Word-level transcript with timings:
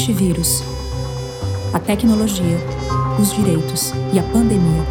Antivírus. 0.00 0.62
A 1.74 1.78
tecnologia, 1.78 2.56
os 3.20 3.34
direitos 3.34 3.92
e 4.14 4.18
a 4.18 4.22
pandemia. 4.32 4.82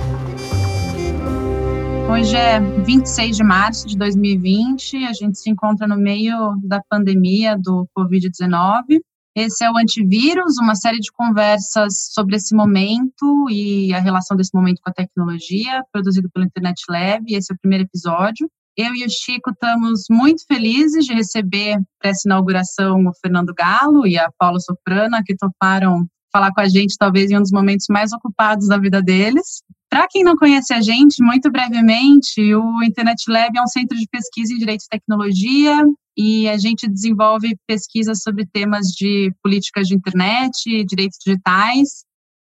Hoje 2.11 2.35
é 2.35 2.59
26 2.59 3.37
de 3.37 3.43
março 3.43 3.87
de 3.87 3.97
2020, 3.97 5.05
a 5.05 5.13
gente 5.13 5.39
se 5.39 5.49
encontra 5.49 5.87
no 5.87 5.97
meio 5.97 6.55
da 6.63 6.79
pandemia 6.87 7.57
do 7.57 7.89
Covid-19. 7.97 8.99
Esse 9.35 9.65
é 9.65 9.71
o 9.71 9.77
Antivírus, 9.77 10.59
uma 10.59 10.75
série 10.75 10.99
de 10.99 11.11
conversas 11.11 12.11
sobre 12.11 12.35
esse 12.35 12.53
momento 12.53 13.49
e 13.49 13.91
a 13.95 13.99
relação 13.99 14.37
desse 14.37 14.53
momento 14.53 14.79
com 14.79 14.91
a 14.91 14.93
tecnologia, 14.93 15.83
produzido 15.91 16.29
pelo 16.29 16.45
Internet 16.45 16.83
Lab. 16.87 17.33
Esse 17.33 17.51
é 17.51 17.55
o 17.55 17.59
primeiro 17.59 17.83
episódio. 17.83 18.47
Eu 18.81 18.95
e 18.95 19.05
o 19.05 19.09
Chico 19.09 19.51
estamos 19.51 20.05
muito 20.09 20.45
felizes 20.47 21.03
de 21.03 21.13
receber 21.13 21.75
para 21.99 22.11
essa 22.11 22.21
inauguração 22.25 23.05
o 23.05 23.11
Fernando 23.19 23.53
Galo 23.53 24.07
e 24.07 24.17
a 24.17 24.31
Paula 24.39 24.57
Soprana, 24.61 25.21
que 25.21 25.35
toparam 25.35 26.07
falar 26.31 26.53
com 26.53 26.61
a 26.61 26.69
gente, 26.69 26.95
talvez 26.97 27.29
em 27.29 27.37
um 27.37 27.41
dos 27.41 27.51
momentos 27.51 27.87
mais 27.89 28.13
ocupados 28.13 28.69
da 28.69 28.77
vida 28.77 29.01
deles. 29.01 29.61
Para 29.89 30.07
quem 30.09 30.23
não 30.23 30.37
conhece 30.37 30.73
a 30.73 30.79
gente, 30.79 31.21
muito 31.21 31.51
brevemente, 31.51 32.55
o 32.55 32.81
Internet 32.81 33.29
Lab 33.29 33.51
é 33.57 33.61
um 33.61 33.67
centro 33.67 33.97
de 33.97 34.07
pesquisa 34.09 34.53
em 34.53 34.57
direito 34.57 34.85
e 34.85 34.97
tecnologia 34.97 35.75
e 36.17 36.47
a 36.47 36.57
gente 36.57 36.87
desenvolve 36.87 37.57
pesquisas 37.67 38.21
sobre 38.21 38.45
temas 38.45 38.87
de 38.93 39.29
políticas 39.43 39.87
de 39.87 39.95
internet, 39.95 40.85
direitos 40.85 41.17
digitais, 41.21 42.05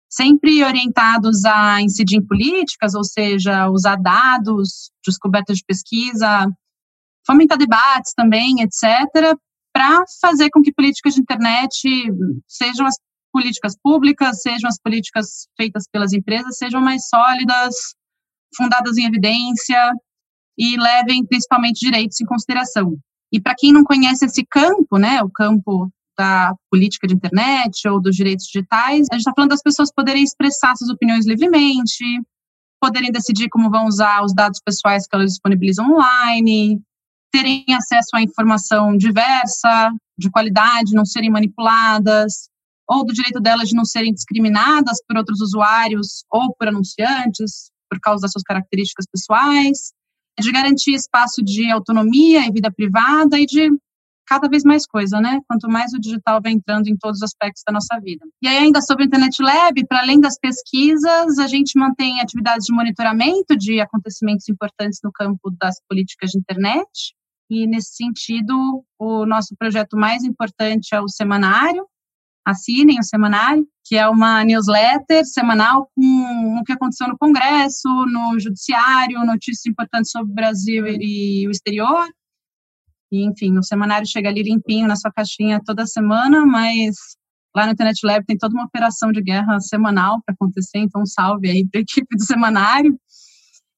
sempre 0.10 0.64
orientados 0.64 1.44
a 1.46 1.82
incidir 1.82 2.18
em 2.18 2.26
políticas, 2.26 2.96
ou 2.96 3.04
seja, 3.04 3.70
usar 3.70 3.98
dados, 3.98 4.92
descobertas 5.06 5.58
de 5.58 5.64
pesquisa, 5.66 6.48
fomentar 7.26 7.58
debates 7.58 8.14
também, 8.16 8.62
etc., 8.62 9.38
para 9.74 10.04
fazer 10.22 10.50
com 10.50 10.62
que 10.62 10.74
políticas 10.74 11.14
de 11.14 11.22
internet 11.22 11.88
sejam 12.48 12.88
as 12.88 12.96
políticas 13.32 13.76
públicas, 13.84 14.42
sejam 14.42 14.68
as 14.68 14.80
políticas 14.82 15.48
feitas 15.56 15.84
pelas 15.92 16.14
empresas, 16.14 16.58
sejam 16.58 16.82
mais 16.82 17.08
sólidas, 17.08 17.76
fundadas 18.56 18.98
em 18.98 19.06
evidência 19.06 19.92
e 20.58 20.78
levem 20.78 21.24
principalmente 21.26 21.86
direitos 21.86 22.20
em 22.20 22.26
consideração. 22.26 22.98
E 23.32 23.40
para 23.40 23.54
quem 23.56 23.72
não 23.72 23.84
conhece 23.84 24.26
esse 24.26 24.44
campo, 24.46 24.98
né, 24.98 25.22
o 25.22 25.30
campo 25.30 25.92
da 26.18 26.54
política 26.72 27.08
de 27.08 27.14
internet 27.14 27.88
ou 27.88 28.02
dos 28.02 28.16
direitos 28.16 28.46
digitais, 28.46 29.08
a 29.12 29.16
gente 29.16 29.22
está 29.22 29.34
falando 29.36 29.52
das 29.52 29.62
pessoas 29.62 29.92
poderem 29.94 30.24
expressar 30.24 30.76
suas 30.76 30.90
opiniões 30.90 31.28
livremente, 31.28 32.04
poderem 32.82 33.12
decidir 33.12 33.50
como 33.50 33.70
vão 33.70 33.86
usar 33.86 34.24
os 34.24 34.34
dados 34.34 34.60
pessoais 34.64 35.08
que 35.08 35.16
elas 35.16 35.32
disponibilizam 35.32 35.92
online, 35.92 36.82
terem 37.32 37.66
acesso 37.72 38.16
à 38.16 38.22
informação 38.22 38.98
diversa, 38.98 39.92
de 40.18 40.30
qualidade, 40.32 40.94
não 40.94 41.06
serem 41.06 41.30
manipuladas, 41.30 42.50
ou 42.90 43.06
do 43.06 43.14
direito 43.14 43.40
delas 43.40 43.70
de 43.70 43.76
não 43.76 43.86
serem 43.86 44.14
discriminadas 44.14 44.98
por 45.08 45.18
outros 45.18 45.42
usuários 45.42 46.24
ou 46.32 46.56
por 46.56 46.68
anunciantes, 46.70 47.70
por 47.90 48.00
causa 48.00 48.22
das 48.22 48.32
suas 48.32 48.44
características 48.44 49.06
pessoais, 49.12 49.92
de 50.40 50.52
garantir 50.52 50.94
espaço 50.94 51.44
de 51.44 51.70
autonomia 51.70 52.46
e 52.46 52.52
vida 52.52 52.72
privada 52.72 53.40
e 53.40 53.46
de 53.46 53.70
cada 54.28 54.50
vez 54.50 54.64
mais 54.64 54.86
coisa, 54.86 55.20
né? 55.22 55.40
Quanto 55.48 55.70
mais 55.70 55.94
o 55.94 56.00
digital 56.00 56.42
vai 56.44 56.52
entrando 56.52 56.88
em 56.88 56.98
todos 56.98 57.18
os 57.18 57.24
aspectos 57.24 57.64
da 57.66 57.74
nossa 57.74 57.98
vida. 58.00 58.26
E 58.42 58.48
aí, 58.48 58.58
ainda 58.58 58.82
sobre 58.82 59.06
o 59.06 59.08
Internet 59.08 59.42
Lab, 59.42 59.88
para 59.88 60.02
além 60.02 60.20
das 60.20 60.38
pesquisas, 60.38 61.40
a 61.40 61.48
gente 61.48 61.80
mantém 61.80 62.20
atividades 62.20 62.66
de 62.66 62.74
monitoramento 62.74 63.56
de 63.58 63.80
acontecimentos 63.80 64.48
importantes 64.50 65.00
no 65.04 65.12
campo 65.12 65.50
das 65.60 65.76
políticas 65.88 66.32
de 66.32 66.40
internet. 66.40 67.16
E, 67.50 67.66
nesse 67.66 67.96
sentido, 67.96 68.84
o 69.00 69.26
nosso 69.26 69.56
projeto 69.58 69.96
mais 69.96 70.24
importante 70.24 70.94
é 70.94 71.00
o 71.00 71.08
semanário. 71.08 71.88
Assinem 72.46 73.00
o 73.00 73.04
semanário, 73.04 73.66
que 73.86 73.96
é 73.96 74.08
uma 74.08 74.44
newsletter 74.44 75.26
semanal 75.26 75.90
com 75.96 76.60
o 76.60 76.64
que 76.64 76.74
aconteceu 76.74 77.08
no 77.08 77.18
Congresso, 77.18 77.88
no 78.06 78.40
Judiciário, 78.40 79.26
notícias 79.26 79.66
importantes 79.66 80.12
sobre 80.12 80.32
o 80.32 80.36
Brasil 80.36 80.86
e 80.88 81.48
o 81.48 81.52
exterior 81.52 82.08
e, 83.12 83.26
enfim, 83.26 83.58
o 83.58 83.64
semanário 83.64 84.08
chega 84.08 84.30
ali 84.30 84.44
limpinho 84.44 84.88
na 84.88 84.96
sua 84.96 85.12
caixinha 85.12 85.62
toda 85.66 85.86
semana, 85.86 86.46
mas 86.46 86.96
lá 87.56 87.66
no 87.66 87.72
Internet 87.72 88.06
Lab 88.06 88.26
tem 88.26 88.38
toda 88.38 88.54
uma 88.54 88.66
operação 88.66 89.12
de 89.12 89.22
guerra 89.22 89.60
semanal 89.60 90.22
para 90.26 90.34
acontecer, 90.34 90.80
então 90.80 91.06
salve 91.06 91.50
aí 91.50 91.68
para 91.68 91.80
a 91.80 91.84
equipe 91.88 92.16
do 92.16 92.24
semanário. 92.24 92.98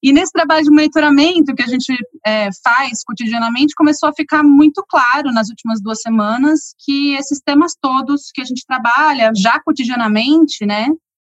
E 0.02 0.14
nesse 0.14 0.32
trabalho 0.32 0.64
de 0.64 0.72
monitoramento 0.72 1.54
que 1.54 1.62
a 1.62 1.68
gente 1.68 1.94
é, 2.26 2.50
faz 2.64 3.04
cotidianamente, 3.04 3.76
começou 3.76 4.08
a 4.08 4.14
ficar 4.14 4.44
muito 4.44 4.84
claro 4.88 5.32
nas 5.32 5.50
últimas 5.50 5.82
duas 5.82 6.02
semanas 6.02 6.74
que 6.80 7.16
esses 7.16 7.42
temas 7.42 7.74
todos 7.80 8.32
que 8.34 8.42
a 8.42 8.46
gente 8.46 8.66
trabalha 8.66 9.32
já 9.36 9.60
cotidianamente, 9.62 10.66
né, 10.66 10.88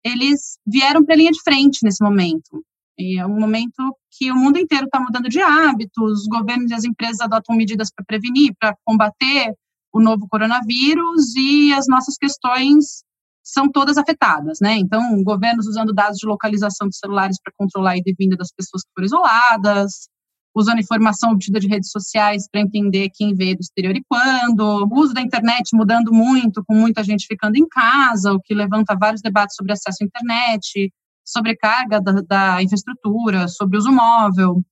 eles 0.05 0.59
vieram 0.67 1.05
para 1.05 1.15
a 1.15 1.19
linha 1.19 1.31
de 1.31 1.43
frente 1.43 1.79
nesse 1.83 2.05
momento. 2.05 2.63
É 3.01 3.27
um 3.27 3.41
momento 3.41 3.97
que 4.11 4.31
o 4.31 4.37
mundo 4.37 4.59
inteiro 4.59 4.85
está 4.85 5.01
mudando 5.01 5.29
de 5.29 5.41
hábitos, 5.41 6.23
os 6.23 6.27
governos 6.27 6.71
e 6.71 6.75
as 6.75 6.85
empresas 6.85 7.21
adotam 7.21 7.57
medidas 7.57 7.91
para 7.95 8.05
prevenir, 8.05 8.53
para 8.59 8.77
combater 8.85 9.55
o 9.93 10.01
novo 10.01 10.27
coronavírus 10.29 11.35
e 11.37 11.73
as 11.73 11.87
nossas 11.89 12.17
questões 12.17 13.03
são 13.43 13.71
todas 13.71 13.97
afetadas, 13.97 14.59
né? 14.61 14.77
Então, 14.77 15.23
governos 15.25 15.67
usando 15.67 15.93
dados 15.93 16.19
de 16.19 16.27
localização 16.27 16.89
de 16.89 16.97
celulares 16.97 17.39
para 17.43 17.53
controlar 17.57 17.93
a 17.93 17.97
ida 17.97 18.11
e 18.11 18.15
vinda 18.17 18.37
das 18.37 18.53
pessoas 18.53 18.83
que 18.83 18.91
foram 18.95 19.07
isoladas, 19.07 20.09
usando 20.55 20.81
informação 20.81 21.33
obtida 21.33 21.59
de 21.59 21.67
redes 21.67 21.91
sociais 21.91 22.47
para 22.51 22.61
entender 22.61 23.11
quem 23.15 23.35
veio 23.35 23.57
do 23.57 23.61
exterior 23.61 23.97
e 23.97 24.05
quando, 24.09 24.61
o 24.61 25.01
uso 25.01 25.15
da 25.15 25.21
internet 25.21 25.71
mudando 25.75 26.13
muito, 26.13 26.63
com 26.65 26.75
muita 26.75 27.03
gente 27.03 27.27
ficando 27.27 27.57
em 27.57 27.67
casa, 27.69 28.33
o 28.33 28.41
que 28.41 28.55
levanta 28.55 28.97
vários 28.97 29.23
debates 29.23 29.57
sobre 29.57 29.73
acesso 29.73 29.99
à 30.03 30.07
internet, 30.07 30.93
sobrecarga 31.31 32.01
da, 32.01 32.13
da 32.23 32.63
infraestrutura, 32.63 33.49
sobre 33.49 33.79
uso 33.79 33.93
móvel, 33.93 34.63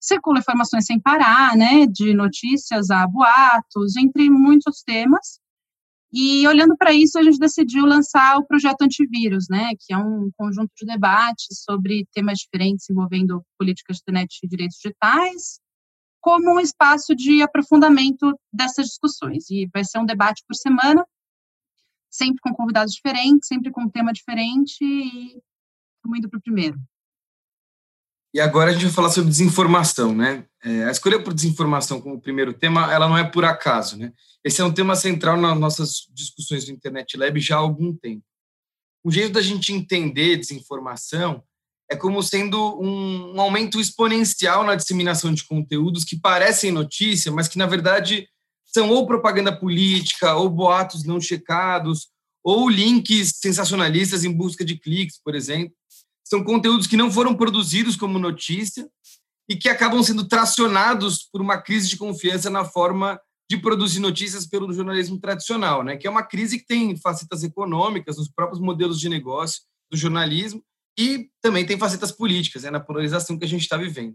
circula 0.00 0.38
informações 0.38 0.84
sem 0.86 1.00
parar, 1.00 1.56
né, 1.56 1.86
de 1.86 2.14
notícias 2.14 2.90
a 2.90 3.06
boatos, 3.06 3.96
entre 3.96 4.30
muitos 4.30 4.82
temas. 4.82 5.40
E 6.12 6.46
olhando 6.48 6.76
para 6.76 6.92
isso, 6.92 7.18
a 7.18 7.22
gente 7.22 7.38
decidiu 7.38 7.84
lançar 7.84 8.38
o 8.38 8.46
projeto 8.46 8.82
Antivírus, 8.82 9.46
né, 9.50 9.72
que 9.78 9.92
é 9.92 9.98
um 9.98 10.30
conjunto 10.36 10.70
de 10.76 10.86
debates 10.86 11.62
sobre 11.64 12.06
temas 12.14 12.38
diferentes 12.38 12.88
envolvendo 12.88 13.44
políticas 13.58 13.96
de 13.96 14.02
internet 14.02 14.38
e 14.42 14.48
direitos 14.48 14.78
digitais, 14.78 15.60
como 16.20 16.54
um 16.54 16.60
espaço 16.60 17.14
de 17.14 17.42
aprofundamento 17.42 18.38
dessas 18.52 18.86
discussões. 18.86 19.50
E 19.50 19.68
vai 19.72 19.84
ser 19.84 19.98
um 19.98 20.06
debate 20.06 20.42
por 20.46 20.54
semana, 20.54 21.04
sempre 22.10 22.40
com 22.40 22.54
convidados 22.54 22.94
diferentes, 22.94 23.46
sempre 23.46 23.70
com 23.70 23.82
um 23.82 23.90
tema 23.90 24.12
diferente 24.12 24.82
e 24.82 25.42
Indo 26.16 26.28
para 26.28 26.38
o 26.38 26.42
primeiro. 26.42 26.78
E 28.34 28.40
agora 28.40 28.70
a 28.70 28.72
gente 28.72 28.84
vai 28.84 28.92
falar 28.92 29.10
sobre 29.10 29.30
desinformação, 29.30 30.14
né? 30.14 30.44
É, 30.62 30.84
a 30.84 30.90
escolha 30.90 31.22
por 31.22 31.32
desinformação 31.32 32.00
como 32.00 32.20
primeiro 32.20 32.52
tema, 32.52 32.92
ela 32.92 33.08
não 33.08 33.16
é 33.16 33.24
por 33.24 33.44
acaso, 33.44 33.96
né? 33.96 34.12
Esse 34.44 34.60
é 34.60 34.64
um 34.64 34.72
tema 34.72 34.94
central 34.94 35.36
nas 35.36 35.58
nossas 35.58 36.06
discussões 36.12 36.64
do 36.64 36.72
Internet 36.72 37.16
Lab 37.16 37.40
já 37.40 37.56
há 37.56 37.60
algum 37.60 37.94
tempo. 37.96 38.22
O 39.02 39.10
jeito 39.10 39.32
da 39.32 39.40
gente 39.40 39.72
entender 39.72 40.36
desinformação 40.36 41.42
é 41.90 41.96
como 41.96 42.22
sendo 42.22 42.78
um, 42.80 43.34
um 43.34 43.40
aumento 43.40 43.80
exponencial 43.80 44.62
na 44.62 44.74
disseminação 44.74 45.32
de 45.32 45.46
conteúdos 45.46 46.04
que 46.04 46.20
parecem 46.20 46.70
notícia, 46.70 47.32
mas 47.32 47.48
que 47.48 47.56
na 47.56 47.66
verdade 47.66 48.28
são 48.66 48.90
ou 48.90 49.06
propaganda 49.06 49.58
política, 49.58 50.34
ou 50.34 50.50
boatos 50.50 51.04
não 51.04 51.18
checados, 51.18 52.08
ou 52.44 52.68
links 52.68 53.32
sensacionalistas 53.36 54.22
em 54.22 54.32
busca 54.32 54.62
de 54.62 54.78
cliques, 54.78 55.18
por 55.24 55.34
exemplo 55.34 55.77
são 56.28 56.44
conteúdos 56.44 56.86
que 56.86 56.96
não 56.96 57.10
foram 57.10 57.34
produzidos 57.34 57.96
como 57.96 58.18
notícia 58.18 58.86
e 59.48 59.56
que 59.56 59.68
acabam 59.68 60.02
sendo 60.02 60.28
tracionados 60.28 61.22
por 61.32 61.40
uma 61.40 61.56
crise 61.56 61.88
de 61.88 61.96
confiança 61.96 62.50
na 62.50 62.66
forma 62.66 63.18
de 63.50 63.56
produzir 63.56 63.98
notícias 63.98 64.46
pelo 64.46 64.70
jornalismo 64.70 65.18
tradicional, 65.18 65.82
né? 65.82 65.96
Que 65.96 66.06
é 66.06 66.10
uma 66.10 66.22
crise 66.22 66.58
que 66.58 66.66
tem 66.66 66.94
facetas 66.98 67.42
econômicas 67.42 68.18
nos 68.18 68.28
próprios 68.28 68.60
modelos 68.60 69.00
de 69.00 69.08
negócio 69.08 69.62
do 69.90 69.96
jornalismo 69.96 70.62
e 70.98 71.30
também 71.40 71.64
tem 71.64 71.78
facetas 71.78 72.12
políticas, 72.12 72.64
né? 72.64 72.70
Na 72.70 72.80
polarização 72.80 73.38
que 73.38 73.46
a 73.46 73.48
gente 73.48 73.62
está 73.62 73.78
vivendo. 73.78 74.14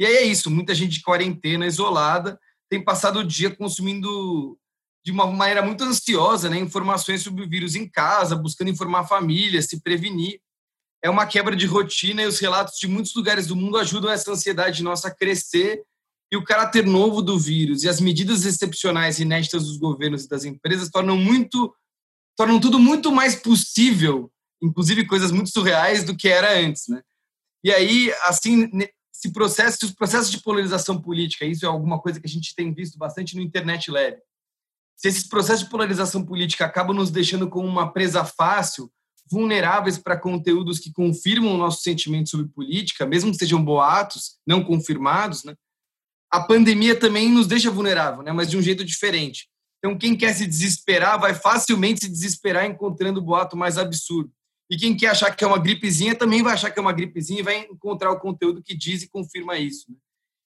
E 0.00 0.04
aí 0.04 0.16
é 0.16 0.24
isso, 0.24 0.50
muita 0.50 0.74
gente 0.74 0.94
de 0.94 1.02
quarentena, 1.02 1.68
isolada, 1.68 2.36
tem 2.68 2.82
passado 2.82 3.20
o 3.20 3.24
dia 3.24 3.54
consumindo 3.54 4.58
de 5.04 5.12
uma 5.12 5.24
maneira 5.24 5.62
muito 5.62 5.84
ansiosa, 5.84 6.50
né? 6.50 6.58
Informações 6.58 7.22
sobre 7.22 7.44
o 7.44 7.48
vírus 7.48 7.76
em 7.76 7.88
casa, 7.88 8.34
buscando 8.34 8.70
informar 8.70 9.00
a 9.00 9.06
família, 9.06 9.62
se 9.62 9.80
prevenir 9.80 10.40
é 11.04 11.10
uma 11.10 11.26
quebra 11.26 11.54
de 11.54 11.66
rotina 11.66 12.22
e 12.22 12.26
os 12.26 12.38
relatos 12.38 12.78
de 12.78 12.88
muitos 12.88 13.14
lugares 13.14 13.46
do 13.46 13.54
mundo 13.54 13.76
ajudam 13.76 14.10
essa 14.10 14.32
ansiedade 14.32 14.82
nossa 14.82 15.08
a 15.08 15.14
crescer 15.14 15.84
e 16.32 16.36
o 16.36 16.42
caráter 16.42 16.86
novo 16.86 17.20
do 17.20 17.38
vírus 17.38 17.82
e 17.82 17.88
as 17.90 18.00
medidas 18.00 18.46
excepcionais 18.46 19.20
inéditas 19.20 19.66
dos 19.66 19.76
governos 19.76 20.24
e 20.24 20.28
das 20.28 20.46
empresas 20.46 20.88
tornam 20.88 21.18
muito 21.18 21.76
tornam 22.34 22.58
tudo 22.58 22.78
muito 22.78 23.12
mais 23.12 23.36
possível, 23.36 24.32
inclusive 24.62 25.06
coisas 25.06 25.30
muito 25.30 25.50
surreais 25.50 26.04
do 26.04 26.16
que 26.16 26.26
era 26.26 26.58
antes, 26.58 26.88
né? 26.88 27.02
E 27.62 27.70
aí, 27.70 28.12
assim, 28.24 28.68
esse 29.14 29.30
processo, 29.30 29.84
os 29.84 29.92
processos 29.92 30.30
de 30.30 30.42
polarização 30.42 31.00
política, 31.00 31.44
isso 31.44 31.66
é 31.66 31.68
alguma 31.68 32.00
coisa 32.00 32.18
que 32.18 32.26
a 32.26 32.30
gente 32.30 32.54
tem 32.56 32.72
visto 32.72 32.98
bastante 32.98 33.36
no 33.36 33.42
Internet 33.42 33.90
Lab. 33.90 34.16
se 34.96 35.08
esses 35.08 35.28
processos 35.28 35.64
de 35.64 35.70
polarização 35.70 36.24
política 36.24 36.64
acabam 36.64 36.96
nos 36.96 37.10
deixando 37.10 37.48
como 37.48 37.68
uma 37.68 37.92
presa 37.92 38.24
fácil, 38.24 38.90
vulneráveis 39.30 39.98
para 39.98 40.16
conteúdos 40.16 40.78
que 40.78 40.92
confirmam 40.92 41.54
o 41.54 41.58
nosso 41.58 41.82
sentimento 41.82 42.30
sobre 42.30 42.48
política, 42.48 43.06
mesmo 43.06 43.30
que 43.30 43.38
sejam 43.38 43.62
boatos, 43.62 44.36
não 44.46 44.62
confirmados, 44.62 45.44
né? 45.44 45.54
A 46.30 46.40
pandemia 46.40 46.98
também 46.98 47.30
nos 47.30 47.46
deixa 47.46 47.70
vulnerável, 47.70 48.22
né? 48.22 48.32
Mas 48.32 48.50
de 48.50 48.56
um 48.56 48.62
jeito 48.62 48.84
diferente. 48.84 49.48
Então, 49.78 49.96
quem 49.96 50.16
quer 50.16 50.32
se 50.34 50.46
desesperar 50.46 51.20
vai 51.20 51.34
facilmente 51.34 52.00
se 52.00 52.08
desesperar 52.08 52.64
encontrando 52.64 53.20
o 53.20 53.22
boato 53.22 53.56
mais 53.56 53.76
absurdo. 53.76 54.32
E 54.70 54.76
quem 54.76 54.96
quer 54.96 55.08
achar 55.08 55.34
que 55.34 55.44
é 55.44 55.46
uma 55.46 55.58
gripezinha 55.58 56.14
também 56.14 56.42
vai 56.42 56.54
achar 56.54 56.70
que 56.70 56.78
é 56.78 56.82
uma 56.82 56.92
gripezinha 56.92 57.40
e 57.40 57.42
vai 57.42 57.58
encontrar 57.70 58.10
o 58.10 58.18
conteúdo 58.18 58.62
que 58.62 58.74
diz 58.74 59.02
e 59.02 59.08
confirma 59.08 59.58
isso. 59.58 59.84
Né? 59.90 59.96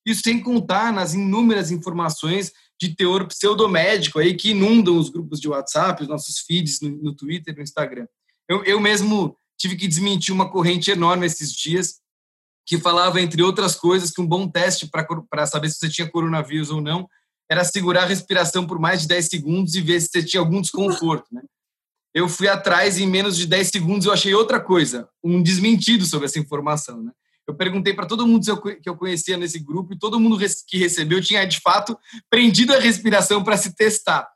Isso 0.05 0.23
sem 0.23 0.41
contar 0.41 0.93
nas 0.93 1.15
inúmeras 1.15 1.71
informações 1.71 2.53
de 2.81 2.95
teor 2.95 3.27
pseudomédico 3.27 4.19
aí 4.19 4.35
que 4.35 4.51
inundam 4.51 4.99
os 4.99 5.09
grupos 5.09 5.41
de 5.41 5.49
WhatsApp, 5.49 6.03
os 6.03 6.09
nossos 6.09 6.41
feeds 6.41 6.81
no, 6.81 6.91
no 6.91 7.15
Twitter, 7.15 7.55
no 7.55 7.63
Instagram. 7.63 8.07
Eu, 8.49 8.65
eu 8.65 8.81
mesmo 8.81 9.37
tive 9.59 9.77
que 9.77 9.89
desmentir 9.89 10.33
uma 10.33 10.51
corrente 10.51 10.91
enorme 10.91 11.27
esses 11.27 11.53
dias 11.53 12.01
que 12.67 12.79
falava, 12.79 13.21
entre 13.21 13.43
outras 13.43 13.75
coisas, 13.75 14.11
que 14.11 14.21
um 14.21 14.27
bom 14.27 14.49
teste 14.49 14.89
para 15.31 15.47
saber 15.47 15.71
se 15.71 15.79
você 15.79 15.89
tinha 15.89 16.11
coronavírus 16.11 16.71
ou 16.71 16.81
não 16.81 17.09
era 17.51 17.65
segurar 17.65 18.03
a 18.03 18.07
respiração 18.07 18.67
por 18.67 18.79
mais 18.79 19.03
de 19.03 19.09
10 19.09 19.27
segundos 19.27 19.75
e 19.75 19.81
ver 19.81 20.01
se 20.01 20.09
você 20.09 20.23
tinha 20.23 20.41
algum 20.41 20.61
desconforto, 20.61 21.27
né? 21.33 21.43
Eu 22.15 22.29
fui 22.29 22.49
atrás 22.49 22.99
e 22.99 23.05
em 23.05 23.07
menos 23.07 23.37
de 23.37 23.47
10 23.47 23.69
segundos 23.69 24.07
eu 24.07 24.13
achei 24.13 24.35
outra 24.35 24.61
coisa, 24.61 25.09
um 25.23 25.43
desmentido 25.43 26.05
sobre 26.05 26.27
essa 26.27 26.39
informação, 26.39 27.03
né? 27.03 27.13
Eu 27.47 27.55
perguntei 27.55 27.95
para 27.95 28.07
todo 28.07 28.27
mundo 28.27 28.45
que 28.83 28.89
eu 28.89 28.97
conhecia 28.97 29.39
nesse 29.39 29.59
grupo 29.59 29.95
e 29.95 29.99
todo 29.99 30.21
mundo 30.21 30.39
que 30.67 30.77
recebeu 30.77 31.23
tinha, 31.23 31.47
de 31.47 31.59
fato, 31.61 31.99
prendido 32.29 32.75
a 32.75 32.79
respiração 32.79 33.43
para 33.43 33.57
se 33.57 33.75
testar. 33.75 34.29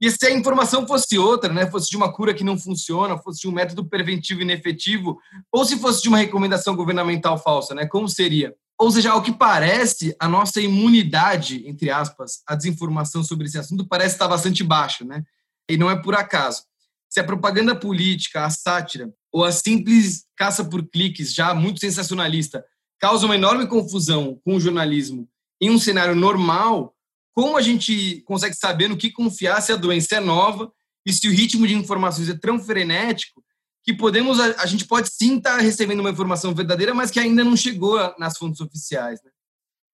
E 0.00 0.10
se 0.10 0.26
a 0.26 0.30
informação 0.30 0.86
fosse 0.86 1.18
outra, 1.18 1.52
né, 1.52 1.70
fosse 1.70 1.90
de 1.90 1.96
uma 1.96 2.10
cura 2.10 2.32
que 2.32 2.42
não 2.42 2.58
funciona, 2.58 3.18
fosse 3.18 3.40
de 3.40 3.48
um 3.48 3.52
método 3.52 3.84
preventivo 3.84 4.40
inefetivo, 4.40 5.18
ou 5.52 5.64
se 5.64 5.78
fosse 5.78 6.02
de 6.02 6.08
uma 6.08 6.16
recomendação 6.16 6.74
governamental 6.74 7.36
falsa, 7.36 7.74
né, 7.74 7.86
como 7.86 8.08
seria? 8.08 8.54
Ou 8.78 8.90
seja, 8.90 9.12
ao 9.12 9.22
que 9.22 9.30
parece, 9.30 10.16
a 10.18 10.26
nossa 10.26 10.58
imunidade, 10.58 11.62
entre 11.68 11.90
aspas, 11.90 12.42
à 12.46 12.54
desinformação 12.54 13.22
sobre 13.22 13.46
esse 13.46 13.58
assunto 13.58 13.86
parece 13.86 14.14
estar 14.14 14.26
bastante 14.26 14.64
baixa, 14.64 15.04
né? 15.04 15.22
E 15.68 15.76
não 15.76 15.90
é 15.90 15.96
por 16.00 16.14
acaso. 16.14 16.62
Se 17.06 17.20
a 17.20 17.24
propaganda 17.24 17.74
política, 17.74 18.46
a 18.46 18.48
sátira, 18.48 19.12
ou 19.30 19.44
a 19.44 19.52
simples 19.52 20.24
caça 20.34 20.64
por 20.64 20.82
cliques, 20.88 21.34
já 21.34 21.52
muito 21.52 21.78
sensacionalista, 21.78 22.64
causa 22.98 23.26
uma 23.26 23.34
enorme 23.34 23.66
confusão 23.66 24.40
com 24.42 24.54
o 24.54 24.60
jornalismo 24.60 25.28
em 25.60 25.68
um 25.68 25.78
cenário 25.78 26.14
normal, 26.14 26.94
como 27.34 27.56
a 27.56 27.62
gente 27.62 28.22
consegue 28.22 28.54
saber 28.54 28.88
no 28.88 28.96
que 28.96 29.10
confiar 29.10 29.60
se 29.60 29.72
a 29.72 29.76
doença 29.76 30.16
é 30.16 30.20
nova 30.20 30.70
e 31.06 31.12
se 31.12 31.28
o 31.28 31.30
ritmo 31.30 31.66
de 31.66 31.74
informações 31.74 32.28
é 32.28 32.36
tão 32.36 32.58
frenético 32.58 33.42
que 33.82 33.94
podemos 33.94 34.38
a, 34.38 34.62
a 34.62 34.66
gente 34.66 34.84
pode 34.84 35.08
sim 35.10 35.38
estar 35.38 35.56
tá 35.56 35.62
recebendo 35.62 36.00
uma 36.00 36.10
informação 36.10 36.54
verdadeira, 36.54 36.94
mas 36.94 37.10
que 37.10 37.18
ainda 37.18 37.42
não 37.42 37.56
chegou 37.56 37.98
nas 38.18 38.36
fontes 38.36 38.60
oficiais, 38.60 39.22
né? 39.22 39.30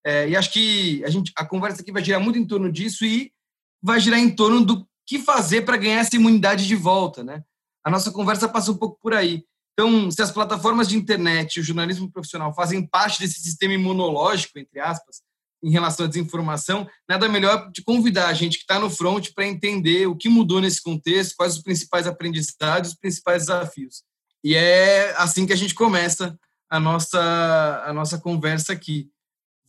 É, 0.05 0.29
e 0.29 0.37
acho 0.37 0.53
que 0.53 1.05
a 1.05 1.11
gente 1.11 1.33
a 1.37 1.45
conversa 1.45 1.83
aqui 1.83 1.91
vai 1.91 2.05
girar 2.05 2.21
muito 2.21 2.39
em 2.39 2.47
torno 2.47 2.71
disso 2.71 3.05
e 3.05 3.33
vai 3.83 3.99
girar 4.01 4.21
em 4.21 4.31
torno 4.31 4.65
do 4.65 4.87
que 5.07 5.19
fazer 5.19 5.63
para 5.63 5.77
ganhar 5.77 6.01
essa 6.01 6.17
imunidade 6.17 6.67
de 6.67 6.77
volta, 6.77 7.23
né? 7.23 7.43
A 7.85 7.91
nossa 7.91 8.11
conversa 8.11 8.49
passa 8.49 8.73
um 8.73 8.77
pouco 8.77 8.99
por 9.01 9.15
aí. 9.15 9.45
Então, 9.73 10.11
se 10.11 10.23
as 10.23 10.31
plataformas 10.31 10.89
de 10.89 10.97
internet 10.97 11.57
e 11.57 11.61
o 11.61 11.63
jornalismo 11.63 12.11
profissional 12.11 12.53
fazem 12.55 12.87
parte 12.87 13.21
desse 13.21 13.41
sistema 13.41 13.75
imunológico, 13.75 14.59
entre 14.59 14.81
aspas, 14.81 15.23
em 15.67 15.71
relação 15.71 16.07
à 16.07 16.09
desinformação, 16.09 16.89
nada 17.09 17.29
melhor 17.29 17.73
de 17.73 17.83
convidar 17.83 18.29
a 18.29 18.33
gente 18.33 18.57
que 18.57 18.63
está 18.63 18.79
no 18.79 18.89
front 18.89 19.31
para 19.35 19.47
entender 19.47 20.07
o 20.07 20.17
que 20.17 20.29
mudou 20.29 20.61
nesse 20.61 20.81
contexto, 20.81 21.35
quais 21.37 21.57
os 21.57 21.63
principais 21.63 22.07
aprendizados, 22.07 22.91
os 22.91 22.97
principais 22.97 23.47
desafios. 23.47 24.05
E 24.45 24.55
é 24.55 25.13
assim 25.17 25.45
que 25.45 25.53
a 25.53 25.57
gente 25.57 25.75
começa 25.75 26.39
a 26.71 26.79
nossa, 26.79 27.83
a 27.85 27.93
nossa 27.93 28.17
conversa 28.17 28.73
aqui. 28.73 29.11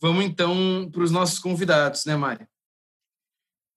Vamos 0.00 0.24
então 0.24 0.88
para 0.92 1.02
os 1.02 1.10
nossos 1.10 1.40
convidados, 1.40 2.04
né, 2.04 2.16
Mari? 2.16 2.46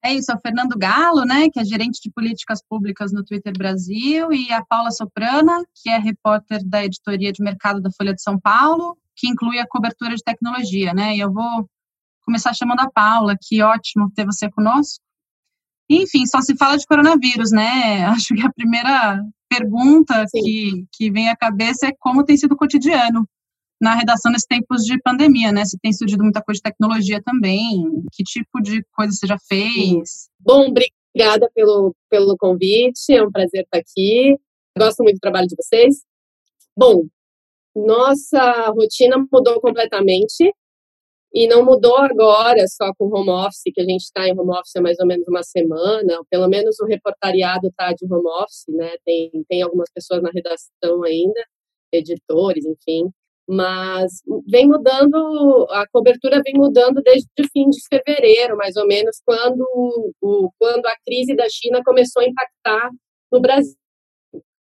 É 0.04 0.14
isso, 0.14 0.32
é 0.32 0.36
o 0.36 0.40
Fernando 0.40 0.78
Galo, 0.78 1.26
né, 1.26 1.50
que 1.50 1.60
é 1.60 1.66
gerente 1.66 2.00
de 2.04 2.12
políticas 2.12 2.60
públicas 2.68 3.12
no 3.12 3.24
Twitter 3.24 3.54
Brasil, 3.56 4.32
e 4.32 4.52
a 4.52 4.64
Paula 4.64 4.92
Soprana, 4.92 5.64
que 5.76 5.90
é 5.90 5.98
repórter 5.98 6.64
da 6.64 6.84
editoria 6.84 7.32
de 7.32 7.44
mercado 7.44 7.82
da 7.82 7.92
Folha 7.92 8.14
de 8.14 8.22
São 8.22 8.40
Paulo, 8.40 8.98
que 9.16 9.28
inclui 9.28 9.60
a 9.60 9.68
cobertura 9.68 10.16
de 10.16 10.24
tecnologia, 10.24 10.94
né? 10.94 11.16
E 11.16 11.20
eu 11.20 11.32
vou 11.32 11.70
começar 12.24 12.54
chamando 12.54 12.82
a 12.82 12.92
Paula, 12.92 13.36
que 13.40 13.62
ótimo 13.62 14.12
ter 14.16 14.26
você 14.26 14.50
conosco. 14.50 15.04
Enfim, 15.90 16.26
só 16.26 16.42
se 16.42 16.56
fala 16.56 16.78
de 16.78 16.86
coronavírus, 16.86 17.52
né? 17.52 18.06
Acho 18.08 18.34
que 18.34 18.46
a 18.46 18.52
primeira 18.52 19.22
pergunta 19.50 20.26
que, 20.32 20.86
que 20.94 21.12
vem 21.12 21.30
à 21.30 21.36
cabeça 21.36 21.88
é 21.88 21.94
como 22.00 22.24
tem 22.24 22.38
sido 22.38 22.54
o 22.54 22.58
cotidiano 22.58 23.28
na 23.82 23.96
redação 23.96 24.32
nesses 24.32 24.48
tempos 24.48 24.84
de 24.84 25.02
pandemia, 25.02 25.52
né? 25.52 25.66
Se 25.66 25.78
tem 25.80 25.92
surgido 25.92 26.24
muita 26.24 26.42
coisa 26.42 26.60
de 26.60 26.64
tecnologia 26.64 27.22
também, 27.24 27.84
que 28.14 28.24
tipo 28.24 28.62
de 28.62 28.86
coisa 28.96 29.12
você 29.12 29.26
já 29.26 29.38
fez? 29.50 30.30
Bom, 30.40 30.68
obrigada 30.68 31.50
pelo, 31.54 31.96
pelo 32.10 32.38
convite, 32.38 33.12
é 33.12 33.24
um 33.24 33.32
prazer 33.32 33.64
estar 33.64 33.80
aqui. 33.80 34.38
Gosto 34.78 35.04
muito 35.04 35.18
do 35.18 35.20
trabalho 35.20 35.48
de 35.48 35.56
vocês. 35.56 36.04
Bom, 36.78 37.08
nossa 37.76 38.70
rotina 38.70 39.18
mudou 39.32 39.60
completamente 39.60 40.54
e 41.34 41.48
não 41.48 41.64
mudou 41.64 41.98
agora 41.98 42.66
só 42.68 42.92
com 42.98 43.06
home 43.06 43.30
office, 43.30 43.72
que 43.74 43.82
a 43.82 43.86
gente 43.86 44.02
está 44.02 44.28
em 44.28 44.38
home 44.38 44.52
office 44.52 44.76
há 44.76 44.82
mais 44.82 45.00
ou 45.00 45.08
menos 45.08 45.26
uma 45.28 45.44
semana, 45.44 46.20
pelo 46.30 46.48
menos 46.50 46.80
o 46.80 46.86
reportariado 46.86 47.68
está 47.68 47.94
de 47.94 48.06
home 48.06 48.28
office, 48.28 48.66
né? 48.68 48.96
Tem, 49.06 49.32
tem 49.48 49.62
algumas 49.62 49.90
pessoas 49.94 50.22
na 50.22 50.30
redação 50.30 51.04
ainda, 51.04 51.42
editores, 51.92 52.66
enfim. 52.66 53.10
Mas 53.48 54.22
vem 54.48 54.68
mudando, 54.68 55.68
a 55.72 55.86
cobertura 55.92 56.42
vem 56.44 56.54
mudando 56.56 57.02
desde 57.02 57.28
o 57.40 57.48
fim 57.52 57.70
de 57.70 57.80
fevereiro, 57.88 58.58
mais 58.58 58.76
ou 58.76 58.86
menos, 58.86 59.22
quando, 59.26 59.66
o, 60.22 60.52
quando 60.60 60.86
a 60.86 60.96
crise 61.06 61.36
da 61.36 61.48
China 61.50 61.82
começou 61.84 62.22
a 62.22 62.26
impactar 62.26 62.90
no 63.32 63.42
Brasil, 63.42 63.76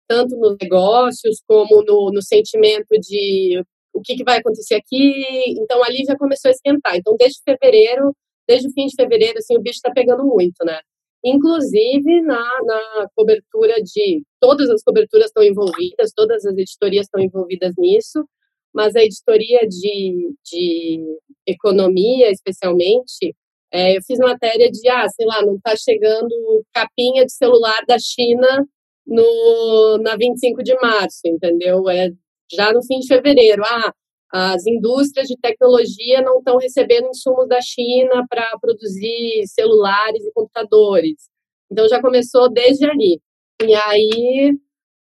tanto 0.07 0.35
nos 0.37 0.57
negócios 0.61 1.41
como 1.47 1.83
no, 1.83 2.11
no 2.11 2.21
sentimento 2.21 2.89
de 2.99 3.63
o 3.99 4.01
que, 4.03 4.15
que 4.15 4.23
vai 4.23 4.39
acontecer 4.39 4.75
aqui. 4.75 5.25
Então, 5.59 5.83
ali 5.83 6.03
já 6.05 6.17
começou 6.17 6.49
a 6.49 6.51
esquentar. 6.51 6.95
Então, 6.95 7.15
desde 7.17 7.41
fevereiro, 7.43 8.15
desde 8.47 8.67
o 8.67 8.71
fim 8.71 8.87
de 8.87 8.95
fevereiro, 8.95 9.37
assim, 9.37 9.57
o 9.57 9.61
bicho 9.61 9.77
está 9.77 9.91
pegando 9.91 10.25
muito, 10.25 10.65
né? 10.65 10.79
Inclusive 11.23 12.21
na, 12.21 12.41
na 12.63 13.07
cobertura 13.15 13.75
de. 13.83 14.23
Todas 14.39 14.69
as 14.69 14.83
coberturas 14.83 15.27
estão 15.27 15.43
envolvidas, 15.43 16.11
todas 16.15 16.45
as 16.45 16.57
editorias 16.57 17.05
estão 17.05 17.21
envolvidas 17.21 17.73
nisso 17.77 18.25
mas 18.73 18.95
a 18.95 19.03
editoria 19.03 19.67
de, 19.67 20.33
de 20.45 21.17
economia, 21.45 22.31
especialmente, 22.31 23.35
é, 23.71 23.97
eu 23.97 24.01
fiz 24.05 24.17
matéria 24.19 24.69
de, 24.69 24.87
ah, 24.89 25.07
sei 25.09 25.25
lá, 25.25 25.41
não 25.45 25.55
está 25.55 25.75
chegando 25.75 26.33
capinha 26.73 27.25
de 27.25 27.31
celular 27.31 27.79
da 27.87 27.97
China 27.99 28.65
no, 29.05 29.97
na 29.99 30.15
25 30.15 30.63
de 30.63 30.75
março, 30.75 31.21
entendeu? 31.25 31.89
É 31.89 32.09
já 32.51 32.71
no 32.73 32.83
fim 32.83 32.99
de 32.99 33.07
fevereiro. 33.07 33.63
Ah, 33.65 33.93
as 34.31 34.65
indústrias 34.67 35.27
de 35.27 35.37
tecnologia 35.37 36.21
não 36.21 36.39
estão 36.39 36.57
recebendo 36.57 37.07
insumos 37.09 37.47
da 37.47 37.61
China 37.61 38.25
para 38.29 38.57
produzir 38.59 39.47
celulares 39.47 40.23
e 40.23 40.31
computadores. 40.33 41.29
Então 41.71 41.87
já 41.87 42.01
começou 42.01 42.49
desde 42.49 42.85
ali. 42.89 43.19
E 43.61 43.73
aí 43.75 44.53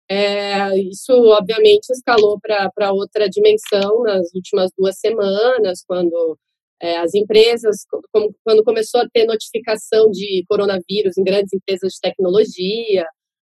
é, 0.08 0.76
isso, 0.78 1.12
obviamente, 1.12 1.90
escalou 1.90 2.38
para 2.40 2.92
outra 2.92 3.28
dimensão 3.28 4.02
nas 4.02 4.32
últimas 4.34 4.70
duas 4.76 4.98
semanas, 4.98 5.82
quando 5.86 6.38
é, 6.80 6.98
as 6.98 7.14
empresas, 7.14 7.86
como, 8.12 8.34
quando 8.44 8.62
começou 8.62 9.00
a 9.00 9.08
ter 9.08 9.24
notificação 9.26 10.10
de 10.10 10.44
coronavírus 10.48 11.16
em 11.16 11.24
grandes 11.24 11.52
empresas 11.54 11.94
de 11.94 12.00
tecnologia. 12.00 13.06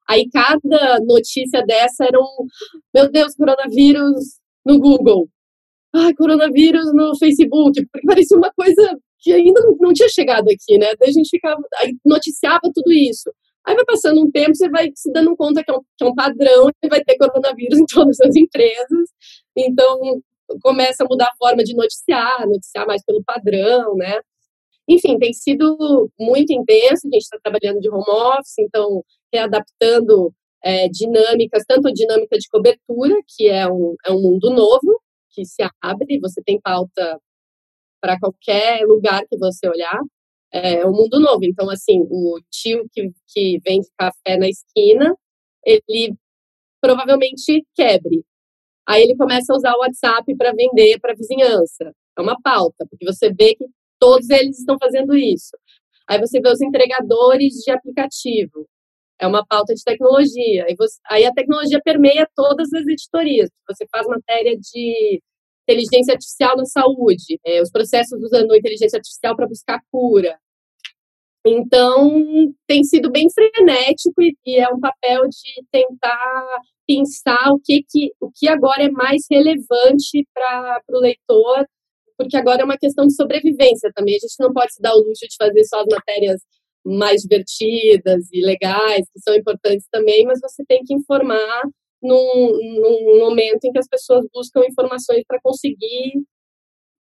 Aí 0.09 0.29
cada 0.31 0.99
notícia 1.07 1.63
dessa 1.67 2.05
era 2.05 2.19
um, 2.19 2.47
meu 2.95 3.11
Deus, 3.11 3.35
coronavírus 3.35 4.39
no 4.65 4.79
Google. 4.79 5.29
Ai, 5.95 6.13
coronavírus 6.15 6.93
no 6.93 7.17
Facebook, 7.17 7.85
porque 7.93 8.07
parecia 8.07 8.37
uma 8.37 8.53
coisa 8.53 8.99
que 9.21 9.33
ainda 9.33 9.61
não, 9.63 9.77
não 9.81 9.93
tinha 9.93 10.09
chegado 10.09 10.49
aqui, 10.49 10.77
né? 10.79 10.89
Daí 10.99 11.09
a 11.09 11.13
gente 11.13 11.29
ficava, 11.31 11.63
aí 11.77 11.95
noticiava 12.05 12.61
tudo 12.75 12.93
isso. 12.93 13.31
Aí 13.67 13.75
vai 13.75 13.85
passando 13.87 14.21
um 14.21 14.31
tempo, 14.31 14.55
você 14.55 14.69
vai 14.69 14.91
se 14.95 15.11
dando 15.11 15.35
conta 15.37 15.65
que 15.65 15.71
é 15.71 15.75
um, 15.75 15.81
que 15.97 16.05
é 16.05 16.07
um 16.07 16.15
padrão 16.15 16.69
e 16.83 16.89
vai 16.89 17.03
ter 17.03 17.17
coronavírus 17.17 17.79
em 17.81 17.87
todas 17.87 18.21
as 18.21 18.37
empresas. 18.37 19.09
Então, 19.57 20.21
começa 20.63 21.05
a 21.05 21.07
mudar 21.09 21.27
a 21.27 21.37
forma 21.39 21.65
de 21.65 21.75
noticiar, 21.75 22.47
noticiar 22.47 22.87
mais 22.87 23.03
pelo 23.05 23.25
padrão, 23.25 23.97
né? 23.97 24.21
Enfim, 24.87 25.19
tem 25.19 25.33
sido 25.33 26.11
muito 26.19 26.53
intenso, 26.53 27.07
a 27.07 27.15
gente 27.15 27.23
está 27.23 27.39
trabalhando 27.43 27.81
de 27.81 27.89
home 27.89 28.05
office, 28.07 28.59
então 28.59 29.03
readaptando 29.35 30.33
é, 30.63 30.89
dinâmicas, 30.89 31.65
tanto 31.67 31.93
dinâmica 31.93 32.39
de 32.39 32.49
cobertura, 32.49 33.15
que 33.29 33.49
é 33.49 33.67
um, 33.69 33.95
é 34.07 34.13
um 34.13 34.21
mundo 34.21 34.51
novo, 34.51 35.01
que 35.31 35.45
se 35.45 35.63
abre, 35.83 36.21
você 36.21 36.41
tem 36.43 36.61
pauta 36.61 37.21
para 38.01 38.19
qualquer 38.19 38.85
lugar 38.87 39.23
que 39.29 39.37
você 39.37 39.69
olhar, 39.69 40.01
é 40.53 40.87
um 40.87 40.93
mundo 40.93 41.19
novo. 41.19 41.41
Então, 41.45 41.69
assim, 41.69 42.01
o 42.01 42.39
tio 42.51 42.87
que, 42.93 43.11
que 43.29 43.59
vende 43.67 43.89
café 43.99 44.39
na 44.39 44.49
esquina, 44.49 45.15
ele 45.65 46.15
provavelmente 46.81 47.67
quebre. 47.75 48.25
Aí 48.87 49.03
ele 49.03 49.17
começa 49.17 49.53
a 49.53 49.57
usar 49.57 49.75
o 49.75 49.81
WhatsApp 49.81 50.37
para 50.37 50.53
vender 50.53 51.01
para 51.01 51.15
vizinhança. 51.15 51.93
É 52.17 52.21
uma 52.21 52.41
pauta, 52.41 52.87
porque 52.89 53.05
você 53.05 53.33
vê 53.33 53.55
que 53.55 53.65
todos 53.99 54.29
eles 54.31 54.59
estão 54.59 54.77
fazendo 54.79 55.17
isso. 55.17 55.57
Aí 56.09 56.21
você 56.21 56.41
vê 56.41 56.51
os 56.51 56.61
entregadores 56.61 57.55
de 57.65 57.71
aplicativo. 57.71 58.69
É 59.21 59.27
uma 59.27 59.45
pauta 59.47 59.75
de 59.75 59.83
tecnologia. 59.85 60.65
Aí, 60.67 60.75
você, 60.77 60.99
aí 61.09 61.25
a 61.25 61.33
tecnologia 61.33 61.81
permeia 61.85 62.29
todas 62.35 62.73
as 62.73 62.87
editorias. 62.87 63.49
Você 63.69 63.87
faz 63.91 64.07
matéria 64.07 64.57
de 64.59 65.21
inteligência 65.69 66.13
artificial 66.13 66.57
na 66.57 66.65
saúde, 66.67 67.41
é, 67.45 67.63
os 67.63 67.71
processos 67.71 68.23
usando 68.23 68.55
inteligência 68.55 68.97
artificial 68.97 69.35
para 69.35 69.49
buscar 69.49 69.81
cura. 69.91 70.39
Então, 71.47 72.21
tem 72.67 72.83
sido 72.85 73.11
bem 73.11 73.29
frenético 73.31 74.23
e, 74.23 74.35
e 74.47 74.57
é 74.59 74.69
um 74.69 74.81
papel 74.81 75.29
de 75.29 75.65
tentar 75.71 76.61
pensar 76.87 77.51
o 77.53 77.61
que, 77.63 77.83
que, 77.89 78.13
o 78.21 78.31
que 78.35 78.49
agora 78.49 78.85
é 78.85 78.91
mais 78.91 79.23
relevante 79.31 80.27
para 80.33 80.81
o 80.91 81.01
leitor, 81.01 81.67
porque 82.17 82.37
agora 82.37 82.63
é 82.63 82.65
uma 82.65 82.79
questão 82.79 83.07
de 83.07 83.15
sobrevivência 83.15 83.91
também. 83.95 84.17
A 84.17 84.19
gente 84.19 84.37
não 84.41 84.53
pode 84.53 84.73
se 84.75 84.81
dar 84.81 84.95
o 84.95 84.99
luxo 84.99 85.27
de 85.29 85.37
fazer 85.39 85.65
só 85.65 85.81
as 85.81 85.87
matérias 85.91 86.41
mais 86.85 87.23
divertidas 87.23 88.29
e 88.33 88.45
legais, 88.45 89.07
que 89.13 89.21
são 89.21 89.35
importantes 89.35 89.87
também, 89.91 90.25
mas 90.27 90.41
você 90.41 90.65
tem 90.67 90.83
que 90.85 90.95
informar 90.95 91.63
num, 92.03 92.53
num 92.81 93.19
momento 93.19 93.65
em 93.65 93.73
que 93.73 93.79
as 93.79 93.89
pessoas 93.89 94.27
buscam 94.33 94.63
informações 94.67 95.23
para 95.27 95.41
conseguir 95.43 96.23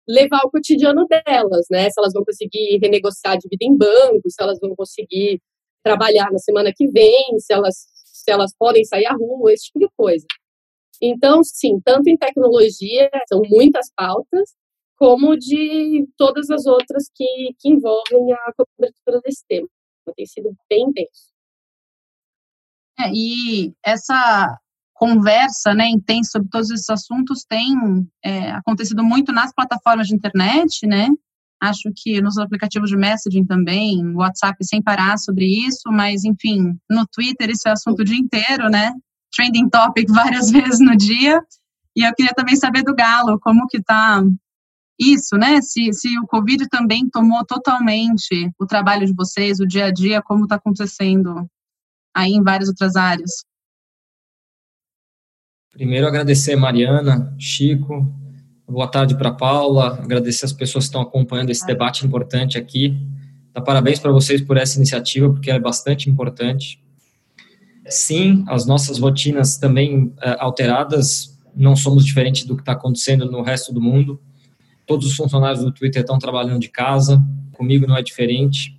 levar 0.08 0.40
o 0.44 0.50
cotidiano 0.50 1.06
delas, 1.06 1.66
né? 1.70 1.90
Se 1.90 1.98
elas 1.98 2.12
vão 2.12 2.24
conseguir 2.24 2.78
renegociar 2.82 3.38
dívida 3.38 3.64
em 3.64 3.76
banco, 3.76 4.28
se 4.28 4.42
elas 4.42 4.58
vão 4.60 4.74
conseguir 4.74 5.40
trabalhar 5.82 6.30
na 6.30 6.38
semana 6.38 6.72
que 6.74 6.86
vem, 6.88 7.38
se 7.38 7.52
elas, 7.52 7.86
se 8.06 8.30
elas 8.30 8.52
podem 8.58 8.84
sair 8.84 9.06
à 9.06 9.14
rua, 9.14 9.52
esse 9.52 9.66
tipo 9.66 9.80
de 9.80 9.88
coisa. 9.96 10.24
Então, 11.00 11.42
sim, 11.42 11.80
tanto 11.84 12.08
em 12.08 12.16
tecnologia, 12.16 13.10
são 13.28 13.42
muitas 13.48 13.88
pautas, 13.96 14.54
como 14.96 15.36
de 15.36 16.06
todas 16.16 16.50
as 16.50 16.66
outras 16.66 17.10
que, 17.14 17.26
que 17.58 17.68
envolvem 17.68 18.32
a 18.32 18.52
cobertura 18.56 19.20
desse 19.22 19.44
tema. 19.48 19.68
Tem 20.12 20.26
sido 20.26 20.54
bem 20.68 20.88
intenso. 20.88 21.32
É, 22.98 23.10
e 23.12 23.74
essa 23.84 24.58
conversa 24.94 25.74
né, 25.74 25.88
intensa 25.88 26.32
sobre 26.32 26.48
todos 26.48 26.70
esses 26.70 26.88
assuntos 26.88 27.44
tem 27.44 27.74
é, 28.24 28.50
acontecido 28.52 29.02
muito 29.02 29.32
nas 29.32 29.52
plataformas 29.52 30.06
de 30.06 30.14
internet, 30.14 30.86
né? 30.86 31.08
Acho 31.60 31.90
que 31.96 32.20
nos 32.20 32.38
aplicativos 32.38 32.90
de 32.90 32.96
messaging 32.96 33.44
também, 33.44 34.14
WhatsApp 34.14 34.56
sem 34.64 34.82
parar 34.82 35.18
sobre 35.18 35.46
isso, 35.46 35.90
mas 35.90 36.24
enfim, 36.24 36.78
no 36.88 37.06
Twitter 37.06 37.50
isso 37.50 37.68
é 37.68 37.72
assunto 37.72 38.00
o 38.00 38.04
dia 38.04 38.18
inteiro, 38.18 38.68
né? 38.70 38.92
Trending 39.34 39.68
topic 39.68 40.08
várias 40.12 40.50
vezes 40.50 40.78
no 40.78 40.96
dia. 40.96 41.42
E 41.96 42.02
eu 42.06 42.14
queria 42.14 42.32
também 42.34 42.56
saber 42.56 42.82
do 42.82 42.94
Galo, 42.94 43.38
como 43.40 43.66
que 43.66 43.82
tá 43.82 44.22
isso, 44.98 45.36
né? 45.36 45.60
Se, 45.60 45.92
se 45.92 46.18
o 46.18 46.26
Covid 46.26 46.68
também 46.68 47.08
tomou 47.08 47.44
totalmente 47.44 48.50
o 48.58 48.66
trabalho 48.66 49.06
de 49.06 49.14
vocês, 49.14 49.60
o 49.60 49.66
dia 49.66 49.86
a 49.86 49.92
dia, 49.92 50.22
como 50.22 50.44
está 50.44 50.56
acontecendo 50.56 51.48
aí 52.14 52.32
em 52.32 52.42
várias 52.42 52.68
outras 52.68 52.94
áreas. 52.94 53.44
Primeiro, 55.72 56.06
agradecer 56.06 56.54
Mariana, 56.54 57.34
Chico, 57.36 58.06
boa 58.66 58.86
tarde 58.86 59.16
para 59.16 59.32
Paula, 59.32 59.98
agradecer 60.00 60.44
as 60.44 60.52
pessoas 60.52 60.84
que 60.84 60.90
estão 60.90 61.02
acompanhando 61.02 61.50
esse 61.50 61.66
debate 61.66 62.06
importante 62.06 62.56
aqui. 62.56 62.96
Dar 63.52 63.60
parabéns 63.60 63.98
para 63.98 64.12
vocês 64.12 64.40
por 64.40 64.56
essa 64.56 64.76
iniciativa, 64.76 65.28
porque 65.28 65.50
é 65.50 65.58
bastante 65.58 66.08
importante. 66.08 66.80
Sim, 67.88 68.44
as 68.46 68.66
nossas 68.66 68.98
rotinas 68.98 69.56
também 69.58 70.12
é, 70.22 70.36
alteradas, 70.38 71.38
não 71.54 71.76
somos 71.76 72.04
diferentes 72.04 72.44
do 72.44 72.54
que 72.54 72.62
está 72.62 72.72
acontecendo 72.72 73.30
no 73.30 73.42
resto 73.42 73.72
do 73.72 73.80
mundo. 73.80 74.20
Todos 74.86 75.06
os 75.06 75.16
funcionários 75.16 75.64
do 75.64 75.72
Twitter 75.72 76.02
estão 76.02 76.18
trabalhando 76.18 76.60
de 76.60 76.68
casa, 76.68 77.22
comigo 77.52 77.86
não 77.86 77.96
é 77.96 78.02
diferente. 78.02 78.78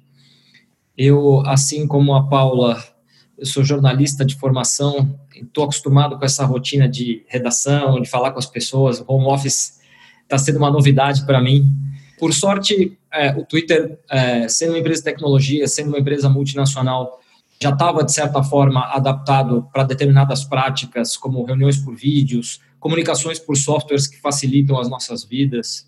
Eu, 0.97 1.41
assim 1.45 1.88
como 1.88 2.13
a 2.13 2.27
Paula, 2.27 2.81
eu 3.38 3.45
sou 3.45 3.63
jornalista 3.63 4.24
de 4.24 4.35
formação, 4.35 5.19
estou 5.33 5.63
acostumado 5.65 6.17
com 6.17 6.25
essa 6.25 6.45
rotina 6.45 6.88
de 6.88 7.24
redação, 7.27 8.01
de 8.01 8.09
falar 8.09 8.31
com 8.31 8.39
as 8.39 8.45
pessoas, 8.45 9.01
o 9.01 9.05
home 9.07 9.27
office 9.27 9.79
está 10.24 10.38
sendo 10.38 10.57
uma 10.57 10.71
novidade 10.71 11.25
para 11.25 11.41
mim. 11.41 11.69
Por 12.17 12.33
sorte, 12.33 12.97
é, 13.13 13.35
o 13.35 13.45
Twitter, 13.45 14.00
é, 14.09 14.47
sendo 14.47 14.69
uma 14.71 14.79
empresa 14.79 15.01
de 15.01 15.05
tecnologia, 15.05 15.67
sendo 15.67 15.89
uma 15.89 16.00
empresa 16.00 16.29
multinacional, 16.29 17.19
já 17.62 17.69
estava, 17.69 18.03
de 18.03 18.13
certa 18.13 18.43
forma, 18.43 18.85
adaptado 18.93 19.67
para 19.71 19.83
determinadas 19.83 20.43
práticas, 20.43 21.15
como 21.15 21.43
reuniões 21.43 21.77
por 21.77 21.95
vídeos, 21.95 22.59
comunicações 22.79 23.39
por 23.39 23.57
softwares 23.57 24.07
que 24.07 24.19
facilitam 24.19 24.79
as 24.79 24.89
nossas 24.89 25.24
vidas. 25.24 25.88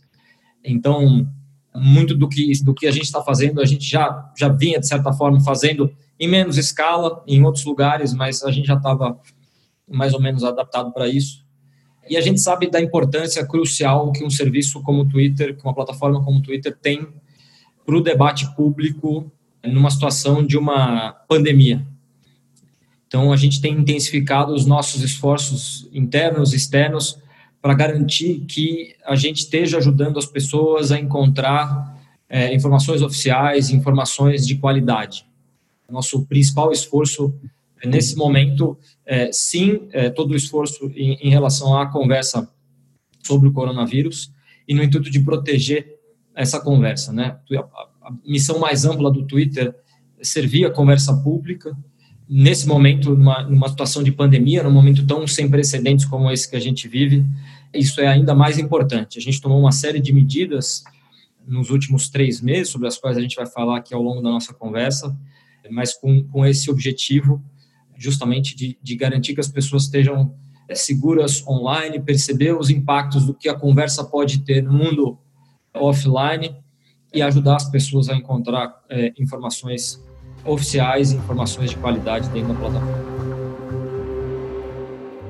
Então, 0.67 1.27
muito 1.73 2.15
do 2.15 2.27
que, 2.27 2.51
do 2.63 2.73
que 2.73 2.87
a 2.87 2.91
gente 2.91 3.05
está 3.05 3.21
fazendo, 3.21 3.61
a 3.61 3.65
gente 3.65 3.89
já, 3.89 4.31
já 4.37 4.49
vinha, 4.49 4.79
de 4.79 4.87
certa 4.87 5.13
forma, 5.13 5.39
fazendo 5.41 5.91
em 6.19 6.27
menos 6.27 6.57
escala, 6.57 7.23
em 7.27 7.43
outros 7.43 7.63
lugares, 7.65 8.13
mas 8.13 8.43
a 8.43 8.51
gente 8.51 8.67
já 8.67 8.75
estava 8.75 9.19
mais 9.89 10.13
ou 10.13 10.21
menos 10.21 10.43
adaptado 10.43 10.91
para 10.91 11.07
isso. 11.07 11.45
E 12.09 12.17
a 12.17 12.21
gente 12.21 12.39
sabe 12.39 12.69
da 12.69 12.81
importância 12.81 13.45
crucial 13.45 14.11
que 14.11 14.23
um 14.23 14.29
serviço 14.29 14.81
como 14.81 15.03
o 15.03 15.07
Twitter, 15.07 15.55
que 15.55 15.63
uma 15.63 15.73
plataforma 15.73 16.23
como 16.23 16.39
o 16.39 16.41
Twitter 16.41 16.75
tem 16.75 17.07
para 17.85 17.95
o 17.95 18.01
debate 18.01 18.53
público 18.55 19.31
numa 19.63 19.89
situação 19.89 20.45
de 20.45 20.57
uma 20.57 21.11
pandemia. 21.27 21.85
Então, 23.07 23.31
a 23.31 23.37
gente 23.37 23.61
tem 23.61 23.73
intensificado 23.73 24.53
os 24.53 24.65
nossos 24.65 25.01
esforços 25.01 25.87
internos 25.93 26.53
externos 26.53 27.19
para 27.67 27.73
garantir 27.73 28.45
que 28.47 28.95
a 29.05 29.13
gente 29.13 29.39
esteja 29.39 29.77
ajudando 29.77 30.17
as 30.17 30.25
pessoas 30.25 30.89
a 30.89 30.97
encontrar 30.97 32.01
é, 32.29 32.55
informações 32.55 33.01
oficiais, 33.01 33.71
informações 33.71 34.47
de 34.47 34.55
qualidade. 34.55 35.25
Nosso 35.89 36.25
principal 36.27 36.71
esforço 36.71 37.35
nesse 37.83 38.15
momento, 38.15 38.77
é, 39.05 39.33
sim, 39.33 39.89
é, 39.91 40.09
todo 40.09 40.31
o 40.31 40.35
esforço 40.37 40.89
em, 40.95 41.15
em, 41.15 41.29
relação 41.29 41.77
à 41.77 41.87
conversa 41.87 42.49
sobre 43.21 43.49
o 43.49 43.51
coronavírus 43.51 44.31
e 44.65 44.73
no 44.73 44.81
intuito 44.81 45.11
de 45.11 45.19
proteger 45.19 45.99
essa 46.33 46.61
conversa, 46.61 47.11
né? 47.11 47.37
A, 47.51 48.07
a 48.07 48.13
missão 48.25 48.59
mais 48.59 48.85
ampla 48.85 49.11
do 49.11 49.23
Twitter 49.23 49.75
é 50.17 50.23
servir 50.23 50.63
a 50.63 50.71
conversa 50.71 51.13
pública 51.17 51.75
nesse 52.29 52.67
momento, 52.67 53.15
numa, 53.15 53.43
numa 53.43 53.69
situação 53.69 54.03
de 54.03 54.11
pandemia, 54.11 54.63
num 54.63 54.71
momento 54.71 55.05
tão 55.05 55.25
sem 55.25 55.49
precedentes 55.49 56.05
como 56.05 56.29
esse 56.29 56.49
que 56.49 56.55
a 56.55 56.59
gente 56.59 56.87
vive, 56.87 57.25
isso 57.73 58.01
é 58.01 58.07
ainda 58.07 58.33
mais 58.33 58.57
importante. 58.57 59.17
A 59.17 59.21
gente 59.21 59.41
tomou 59.41 59.59
uma 59.59 59.71
série 59.71 59.99
de 59.99 60.13
medidas 60.13 60.83
nos 61.45 61.69
últimos 61.69 62.09
três 62.09 62.41
meses, 62.41 62.69
sobre 62.69 62.87
as 62.87 62.97
quais 62.97 63.17
a 63.17 63.21
gente 63.21 63.35
vai 63.35 63.45
falar 63.45 63.77
aqui 63.77 63.93
ao 63.93 64.01
longo 64.01 64.21
da 64.21 64.29
nossa 64.29 64.53
conversa, 64.53 65.15
mas 65.69 65.93
com, 65.93 66.23
com 66.23 66.45
esse 66.45 66.69
objetivo 66.69 67.41
justamente 67.97 68.55
de, 68.55 68.77
de 68.81 68.95
garantir 68.95 69.33
que 69.33 69.39
as 69.39 69.47
pessoas 69.47 69.83
estejam 69.83 70.35
é, 70.67 70.75
seguras 70.75 71.45
online, 71.47 71.99
perceber 71.99 72.55
os 72.55 72.69
impactos 72.69 73.25
do 73.25 73.33
que 73.33 73.49
a 73.49 73.55
conversa 73.55 74.03
pode 74.03 74.39
ter 74.39 74.61
no 74.61 74.71
mundo 74.71 75.17
offline 75.73 76.55
e 77.13 77.21
ajudar 77.21 77.55
as 77.55 77.69
pessoas 77.69 78.09
a 78.09 78.15
encontrar 78.15 78.83
é, 78.89 79.13
informações 79.17 80.03
oficiais 80.45 81.11
informações 81.11 81.71
de 81.71 81.77
qualidade 81.77 82.29
dentro 82.29 82.53
da 82.53 82.59
plataforma. 82.59 83.16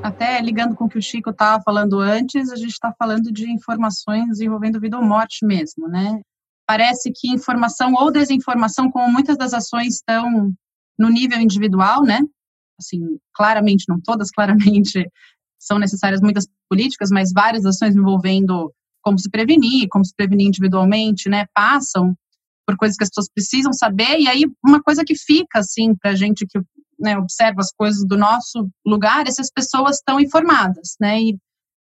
Até 0.08 0.40
ligando 0.40 0.74
com 0.74 0.86
o 0.86 0.90
que 0.90 0.98
o 0.98 1.02
Chico 1.02 1.32
estava 1.32 1.62
falando 1.62 2.00
antes, 2.00 2.50
a 2.50 2.56
gente 2.56 2.72
está 2.72 2.94
falando 2.98 3.30
de 3.30 3.52
informações 3.52 4.40
envolvendo 4.40 4.80
vida 4.80 4.98
ou 4.98 5.04
morte 5.04 5.46
mesmo, 5.46 5.90
né? 5.90 6.22
Parece 6.66 7.12
que 7.14 7.30
informação 7.30 7.94
ou 7.94 8.10
desinformação, 8.10 8.90
como 8.90 9.12
muitas 9.12 9.38
das 9.38 9.54
ações 9.54 9.96
estão 9.96 10.54
no 10.98 11.10
nível 11.10 11.42
individual, 11.42 12.04
né? 12.04 12.22
Assim, 12.80 13.20
claramente, 13.34 13.84
não 13.90 14.00
todas, 14.00 14.32
claramente, 14.32 15.12
são 15.60 15.78
necessárias 15.78 16.22
muitas 16.22 16.48
políticas, 16.70 17.10
mas 17.12 17.34
várias 17.34 17.66
ações 17.66 17.94
envolvendo 17.94 18.74
como 19.02 19.20
se 19.20 19.30
prevenir, 19.30 19.90
como 19.92 20.06
se 20.06 20.16
prevenir 20.16 20.48
individualmente, 20.48 21.28
né? 21.28 21.48
Passam 21.54 22.16
por 22.66 22.78
coisas 22.78 22.96
que 22.96 23.04
as 23.04 23.10
pessoas 23.10 23.30
precisam 23.30 23.74
saber, 23.74 24.22
e 24.22 24.30
aí 24.30 24.46
uma 24.66 24.82
coisa 24.82 25.04
que 25.04 25.16
fica, 25.16 25.60
assim, 25.60 25.94
para 25.96 26.12
a 26.12 26.16
gente 26.16 26.46
que 26.48 26.58
né, 27.00 27.18
observa 27.18 27.62
as 27.62 27.72
coisas 27.72 28.06
do 28.06 28.18
nosso 28.18 28.70
lugar, 28.86 29.28
essas 29.28 29.52
pessoas 29.52 29.98
estão 29.98 30.20
informadas, 30.20 30.96
né? 31.00 31.22
E 31.22 31.38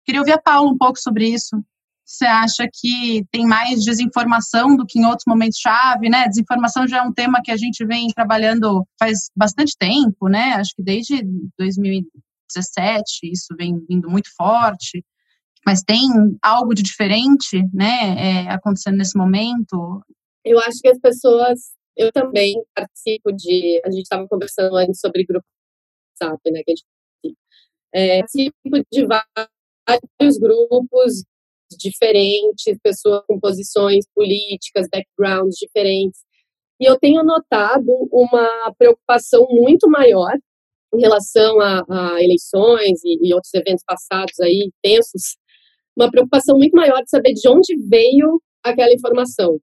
queria 0.06 0.22
ouvir 0.22 0.34
a 0.34 0.42
Paula 0.42 0.72
um 0.72 0.78
pouco 0.78 1.00
sobre 1.00 1.28
isso. 1.28 1.64
Você 2.06 2.26
acha 2.26 2.68
que 2.74 3.24
tem 3.32 3.46
mais 3.46 3.84
desinformação 3.84 4.76
do 4.76 4.86
que 4.86 5.00
em 5.00 5.06
outros 5.06 5.26
momentos 5.28 5.60
chave, 5.60 6.10
né? 6.10 6.28
Desinformação 6.28 6.88
já 6.88 6.98
é 6.98 7.02
um 7.04 7.14
tema 7.14 7.42
que 7.44 7.52
a 7.52 7.58
gente 7.58 7.86
vem 7.86 8.08
trabalhando 8.08 8.84
faz 9.00 9.30
bastante 9.36 9.76
tempo, 9.78 10.28
né? 10.28 10.54
Acho 10.54 10.74
que 10.76 10.82
desde 10.82 11.22
2017 11.58 13.32
isso 13.32 13.56
vem 13.56 13.80
vindo 13.88 14.10
muito 14.10 14.30
forte. 14.36 15.06
Mas 15.66 15.84
tem 15.84 16.02
algo 16.42 16.74
de 16.74 16.82
diferente, 16.82 17.64
né, 17.74 18.46
é, 18.46 18.50
acontecendo 18.50 18.98
nesse 18.98 19.18
momento? 19.18 20.02
Eu 20.44 20.58
acho 20.60 20.80
que 20.82 20.88
as 20.88 20.98
pessoas, 20.98 21.60
eu 21.98 22.12
também 22.12 22.56
participo 22.76 23.32
de, 23.32 23.82
a 23.86 23.92
gente 23.92 24.04
estava 24.04 24.28
conversando 24.28 24.76
antes 24.76 25.00
sobre 25.00 25.26
grupo 25.26 25.46
WhatsApp, 26.22 26.52
né, 26.52 26.62
que 26.64 26.72
a 26.72 26.76
gente 26.76 26.86
é, 27.94 28.20
participo 28.20 28.86
de 28.92 29.06
vários 29.06 30.38
grupos 30.40 31.24
diferentes, 31.78 32.78
pessoas 32.82 33.24
com 33.28 33.40
posições 33.40 34.06
políticas, 34.16 34.88
backgrounds 34.92 35.56
diferentes. 35.56 36.22
E 36.80 36.86
eu 36.86 36.98
tenho 36.98 37.24
notado 37.24 37.92
uma 38.12 38.74
preocupação 38.78 39.46
muito 39.50 39.90
maior 39.90 40.34
em 40.94 41.02
relação 41.02 41.60
a, 41.60 41.84
a 41.90 42.24
eleições 42.24 43.04
e, 43.04 43.28
e, 43.28 43.34
outros 43.34 43.54
eventos 43.54 43.84
passados 43.86 44.40
aí, 44.40 44.72
tensos, 44.82 45.38
uma 45.96 46.10
preocupação 46.10 46.58
muito 46.58 46.74
maior 46.74 47.04
de 47.04 47.10
saber 47.10 47.34
de 47.34 47.48
onde 47.48 47.76
veio 47.88 48.42
aquela 48.64 48.94
informação. 48.94 49.60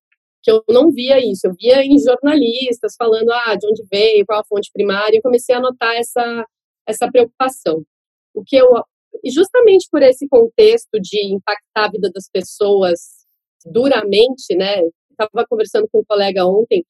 Que 0.46 0.52
eu 0.52 0.62
não 0.68 0.92
via 0.92 1.18
isso, 1.18 1.48
eu 1.48 1.52
via 1.58 1.82
em 1.82 1.98
jornalistas 1.98 2.94
falando, 2.96 3.32
ah, 3.32 3.56
de 3.56 3.66
onde 3.66 3.82
veio, 3.90 4.24
qual 4.24 4.38
a 4.38 4.44
fonte 4.44 4.70
primária, 4.72 5.16
eu 5.16 5.22
comecei 5.22 5.52
a 5.52 5.60
notar 5.60 5.96
essa, 5.96 6.46
essa 6.86 7.10
preocupação. 7.10 7.82
O 8.32 8.44
que 8.46 8.54
eu, 8.54 8.68
justamente 9.24 9.88
por 9.90 10.02
esse 10.02 10.28
contexto 10.28 11.00
de 11.00 11.34
impactar 11.34 11.86
a 11.86 11.90
vida 11.90 12.08
das 12.14 12.30
pessoas 12.32 13.00
duramente, 13.64 14.54
né, 14.56 14.82
estava 15.10 15.44
conversando 15.50 15.88
com 15.90 15.98
um 15.98 16.04
colega 16.06 16.46
ontem, 16.46 16.84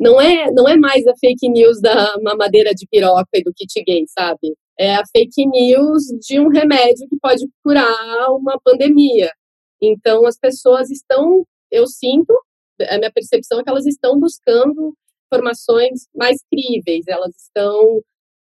não 0.00 0.20
é, 0.20 0.50
não 0.50 0.68
é 0.68 0.76
mais 0.76 1.06
a 1.06 1.14
fake 1.16 1.48
news 1.48 1.80
da 1.80 2.16
mamadeira 2.20 2.72
de 2.74 2.88
piroca 2.90 3.30
e 3.34 3.42
do 3.44 3.52
kit 3.54 3.84
gay, 3.84 4.04
sabe? 4.08 4.56
É 4.76 4.96
a 4.96 5.04
fake 5.06 5.46
news 5.46 6.02
de 6.20 6.40
um 6.40 6.48
remédio 6.48 7.08
que 7.08 7.16
pode 7.22 7.46
curar 7.62 8.30
uma 8.30 8.58
pandemia. 8.64 9.30
Então, 9.80 10.26
as 10.26 10.36
pessoas 10.36 10.90
estão, 10.90 11.44
eu 11.70 11.86
sinto, 11.86 12.34
a 12.80 12.98
minha 12.98 13.12
percepção 13.12 13.60
é 13.60 13.64
que 13.64 13.70
elas 13.70 13.86
estão 13.86 14.18
buscando 14.18 14.94
informações 15.26 16.06
mais 16.14 16.38
críveis, 16.50 17.04
elas 17.08 17.34
estão 17.36 18.02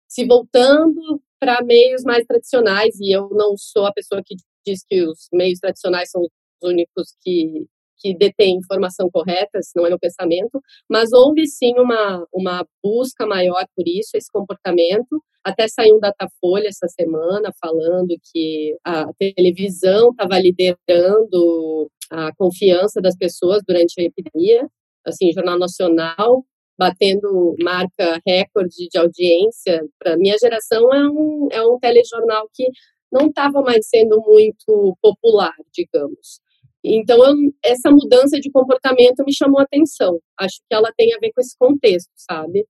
se 0.08 0.26
voltando 0.26 1.22
para 1.40 1.64
meios 1.64 2.04
mais 2.04 2.26
tradicionais, 2.26 3.00
e 3.00 3.16
eu 3.16 3.30
não 3.32 3.56
sou 3.58 3.86
a 3.86 3.94
pessoa 3.94 4.22
que 4.26 4.36
diz 4.66 4.84
que 4.88 5.04
os 5.04 5.28
meios 5.34 5.60
tradicionais 5.60 6.10
são 6.10 6.22
os 6.22 6.30
únicos 6.64 7.16
que 7.22 7.66
que 8.00 8.16
detém 8.16 8.58
informação 8.58 9.10
correta, 9.12 9.62
se 9.62 9.72
não 9.76 9.86
é 9.86 9.90
meu 9.90 10.00
pensamento, 10.00 10.62
mas 10.90 11.12
houve 11.12 11.48
sim 11.48 11.74
uma, 11.78 12.26
uma 12.32 12.66
busca 12.84 13.26
maior 13.26 13.66
por 13.76 13.88
isso, 13.88 14.12
esse 14.16 14.32
comportamento. 14.32 15.22
Até 15.44 15.68
saiu 15.68 15.96
um 15.96 16.00
Datafolha 16.00 16.68
essa 16.68 16.88
semana 16.88 17.52
falando 17.60 18.16
que 18.32 18.78
a 18.84 19.12
televisão 19.14 20.12
estava 20.12 20.40
liderando 20.40 21.90
a 22.12 22.32
confiança 22.36 23.02
das 23.02 23.16
pessoas 23.16 23.62
durante 23.68 24.00
a 24.00 24.04
epidemia, 24.04 24.68
assim, 25.06 25.32
Jornal 25.32 25.58
Nacional 25.58 26.46
batendo 26.78 27.56
marca 27.62 28.22
recorde 28.26 28.88
de 28.90 28.98
audiência. 28.98 29.84
Para 29.98 30.18
minha 30.18 30.38
geração 30.38 30.94
é 30.94 31.10
um, 31.10 31.48
é 31.52 31.62
um 31.64 31.80
telejornal 31.80 32.48
que 32.54 32.68
não 33.12 33.28
estava 33.28 33.62
mais 33.62 33.88
sendo 33.88 34.22
muito 34.22 34.96
popular, 35.02 35.56
digamos. 35.74 36.40
Então, 36.84 37.18
eu, 37.26 37.34
essa 37.66 37.90
mudança 37.90 38.40
de 38.40 38.52
comportamento 38.52 39.24
me 39.26 39.34
chamou 39.34 39.60
a 39.60 39.64
atenção. 39.64 40.20
Acho 40.40 40.58
que 40.58 40.76
ela 40.76 40.94
tem 40.96 41.14
a 41.14 41.18
ver 41.20 41.32
com 41.34 41.42
esse 41.42 41.58
contexto, 41.58 42.12
sabe? 42.16 42.66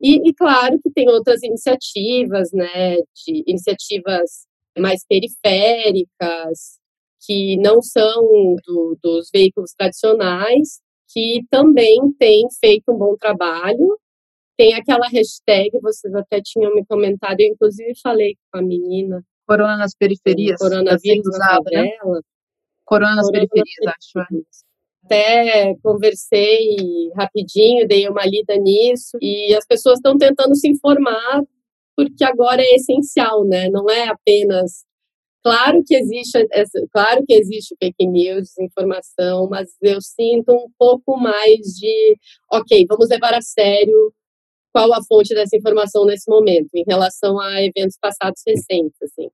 E, 0.00 0.28
e 0.28 0.34
claro 0.34 0.78
que 0.82 0.90
tem 0.90 1.08
outras 1.08 1.42
iniciativas, 1.42 2.50
né, 2.52 2.96
de 2.96 3.42
iniciativas 3.46 4.46
mais 4.78 5.00
periféricas, 5.08 6.78
que 7.26 7.56
não 7.56 7.82
são 7.82 8.22
do, 8.64 8.96
dos 9.02 9.28
veículos 9.34 9.72
tradicionais, 9.76 10.80
que 11.08 11.42
também 11.50 12.12
têm 12.18 12.46
feito 12.60 12.92
um 12.92 12.96
bom 12.96 13.16
trabalho. 13.16 13.98
Tem 14.56 14.74
aquela 14.74 15.08
hashtag, 15.08 15.78
vocês 15.82 16.14
até 16.14 16.40
tinham 16.42 16.74
me 16.74 16.84
comentado, 16.86 17.40
eu 17.40 17.48
inclusive 17.48 17.92
falei 18.00 18.36
com 18.50 18.60
a 18.60 18.62
menina. 18.62 19.22
Corona 19.46 19.76
nas 19.76 19.94
periferias. 19.94 20.58
Coronavírus 20.58 21.38
na 21.38 21.56
favela. 21.56 22.16
Né? 22.16 22.20
Corona 22.84 23.16
nas 23.16 23.30
periferias, 23.30 23.86
acho. 23.86 24.18
É. 24.20 24.66
Até 25.04 25.74
conversei 25.82 26.76
rapidinho, 27.16 27.86
dei 27.86 28.08
uma 28.08 28.24
lida 28.24 28.56
nisso, 28.56 29.18
e 29.20 29.54
as 29.54 29.66
pessoas 29.66 29.98
estão 29.98 30.16
tentando 30.16 30.54
se 30.56 30.68
informar, 30.68 31.42
porque 31.96 32.24
agora 32.24 32.60
é 32.60 32.74
essencial, 32.74 33.44
né? 33.44 33.68
Não 33.68 33.88
é 33.88 34.08
apenas 34.08 34.85
Claro 35.46 35.80
que 35.86 35.94
existe, 35.94 36.44
claro 36.92 37.24
que 37.24 37.32
existe 37.34 37.76
fake 37.80 38.04
news, 38.04 38.48
desinformação, 38.48 39.48
mas 39.48 39.68
eu 39.80 40.00
sinto 40.00 40.50
um 40.50 40.68
pouco 40.76 41.16
mais 41.16 41.60
de, 41.78 42.18
ok, 42.50 42.84
vamos 42.88 43.08
levar 43.08 43.32
a 43.32 43.40
sério 43.40 44.12
qual 44.72 44.92
a 44.92 45.04
fonte 45.04 45.32
dessa 45.32 45.56
informação 45.56 46.04
nesse 46.04 46.28
momento, 46.28 46.70
em 46.74 46.82
relação 46.84 47.38
a 47.38 47.62
eventos 47.62 47.96
passados 47.96 48.42
recentes, 48.44 49.00
assim. 49.00 49.28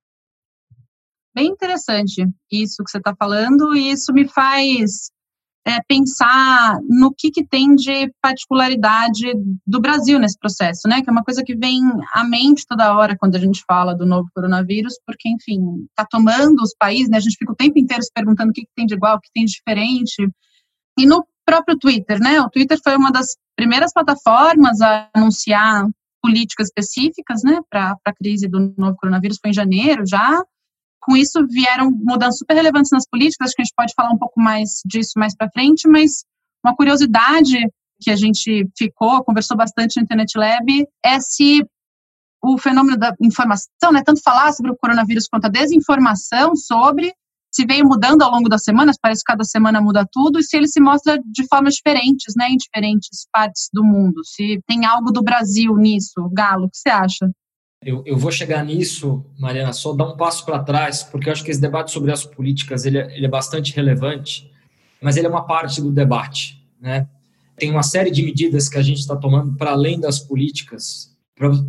Bem 1.33 1.47
interessante 1.47 2.27
isso 2.51 2.83
que 2.83 2.91
você 2.91 2.99
está 2.99 3.15
falando, 3.17 3.75
e 3.75 3.89
isso 3.89 4.13
me 4.13 4.27
faz 4.27 5.09
é, 5.65 5.81
pensar 5.87 6.77
no 6.89 7.13
que, 7.13 7.31
que 7.31 7.45
tem 7.45 7.73
de 7.75 8.11
particularidade 8.21 9.33
do 9.65 9.79
Brasil 9.79 10.19
nesse 10.19 10.37
processo, 10.37 10.87
né? 10.87 11.01
Que 11.01 11.09
é 11.09 11.11
uma 11.11 11.23
coisa 11.23 11.43
que 11.43 11.55
vem 11.55 11.81
à 12.13 12.23
mente 12.23 12.65
toda 12.67 12.93
hora 12.95 13.17
quando 13.17 13.35
a 13.35 13.39
gente 13.39 13.63
fala 13.65 13.95
do 13.95 14.05
novo 14.05 14.27
coronavírus, 14.35 14.95
porque, 15.05 15.29
enfim, 15.29 15.85
está 15.89 16.05
tomando 16.09 16.61
os 16.61 16.75
países, 16.77 17.09
né? 17.09 17.17
A 17.17 17.21
gente 17.21 17.37
fica 17.37 17.53
o 17.53 17.55
tempo 17.55 17.79
inteiro 17.79 18.03
se 18.03 18.11
perguntando 18.13 18.49
o 18.49 18.53
que, 18.53 18.61
que 18.61 18.71
tem 18.75 18.85
de 18.85 18.95
igual, 18.95 19.17
o 19.17 19.21
que 19.21 19.29
tem 19.33 19.45
de 19.45 19.53
diferente. 19.53 20.29
E 20.99 21.05
no 21.05 21.25
próprio 21.45 21.77
Twitter, 21.77 22.19
né? 22.19 22.41
O 22.41 22.49
Twitter 22.49 22.77
foi 22.83 22.95
uma 22.97 23.11
das 23.11 23.37
primeiras 23.55 23.93
plataformas 23.93 24.81
a 24.81 25.09
anunciar 25.13 25.87
políticas 26.23 26.67
específicas, 26.67 27.41
né, 27.43 27.59
para 27.69 27.97
a 28.05 28.13
crise 28.13 28.47
do 28.47 28.73
novo 28.77 28.95
coronavírus, 28.95 29.37
foi 29.41 29.51
em 29.51 29.53
janeiro 29.53 30.03
já, 30.07 30.41
com 31.03 31.15
isso 31.17 31.45
vieram 31.47 31.91
mudanças 31.91 32.37
super 32.37 32.55
relevantes 32.55 32.91
nas 32.91 33.07
políticas, 33.07 33.47
acho 33.47 33.55
que 33.55 33.61
a 33.61 33.65
gente 33.65 33.75
pode 33.75 33.93
falar 33.95 34.11
um 34.11 34.17
pouco 34.17 34.39
mais 34.39 34.81
disso 34.85 35.11
mais 35.17 35.35
para 35.35 35.51
frente, 35.51 35.87
mas 35.87 36.23
uma 36.65 36.75
curiosidade 36.75 37.57
que 38.01 38.09
a 38.09 38.15
gente 38.15 38.67
ficou, 38.77 39.23
conversou 39.23 39.57
bastante 39.57 39.97
no 39.97 40.03
Internet 40.03 40.37
Lab, 40.37 40.87
é 41.03 41.19
se 41.19 41.65
o 42.41 42.57
fenômeno 42.57 42.97
da 42.97 43.13
informação, 43.21 43.91
né, 43.91 44.01
tanto 44.03 44.21
falar 44.21 44.51
sobre 44.51 44.71
o 44.71 44.77
coronavírus 44.77 45.27
quanto 45.29 45.45
a 45.45 45.49
desinformação 45.49 46.55
sobre, 46.55 47.13
se 47.53 47.65
veio 47.65 47.85
mudando 47.85 48.23
ao 48.23 48.31
longo 48.31 48.49
das 48.49 48.63
semanas, 48.63 48.97
parece 49.01 49.23
que 49.23 49.31
cada 49.31 49.43
semana 49.43 49.79
muda 49.79 50.07
tudo, 50.11 50.39
e 50.39 50.43
se 50.43 50.57
ele 50.57 50.67
se 50.67 50.81
mostra 50.81 51.17
de 51.23 51.47
formas 51.47 51.75
diferentes, 51.75 52.33
né, 52.35 52.49
em 52.49 52.57
diferentes 52.57 53.27
partes 53.31 53.69
do 53.71 53.83
mundo, 53.83 54.21
se 54.25 54.59
tem 54.67 54.85
algo 54.85 55.11
do 55.11 55.21
Brasil 55.21 55.75
nisso. 55.77 56.29
Galo, 56.33 56.65
o 56.65 56.69
que 56.69 56.77
você 56.77 56.89
acha? 56.89 57.29
Eu, 57.85 58.03
eu 58.05 58.17
vou 58.17 58.31
chegar 58.31 58.63
nisso, 58.63 59.25
Mariana, 59.37 59.73
só 59.73 59.93
dar 59.93 60.05
um 60.05 60.17
passo 60.17 60.45
para 60.45 60.59
trás, 60.59 61.03
porque 61.03 61.29
eu 61.29 61.33
acho 61.33 61.43
que 61.43 61.51
esse 61.51 61.61
debate 61.61 61.91
sobre 61.91 62.11
as 62.11 62.25
políticas 62.25 62.85
ele 62.85 62.97
é, 62.97 63.15
ele 63.15 63.25
é 63.25 63.29
bastante 63.29 63.75
relevante, 63.75 64.49
mas 65.01 65.17
ele 65.17 65.27
é 65.27 65.29
uma 65.29 65.45
parte 65.45 65.81
do 65.81 65.91
debate, 65.91 66.63
né? 66.79 67.07
Tem 67.55 67.69
uma 67.69 67.83
série 67.83 68.09
de 68.09 68.23
medidas 68.23 68.67
que 68.67 68.77
a 68.77 68.81
gente 68.81 68.99
está 68.99 69.15
tomando 69.15 69.55
para 69.55 69.71
além 69.71 69.99
das 69.99 70.19
políticas. 70.19 71.13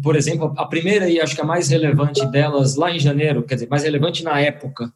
Por, 0.03 0.17
exemplo, 0.17 0.55
a 0.57 0.67
primeira 0.67 1.09
e 1.09 1.21
acho 1.21 1.35
que 1.35 1.41
a 1.41 1.45
mais 1.45 1.69
relevante 1.69 2.25
delas 2.27 2.75
lá 2.75 2.91
em 2.91 2.99
janeiro, 2.99 3.43
quer 3.43 3.55
dizer, 3.55 3.69
mais 3.69 3.83
relevante 3.83 4.23
na 4.23 4.41
época, 4.41 4.93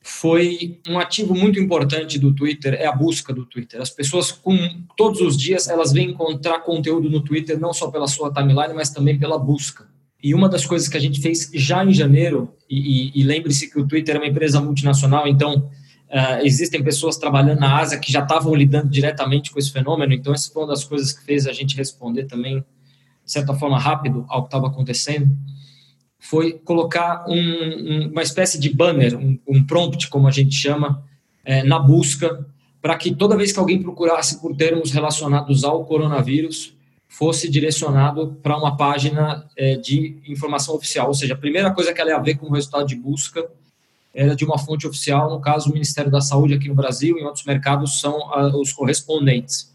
foi 0.00 0.80
um 0.88 0.98
ativo 0.98 1.34
muito 1.34 1.58
importante 1.58 2.18
do 2.18 2.32
Twitter, 2.32 2.74
é 2.74 2.86
a 2.86 2.92
busca 2.92 3.34
do 3.34 3.44
Twitter. 3.44 3.80
As 3.80 3.90
pessoas, 3.90 4.30
com, 4.30 4.56
todos 4.96 5.20
os 5.20 5.36
dias, 5.36 5.68
elas 5.68 5.92
vêm 5.92 6.10
encontrar 6.10 6.60
conteúdo 6.60 7.10
no 7.10 7.20
Twitter, 7.20 7.58
não 7.58 7.72
só 7.72 7.90
pela 7.90 8.06
sua 8.06 8.32
timeline, 8.32 8.72
mas 8.72 8.90
também 8.90 9.18
pela 9.18 9.38
busca. 9.38 9.95
E 10.26 10.34
uma 10.34 10.48
das 10.48 10.66
coisas 10.66 10.88
que 10.88 10.96
a 10.96 11.00
gente 11.00 11.20
fez 11.20 11.48
já 11.54 11.84
em 11.84 11.94
janeiro, 11.94 12.52
e, 12.68 13.12
e, 13.14 13.20
e 13.20 13.22
lembre-se 13.22 13.70
que 13.70 13.78
o 13.78 13.86
Twitter 13.86 14.16
é 14.16 14.18
uma 14.18 14.26
empresa 14.26 14.60
multinacional, 14.60 15.28
então 15.28 15.70
uh, 16.10 16.42
existem 16.42 16.82
pessoas 16.82 17.16
trabalhando 17.16 17.60
na 17.60 17.78
Ásia 17.78 17.96
que 17.96 18.10
já 18.10 18.24
estavam 18.24 18.52
lidando 18.52 18.90
diretamente 18.90 19.52
com 19.52 19.58
esse 19.60 19.70
fenômeno, 19.70 20.12
então 20.12 20.34
essa 20.34 20.52
foi 20.52 20.62
uma 20.64 20.68
das 20.70 20.82
coisas 20.82 21.12
que 21.12 21.24
fez 21.24 21.46
a 21.46 21.52
gente 21.52 21.76
responder 21.76 22.24
também, 22.24 22.58
de 23.24 23.30
certa 23.30 23.54
forma, 23.54 23.78
rápido 23.78 24.26
ao 24.28 24.42
que 24.42 24.48
estava 24.48 24.66
acontecendo, 24.66 25.30
foi 26.18 26.54
colocar 26.54 27.24
um, 27.28 27.38
um, 27.38 28.08
uma 28.10 28.22
espécie 28.22 28.58
de 28.58 28.74
banner, 28.74 29.16
um, 29.16 29.38
um 29.46 29.64
prompt, 29.64 30.08
como 30.08 30.26
a 30.26 30.32
gente 30.32 30.56
chama, 30.56 31.04
é, 31.44 31.62
na 31.62 31.78
busca, 31.78 32.44
para 32.82 32.96
que 32.96 33.14
toda 33.14 33.36
vez 33.36 33.52
que 33.52 33.60
alguém 33.60 33.80
procurasse 33.80 34.40
por 34.40 34.56
termos 34.56 34.90
relacionados 34.90 35.62
ao 35.62 35.84
coronavírus, 35.84 36.75
fosse 37.08 37.48
direcionado 37.50 38.36
para 38.42 38.56
uma 38.56 38.76
página 38.76 39.48
é, 39.56 39.76
de 39.76 40.20
informação 40.26 40.74
oficial, 40.74 41.08
ou 41.08 41.14
seja, 41.14 41.34
a 41.34 41.38
primeira 41.38 41.72
coisa 41.72 41.92
que 41.92 42.00
ela 42.00 42.10
ia 42.10 42.18
ver 42.18 42.36
com 42.36 42.46
o 42.46 42.52
resultado 42.52 42.86
de 42.86 42.96
busca 42.96 43.46
era 44.14 44.34
de 44.34 44.44
uma 44.44 44.58
fonte 44.58 44.86
oficial, 44.86 45.30
no 45.30 45.40
caso 45.40 45.70
o 45.70 45.72
Ministério 45.72 46.10
da 46.10 46.20
Saúde 46.20 46.54
aqui 46.54 46.68
no 46.68 46.74
Brasil, 46.74 47.18
em 47.18 47.24
outros 47.24 47.44
mercados 47.44 48.00
são 48.00 48.32
a, 48.32 48.56
os 48.56 48.72
correspondentes. 48.72 49.74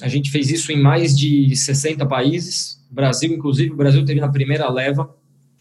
A 0.00 0.08
gente 0.08 0.30
fez 0.30 0.50
isso 0.50 0.72
em 0.72 0.80
mais 0.80 1.16
de 1.16 1.54
60 1.54 2.06
países, 2.06 2.80
Brasil 2.90 3.32
inclusive, 3.32 3.72
o 3.72 3.76
Brasil 3.76 4.04
teve 4.04 4.20
na 4.20 4.28
primeira 4.28 4.70
leva 4.70 5.12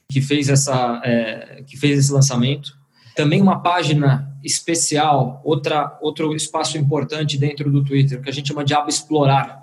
que 0.09 0.21
fez 0.21 0.49
essa 0.49 1.01
é, 1.03 1.63
que 1.65 1.75
fez 1.75 1.97
esse 1.97 2.11
lançamento. 2.11 2.77
Também 3.15 3.41
uma 3.41 3.59
página 3.59 4.31
especial, 4.43 5.41
outra, 5.43 5.97
outro 6.01 6.35
espaço 6.35 6.77
importante 6.77 7.37
dentro 7.37 7.71
do 7.71 7.83
Twitter, 7.83 8.21
que 8.21 8.29
a 8.29 8.33
gente 8.33 8.49
chama 8.49 8.63
de 8.63 8.73
aba 8.73 8.89
explorar, 8.89 9.62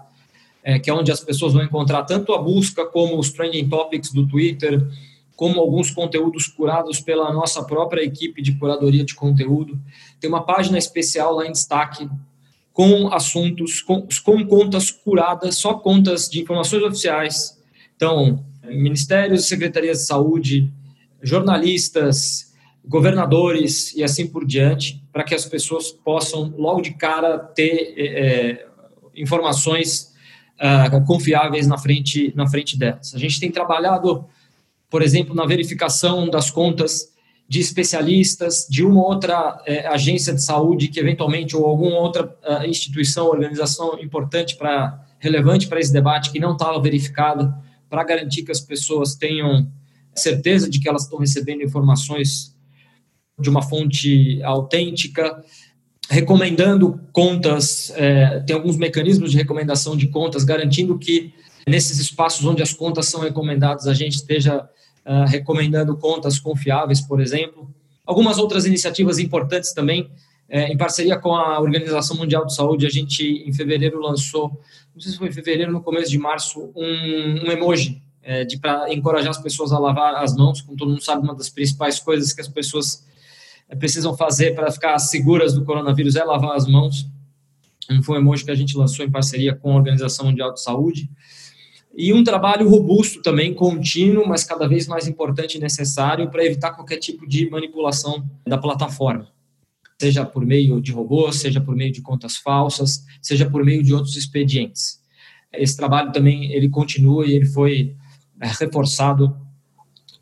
é, 0.62 0.78
que 0.78 0.90
é 0.90 0.94
onde 0.94 1.10
as 1.10 1.20
pessoas 1.20 1.52
vão 1.52 1.62
encontrar 1.62 2.04
tanto 2.04 2.32
a 2.32 2.38
busca 2.38 2.84
como 2.86 3.18
os 3.18 3.30
trending 3.30 3.68
topics 3.68 4.12
do 4.12 4.26
Twitter, 4.26 4.86
como 5.34 5.58
alguns 5.58 5.90
conteúdos 5.90 6.46
curados 6.46 7.00
pela 7.00 7.32
nossa 7.32 7.64
própria 7.64 8.02
equipe 8.02 8.42
de 8.42 8.52
curadoria 8.58 9.04
de 9.04 9.14
conteúdo. 9.14 9.78
Tem 10.20 10.28
uma 10.28 10.44
página 10.44 10.76
especial 10.76 11.34
lá 11.34 11.46
em 11.46 11.52
destaque 11.52 12.08
com 12.72 13.12
assuntos, 13.12 13.80
com, 13.80 14.06
com 14.22 14.46
contas 14.46 14.90
curadas, 14.90 15.56
só 15.56 15.74
contas 15.74 16.28
de 16.28 16.42
informações 16.42 16.82
oficiais. 16.82 17.58
Então, 17.96 18.44
ministérios 18.64 19.46
secretarias 19.46 19.98
de 19.98 20.04
saúde, 20.04 20.70
jornalistas, 21.22 22.52
governadores 22.84 23.94
e 23.94 24.02
assim 24.02 24.26
por 24.26 24.46
diante, 24.46 25.02
para 25.12 25.24
que 25.24 25.34
as 25.34 25.44
pessoas 25.44 25.90
possam, 25.90 26.54
logo 26.56 26.80
de 26.80 26.92
cara, 26.92 27.38
ter 27.38 27.94
é, 27.96 28.66
informações 29.14 30.09
uh, 30.60 31.04
confiáveis 31.06 31.66
na 31.66 31.78
frente, 31.78 32.32
na 32.36 32.48
frente 32.48 32.78
delas. 32.78 33.14
A 33.14 33.18
gente 33.18 33.40
tem 33.40 33.50
trabalhado, 33.50 34.26
por 34.88 35.02
exemplo, 35.02 35.34
na 35.34 35.46
verificação 35.46 36.28
das 36.28 36.50
contas 36.50 37.10
de 37.48 37.58
especialistas, 37.58 38.66
de 38.70 38.84
uma 38.84 39.04
outra 39.04 39.60
é, 39.66 39.88
agência 39.88 40.32
de 40.32 40.40
saúde 40.40 40.86
que 40.86 41.00
eventualmente 41.00 41.56
ou 41.56 41.66
alguma 41.66 41.96
outra 41.98 42.24
uh, 42.24 42.64
instituição, 42.64 43.26
organização 43.26 43.98
importante 43.98 44.56
para 44.56 45.04
relevante 45.18 45.66
para 45.66 45.80
esse 45.80 45.92
debate 45.92 46.30
que 46.30 46.38
não 46.38 46.52
estava 46.52 46.80
verificada, 46.80 47.54
para 47.88 48.04
garantir 48.04 48.42
que 48.42 48.52
as 48.52 48.60
pessoas 48.60 49.14
tenham 49.16 49.70
certeza 50.14 50.70
de 50.70 50.80
que 50.80 50.88
elas 50.88 51.02
estão 51.02 51.18
recebendo 51.18 51.62
informações 51.62 52.56
de 53.38 53.50
uma 53.50 53.62
fonte 53.62 54.42
autêntica, 54.42 55.42
recomendando 56.10 57.00
contas, 57.12 57.92
é, 57.94 58.40
tem 58.40 58.56
alguns 58.56 58.76
mecanismos 58.76 59.30
de 59.30 59.36
recomendação 59.36 59.96
de 59.96 60.08
contas, 60.08 60.42
garantindo 60.42 60.98
que 60.98 61.32
nesses 61.66 62.00
espaços 62.00 62.44
onde 62.44 62.60
as 62.62 62.72
contas 62.72 63.06
são 63.06 63.20
recomendadas, 63.20 63.86
a 63.86 63.94
gente 63.94 64.16
esteja 64.16 64.68
uh, 65.06 65.24
recomendando 65.28 65.96
contas 65.96 66.38
confiáveis, 66.38 67.00
por 67.00 67.20
exemplo. 67.20 67.72
Algumas 68.04 68.38
outras 68.38 68.66
iniciativas 68.66 69.20
importantes 69.20 69.72
também, 69.72 70.10
é, 70.48 70.66
em 70.72 70.76
parceria 70.76 71.16
com 71.16 71.32
a 71.32 71.60
Organização 71.60 72.16
Mundial 72.16 72.44
de 72.44 72.56
Saúde, 72.56 72.86
a 72.86 72.90
gente 72.90 73.44
em 73.46 73.52
fevereiro 73.52 74.00
lançou, 74.00 74.60
não 74.92 75.00
sei 75.00 75.12
se 75.12 75.18
foi 75.18 75.28
em 75.28 75.32
fevereiro, 75.32 75.70
no 75.70 75.80
começo 75.80 76.10
de 76.10 76.18
março, 76.18 76.72
um, 76.74 77.46
um 77.46 77.52
emoji 77.52 78.02
é, 78.20 78.44
para 78.60 78.92
encorajar 78.92 79.30
as 79.30 79.38
pessoas 79.38 79.70
a 79.70 79.78
lavar 79.78 80.16
as 80.16 80.34
mãos, 80.34 80.60
como 80.60 80.76
todo 80.76 80.88
mundo 80.88 81.04
sabe, 81.04 81.22
uma 81.22 81.36
das 81.36 81.48
principais 81.48 82.00
coisas 82.00 82.32
que 82.32 82.40
as 82.40 82.48
pessoas 82.48 83.06
é, 83.06 83.09
precisam 83.78 84.16
fazer 84.16 84.54
para 84.54 84.70
ficar 84.70 84.98
seguras 84.98 85.54
do 85.54 85.64
coronavírus 85.64 86.16
é 86.16 86.24
lavar 86.24 86.56
as 86.56 86.66
mãos. 86.66 87.09
Foi 88.04 88.18
um 88.18 88.20
emoji 88.20 88.44
que 88.44 88.50
a 88.50 88.54
gente 88.54 88.76
lançou 88.76 89.04
em 89.04 89.11
parceria 89.11 89.54
com 89.54 89.72
a 89.72 89.76
Organização 89.76 90.26
Mundial 90.26 90.52
de 90.52 90.62
Saúde. 90.62 91.11
E 91.96 92.12
um 92.12 92.22
trabalho 92.22 92.68
robusto 92.68 93.20
também, 93.20 93.52
contínuo, 93.52 94.26
mas 94.26 94.44
cada 94.44 94.68
vez 94.68 94.87
mais 94.87 95.09
importante 95.09 95.56
e 95.56 95.61
necessário 95.61 96.30
para 96.30 96.44
evitar 96.44 96.70
qualquer 96.70 96.98
tipo 96.98 97.26
de 97.26 97.50
manipulação 97.50 98.24
da 98.46 98.56
plataforma. 98.56 99.28
Seja 100.00 100.24
por 100.24 100.46
meio 100.46 100.80
de 100.80 100.92
robôs, 100.92 101.37
seja 101.37 101.61
por 101.61 101.74
meio 101.74 101.92
de 101.92 102.00
contas 102.00 102.37
falsas, 102.37 103.04
seja 103.20 103.50
por 103.50 103.64
meio 103.64 103.83
de 103.83 103.92
outros 103.92 104.16
expedientes. 104.16 105.00
Esse 105.52 105.76
trabalho 105.76 106.12
também 106.12 106.52
ele 106.52 106.68
continua 106.68 107.26
e 107.26 107.35
ele 107.35 107.46
foi 107.46 107.96
é, 108.40 108.46
reforçado 108.46 109.37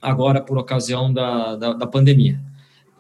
agora 0.01 0.41
por 0.41 0.57
ocasião 0.59 1.13
da, 1.13 1.55
da, 1.57 1.73
da, 1.75 1.87
pandemia. 1.87 2.41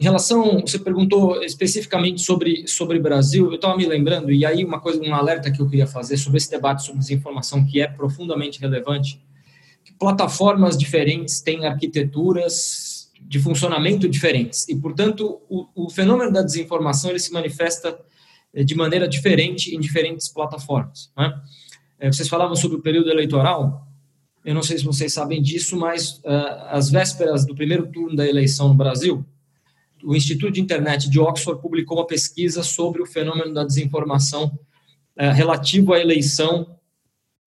Em 0.01 0.05
relação, 0.05 0.61
você 0.61 0.79
perguntou 0.79 1.43
especificamente 1.43 2.23
sobre 2.23 2.69
sobre 2.69 3.01
Brasil, 3.01 3.47
eu 3.47 3.57
estava 3.57 3.77
me 3.77 3.85
lembrando 3.85 4.31
e 4.31 4.47
aí 4.47 4.65
uma 4.65 4.81
coisa, 4.81 5.03
um 5.03 5.13
alerta 5.13 5.51
que 5.51 5.61
eu 5.61 5.69
queria 5.69 5.89
fazer 5.89 6.17
sobre 6.17 6.39
esse 6.39 6.49
debate 6.51 6.85
sobre 6.85 7.01
desinformação 7.01 7.65
que 7.65 7.81
é 7.81 7.89
profundamente 7.89 8.61
relevante, 8.61 9.21
que 9.85 9.93
plataformas 9.93 10.79
diferentes 10.79 11.41
têm 11.41 11.67
arquiteturas 11.67 13.11
de 13.21 13.41
funcionamento 13.41 14.09
diferentes 14.09 14.69
e, 14.69 14.77
portanto, 14.77 15.41
o, 15.51 15.67
o 15.75 15.91
fenômeno 15.91 16.33
da 16.33 16.43
desinformação 16.43 17.11
ele 17.11 17.19
se 17.19 17.33
manifesta 17.33 17.99
eh, 18.55 18.63
de 18.63 18.77
maneira 18.77 19.09
diferente 19.09 19.75
em 19.75 19.81
diferentes 19.81 20.29
plataformas. 20.29 21.11
Né? 21.17 21.43
Vocês 22.13 22.29
falavam 22.29 22.55
sobre 22.55 22.79
o 22.79 22.81
período 22.81 23.11
eleitoral. 23.11 23.85
Eu 24.45 24.55
não 24.55 24.63
sei 24.63 24.79
se 24.79 24.85
vocês 24.85 25.13
sabem 25.13 25.43
disso, 25.43 25.77
mas 25.77 26.19
uh, 26.19 26.69
às 26.69 26.89
vésperas 26.91 27.45
do 27.45 27.57
primeiro 27.57 27.89
turno 27.89 28.15
da 28.15 28.27
eleição 28.27 28.69
no 28.69 28.75
Brasil, 28.75 29.27
o 30.05 30.15
Instituto 30.15 30.53
de 30.53 30.61
Internet 30.61 31.09
de 31.09 31.19
Oxford 31.19 31.61
publicou 31.61 31.99
uma 31.99 32.07
pesquisa 32.07 32.63
sobre 32.63 33.03
o 33.03 33.07
fenômeno 33.07 33.53
da 33.53 33.65
desinformação 33.65 34.47
uh, 35.17 35.33
relativo 35.33 35.93
à 35.93 36.01
eleição 36.01 36.79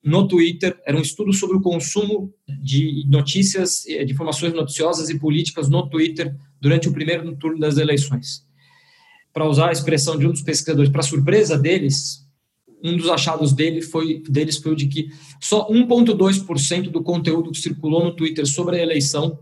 no 0.03 0.27
Twitter. 0.27 0.79
Era 0.85 0.97
um 0.97 1.01
estudo 1.01 1.33
sobre 1.33 1.57
o 1.57 1.61
consumo 1.61 2.33
de 2.47 3.05
notícias, 3.07 3.85
eh, 3.87 4.03
de 4.03 4.13
informações 4.13 4.53
noticiosas 4.53 5.09
e 5.09 5.19
políticas 5.19 5.69
no 5.69 5.87
Twitter 5.87 6.35
durante 6.59 6.89
o 6.89 6.93
primeiro 6.93 7.35
turno 7.35 7.59
das 7.59 7.77
eleições. 7.77 8.45
Para 9.31 9.47
usar 9.47 9.69
a 9.69 9.71
expressão 9.71 10.17
de 10.17 10.27
um 10.27 10.31
dos 10.31 10.41
pesquisadores, 10.41 10.91
para 10.91 11.03
surpresa 11.03 11.57
deles, 11.57 12.27
um 12.83 12.97
dos 12.97 13.09
achados 13.09 13.53
dele 13.53 13.81
foi, 13.81 14.23
deles 14.27 14.57
foi 14.57 14.71
o 14.73 14.75
de 14.75 14.87
que 14.87 15.09
só 15.39 15.69
1,2% 15.69 16.89
do 16.89 17.03
conteúdo 17.03 17.51
que 17.51 17.59
circulou 17.59 18.03
no 18.03 18.15
Twitter 18.15 18.45
sobre 18.45 18.77
a 18.77 18.81
eleição 18.81 19.39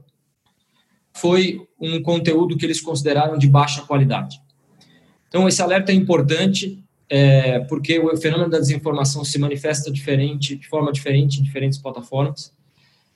foi 1.14 1.62
um 1.80 2.02
conteúdo 2.02 2.58
que 2.58 2.66
eles 2.66 2.82
consideraram 2.82 3.38
de 3.38 3.48
baixa 3.48 3.82
qualidade. 3.82 4.40
Então, 5.28 5.48
esse 5.48 5.62
alerta 5.62 5.92
é 5.92 5.96
importante, 5.96 6.84
é, 7.10 7.60
porque 7.62 8.00
o 8.00 8.16
fenômeno 8.18 8.50
da 8.50 8.60
desinformação 8.60 9.24
se 9.24 9.38
manifesta 9.38 9.92
diferente, 9.92 10.56
de 10.56 10.68
forma 10.68 10.92
diferente 10.92 11.40
em 11.40 11.44
diferentes 11.44 11.78
plataformas. 11.78 12.54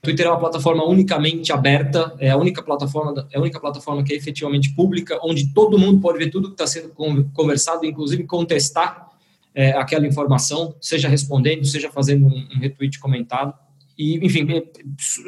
Twitter 0.02 0.26
é 0.26 0.30
uma 0.30 0.40
plataforma 0.40 0.84
unicamente 0.86 1.54
aberta, 1.54 2.14
é 2.20 2.30
a 2.30 2.38
única 2.38 2.62
plataforma, 2.62 3.26
é 3.32 3.38
a 3.38 3.42
única 3.42 3.60
plataforma 3.60 4.04
que 4.04 4.14
é 4.14 4.18
efetivamente 4.18 4.76
pública, 4.76 5.18
onde 5.24 5.54
todo 5.54 5.80
mundo 5.80 6.02
pode 6.02 6.20
ver 6.20 6.30
tudo 6.30 6.50
que 6.50 6.56
está 6.56 6.68
sendo 6.68 6.94
conversado, 7.34 7.86
inclusive 7.86 8.26
contestar 8.26 9.08
é, 9.56 9.72
aquela 9.72 10.06
informação, 10.06 10.76
seja 10.82 11.08
respondendo, 11.08 11.64
seja 11.66 11.90
fazendo 11.90 12.26
um, 12.26 12.48
um 12.54 12.60
retweet 12.60 13.00
comentado. 13.00 13.54
E, 13.98 14.26
enfim, 14.26 14.48
é, 14.52 14.64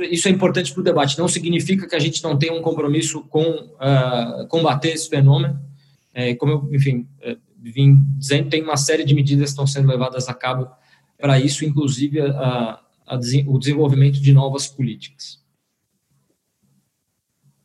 isso 0.09 0.27
é 0.27 0.31
importante 0.31 0.73
para 0.73 0.81
o 0.81 0.83
debate. 0.83 1.17
Não 1.17 1.27
significa 1.27 1.87
que 1.87 1.95
a 1.95 1.99
gente 1.99 2.23
não 2.23 2.37
tenha 2.37 2.53
um 2.53 2.61
compromisso 2.61 3.21
com 3.23 3.43
uh, 3.43 4.47
combater 4.47 4.89
esse 4.89 5.09
fenômeno. 5.09 5.59
É, 6.13 6.33
como 6.35 6.51
eu, 6.51 6.69
enfim, 6.73 7.07
é, 7.21 7.37
vim 7.57 7.97
dizendo, 8.17 8.49
tem 8.49 8.63
uma 8.63 8.77
série 8.77 9.03
de 9.03 9.13
medidas 9.13 9.45
que 9.45 9.49
estão 9.51 9.67
sendo 9.67 9.87
levadas 9.87 10.27
a 10.27 10.33
cabo 10.33 10.69
para 11.19 11.39
isso, 11.39 11.65
inclusive 11.65 12.21
a, 12.21 12.79
a, 13.05 13.19
o 13.47 13.59
desenvolvimento 13.59 14.19
de 14.19 14.33
novas 14.33 14.67
políticas. 14.67 15.43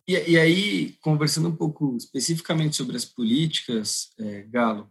E, 0.07 0.33
e, 0.33 0.39
aí, 0.39 0.97
conversando 1.01 1.49
um 1.49 1.57
pouco 1.57 1.97
especificamente 1.97 2.77
sobre 2.77 2.97
as 2.97 3.05
políticas, 3.05 4.11
é, 4.19 4.43
Galo, 4.51 4.91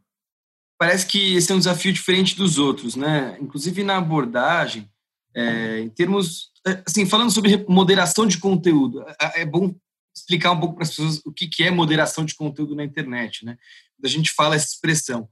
parece 0.77 1.05
que 1.05 1.35
esse 1.35 1.51
é 1.51 1.55
um 1.55 1.59
desafio 1.59 1.91
diferente 1.91 2.37
dos 2.37 2.57
outros, 2.57 2.95
né? 2.95 3.37
Inclusive 3.41 3.83
na 3.83 3.97
abordagem, 3.97 4.89
é, 5.35 5.79
em 5.79 5.89
termos, 5.89 6.51
é, 6.65 6.83
assim, 6.85 7.05
falando 7.05 7.31
sobre 7.31 7.65
moderação 7.67 8.25
de 8.25 8.37
conteúdo, 8.37 9.03
é, 9.21 9.41
é 9.41 9.45
bom 9.45 9.75
explicar 10.15 10.51
um 10.51 10.59
pouco 10.59 10.75
para 10.75 10.83
as 10.83 10.89
pessoas 10.89 11.21
o 11.25 11.31
que, 11.31 11.47
que 11.47 11.63
é 11.63 11.71
moderação 11.71 12.25
de 12.25 12.35
conteúdo 12.35 12.75
na 12.75 12.83
internet, 12.83 13.45
né? 13.45 13.57
Quando 13.95 14.05
a 14.05 14.09
gente 14.09 14.31
fala 14.31 14.55
essa 14.55 14.67
expressão, 14.67 15.29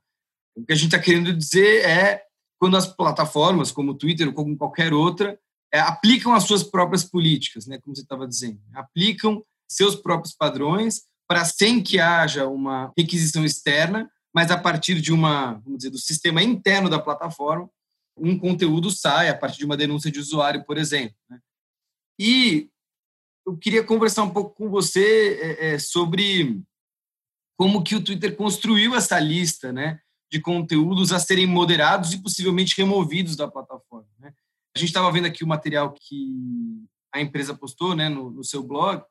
o 0.56 0.66
que 0.66 0.74
a 0.74 0.76
gente 0.76 0.88
está 0.88 1.00
querendo 1.00 1.34
dizer 1.34 1.86
é 1.86 2.24
quando 2.60 2.78
as 2.78 2.88
plataformas, 2.88 3.72
como 3.72 3.92
o 3.92 3.96
Twitter 3.96 4.28
ou 4.28 4.34
como 4.34 4.58
qualquer 4.58 4.94
outra, 4.94 5.38
é, 5.74 5.80
aplicam 5.80 6.34
as 6.34 6.44
suas 6.44 6.64
próprias 6.64 7.04
políticas, 7.04 7.68
né? 7.68 7.78
Como 7.80 7.96
você 7.96 8.02
estava 8.02 8.28
dizendo, 8.28 8.60
aplicam 8.74 9.44
seus 9.70 9.96
próprios 9.96 10.34
padrões 10.34 11.02
para 11.28 11.44
sem 11.44 11.84
que 11.84 12.00
haja 12.00 12.48
uma 12.48 12.94
requisição 12.98 13.44
externa 13.44 14.10
mas 14.38 14.52
a 14.52 14.58
partir 14.58 15.02
de 15.02 15.12
uma, 15.12 15.54
vamos 15.64 15.80
dizer, 15.80 15.90
do 15.90 15.98
sistema 15.98 16.44
interno 16.44 16.92
da 16.92 17.00
plataforma, 17.00 17.68
um 18.18 18.38
conteúdo 18.38 18.90
sai 18.92 19.30
a 19.30 19.38
partir 19.38 19.60
de 19.60 19.66
uma 19.66 19.78
denúncia 19.78 20.12
de 20.12 20.20
usuário, 20.20 20.64
por 20.66 20.78
exemplo. 20.78 21.16
Né? 21.30 21.40
E 22.20 22.70
eu 23.46 23.56
queria 23.56 23.84
conversar 23.84 24.24
um 24.24 24.30
pouco 24.30 24.56
com 24.56 24.70
você 24.70 25.40
é, 25.42 25.74
é, 25.74 25.80
sobre 25.80 26.62
como 27.56 27.84
que 27.84 27.96
o 27.96 28.04
Twitter 28.04 28.36
construiu 28.36 28.96
essa 28.96 29.20
lista, 29.20 29.72
né, 29.72 30.00
de 30.32 30.40
conteúdos 30.40 31.12
a 31.12 31.20
serem 31.20 31.48
moderados 31.48 32.14
e 32.14 32.22
possivelmente 32.22 32.76
removidos 32.78 33.36
da 33.36 33.48
plataforma. 33.48 34.10
Né? 34.20 34.34
A 34.76 34.80
gente 34.80 34.90
estava 34.90 35.12
vendo 35.12 35.26
aqui 35.26 35.44
o 35.44 35.48
material 35.48 35.94
que 35.94 36.86
a 37.14 37.22
empresa 37.22 37.56
postou, 37.56 37.96
né, 37.96 38.10
no, 38.10 38.30
no 38.30 38.44
seu 38.44 38.62
blog, 38.62 39.04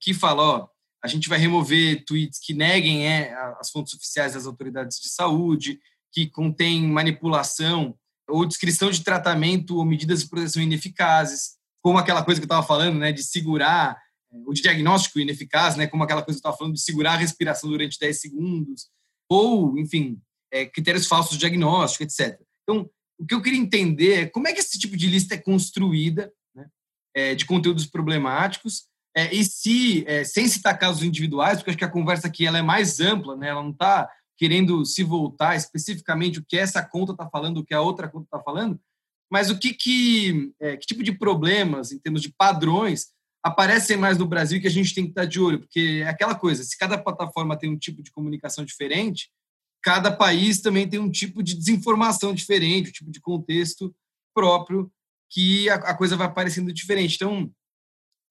que 0.00 0.14
fala, 0.14 0.42
ó, 0.42 0.68
a 1.02 1.08
gente 1.08 1.28
vai 1.28 1.38
remover 1.38 2.04
tweets 2.04 2.38
que 2.38 2.54
neguem 2.54 3.06
é, 3.06 3.34
as 3.58 3.70
fontes 3.70 3.92
oficiais 3.94 4.34
das 4.34 4.46
autoridades 4.46 5.00
de 5.00 5.08
saúde, 5.08 5.80
que 6.12 6.28
contêm 6.28 6.86
manipulação 6.86 7.98
ou 8.28 8.46
descrição 8.46 8.90
de 8.90 9.02
tratamento 9.02 9.76
ou 9.76 9.84
medidas 9.84 10.22
de 10.22 10.28
proteção 10.28 10.62
ineficazes, 10.62 11.56
como 11.82 11.98
aquela 11.98 12.24
coisa 12.24 12.40
que 12.40 12.44
eu 12.44 12.46
estava 12.46 12.66
falando, 12.66 12.98
né, 12.98 13.12
de 13.12 13.22
segurar 13.24 14.00
ou 14.46 14.54
de 14.54 14.62
diagnóstico 14.62 15.18
ineficaz, 15.18 15.76
né, 15.76 15.86
como 15.86 16.02
aquela 16.02 16.22
coisa 16.22 16.38
que 16.38 16.46
eu 16.46 16.48
estava 16.48 16.56
falando 16.56 16.74
de 16.74 16.80
segurar 16.80 17.14
a 17.14 17.16
respiração 17.16 17.68
durante 17.68 17.98
10 17.98 18.20
segundos, 18.20 18.88
ou, 19.28 19.78
enfim, 19.78 20.18
é, 20.50 20.64
critérios 20.64 21.06
falsos 21.06 21.32
de 21.32 21.40
diagnóstico, 21.40 22.04
etc. 22.04 22.40
Então, 22.62 22.88
o 23.18 23.26
que 23.26 23.34
eu 23.34 23.42
queria 23.42 23.58
entender 23.58 24.22
é 24.22 24.26
como 24.26 24.48
é 24.48 24.52
que 24.52 24.60
esse 24.60 24.78
tipo 24.78 24.96
de 24.96 25.06
lista 25.06 25.34
é 25.34 25.38
construída, 25.38 26.32
né, 26.54 26.66
é, 27.14 27.34
de 27.34 27.44
conteúdos 27.44 27.86
problemáticos, 27.86 28.86
é, 29.14 29.34
e 29.34 29.44
se, 29.44 30.06
sem 30.24 30.48
citar 30.48 30.78
casos 30.78 31.02
individuais, 31.02 31.58
porque 31.58 31.70
acho 31.70 31.78
que 31.78 31.84
a 31.84 31.90
conversa 31.90 32.28
aqui 32.28 32.46
ela 32.46 32.56
é 32.56 32.62
mais 32.62 32.98
ampla, 32.98 33.36
né, 33.36 33.48
ela 33.48 33.62
não 33.62 33.70
está 33.70 34.08
querendo 34.36 34.84
se 34.84 35.02
voltar 35.02 35.56
especificamente 35.56 36.38
o 36.38 36.44
que 36.44 36.56
essa 36.56 36.82
conta 36.82 37.12
está 37.12 37.28
falando, 37.28 37.58
o 37.58 37.64
que 37.64 37.74
a 37.74 37.80
outra 37.80 38.08
conta 38.08 38.24
está 38.24 38.40
falando, 38.40 38.80
mas 39.30 39.50
o 39.50 39.58
que, 39.58 39.72
que, 39.72 40.52
é, 40.60 40.76
que 40.76 40.86
tipo 40.86 41.02
de 41.02 41.12
problemas, 41.12 41.92
em 41.92 41.98
termos 41.98 42.20
de 42.22 42.32
padrões, 42.32 43.06
aparecem 43.42 43.96
mais 43.96 44.18
no 44.18 44.26
Brasil 44.26 44.60
que 44.60 44.66
a 44.66 44.70
gente 44.70 44.94
tem 44.94 45.04
que 45.04 45.10
estar 45.10 45.24
de 45.24 45.40
olho, 45.40 45.60
porque 45.60 46.02
é 46.04 46.08
aquela 46.08 46.34
coisa, 46.34 46.62
se 46.62 46.76
cada 46.76 46.98
plataforma 46.98 47.58
tem 47.58 47.70
um 47.70 47.78
tipo 47.78 48.02
de 48.02 48.10
comunicação 48.10 48.64
diferente, 48.64 49.30
cada 49.82 50.12
país 50.12 50.60
também 50.60 50.88
tem 50.88 51.00
um 51.00 51.10
tipo 51.10 51.42
de 51.42 51.54
desinformação 51.54 52.32
diferente, 52.32 52.90
um 52.90 52.92
tipo 52.92 53.10
de 53.10 53.20
contexto 53.20 53.94
próprio 54.34 54.90
que 55.28 55.68
a, 55.70 55.74
a 55.74 55.96
coisa 55.96 56.16
vai 56.16 56.26
aparecendo 56.26 56.72
diferente. 56.72 57.16
Então, 57.16 57.50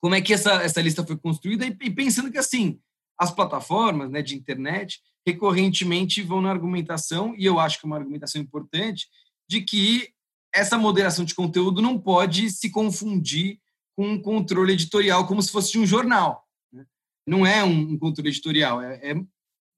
como 0.02 0.16
é 0.16 0.22
que 0.22 0.34
essa, 0.34 0.54
essa 0.64 0.82
lista 0.82 1.06
foi 1.06 1.18
construída? 1.18 1.66
E, 1.66 1.76
e 1.82 1.90
pensando 1.90 2.32
que, 2.32 2.38
assim, 2.38 2.80
as 3.20 3.32
plataformas 3.32 4.10
né, 4.10 4.22
de 4.22 4.36
internet 4.36 5.00
recorrentemente 5.25 6.21
vão 6.21 6.41
na 6.41 6.49
argumentação, 6.49 7.34
e 7.38 7.45
eu 7.45 7.60
acho 7.60 7.79
que 7.79 7.86
é 7.86 7.88
uma 7.88 7.97
argumentação 7.97 8.41
importante, 8.41 9.07
de 9.47 9.62
que 9.62 10.10
essa 10.53 10.77
moderação 10.77 11.23
de 11.23 11.36
conteúdo 11.36 11.81
não 11.81 11.99
pode 11.99 12.49
se 12.49 12.69
confundir 12.69 13.60
com 13.95 14.07
um 14.10 14.21
controle 14.21 14.73
editorial 14.73 15.27
como 15.27 15.41
se 15.41 15.51
fosse 15.51 15.71
de 15.71 15.79
um 15.79 15.86
jornal. 15.86 16.45
Né? 16.71 16.86
Não 17.25 17.45
é 17.45 17.63
um 17.63 17.97
controle 17.97 18.29
editorial, 18.29 18.81
é, 18.81 19.12
é 19.12 19.15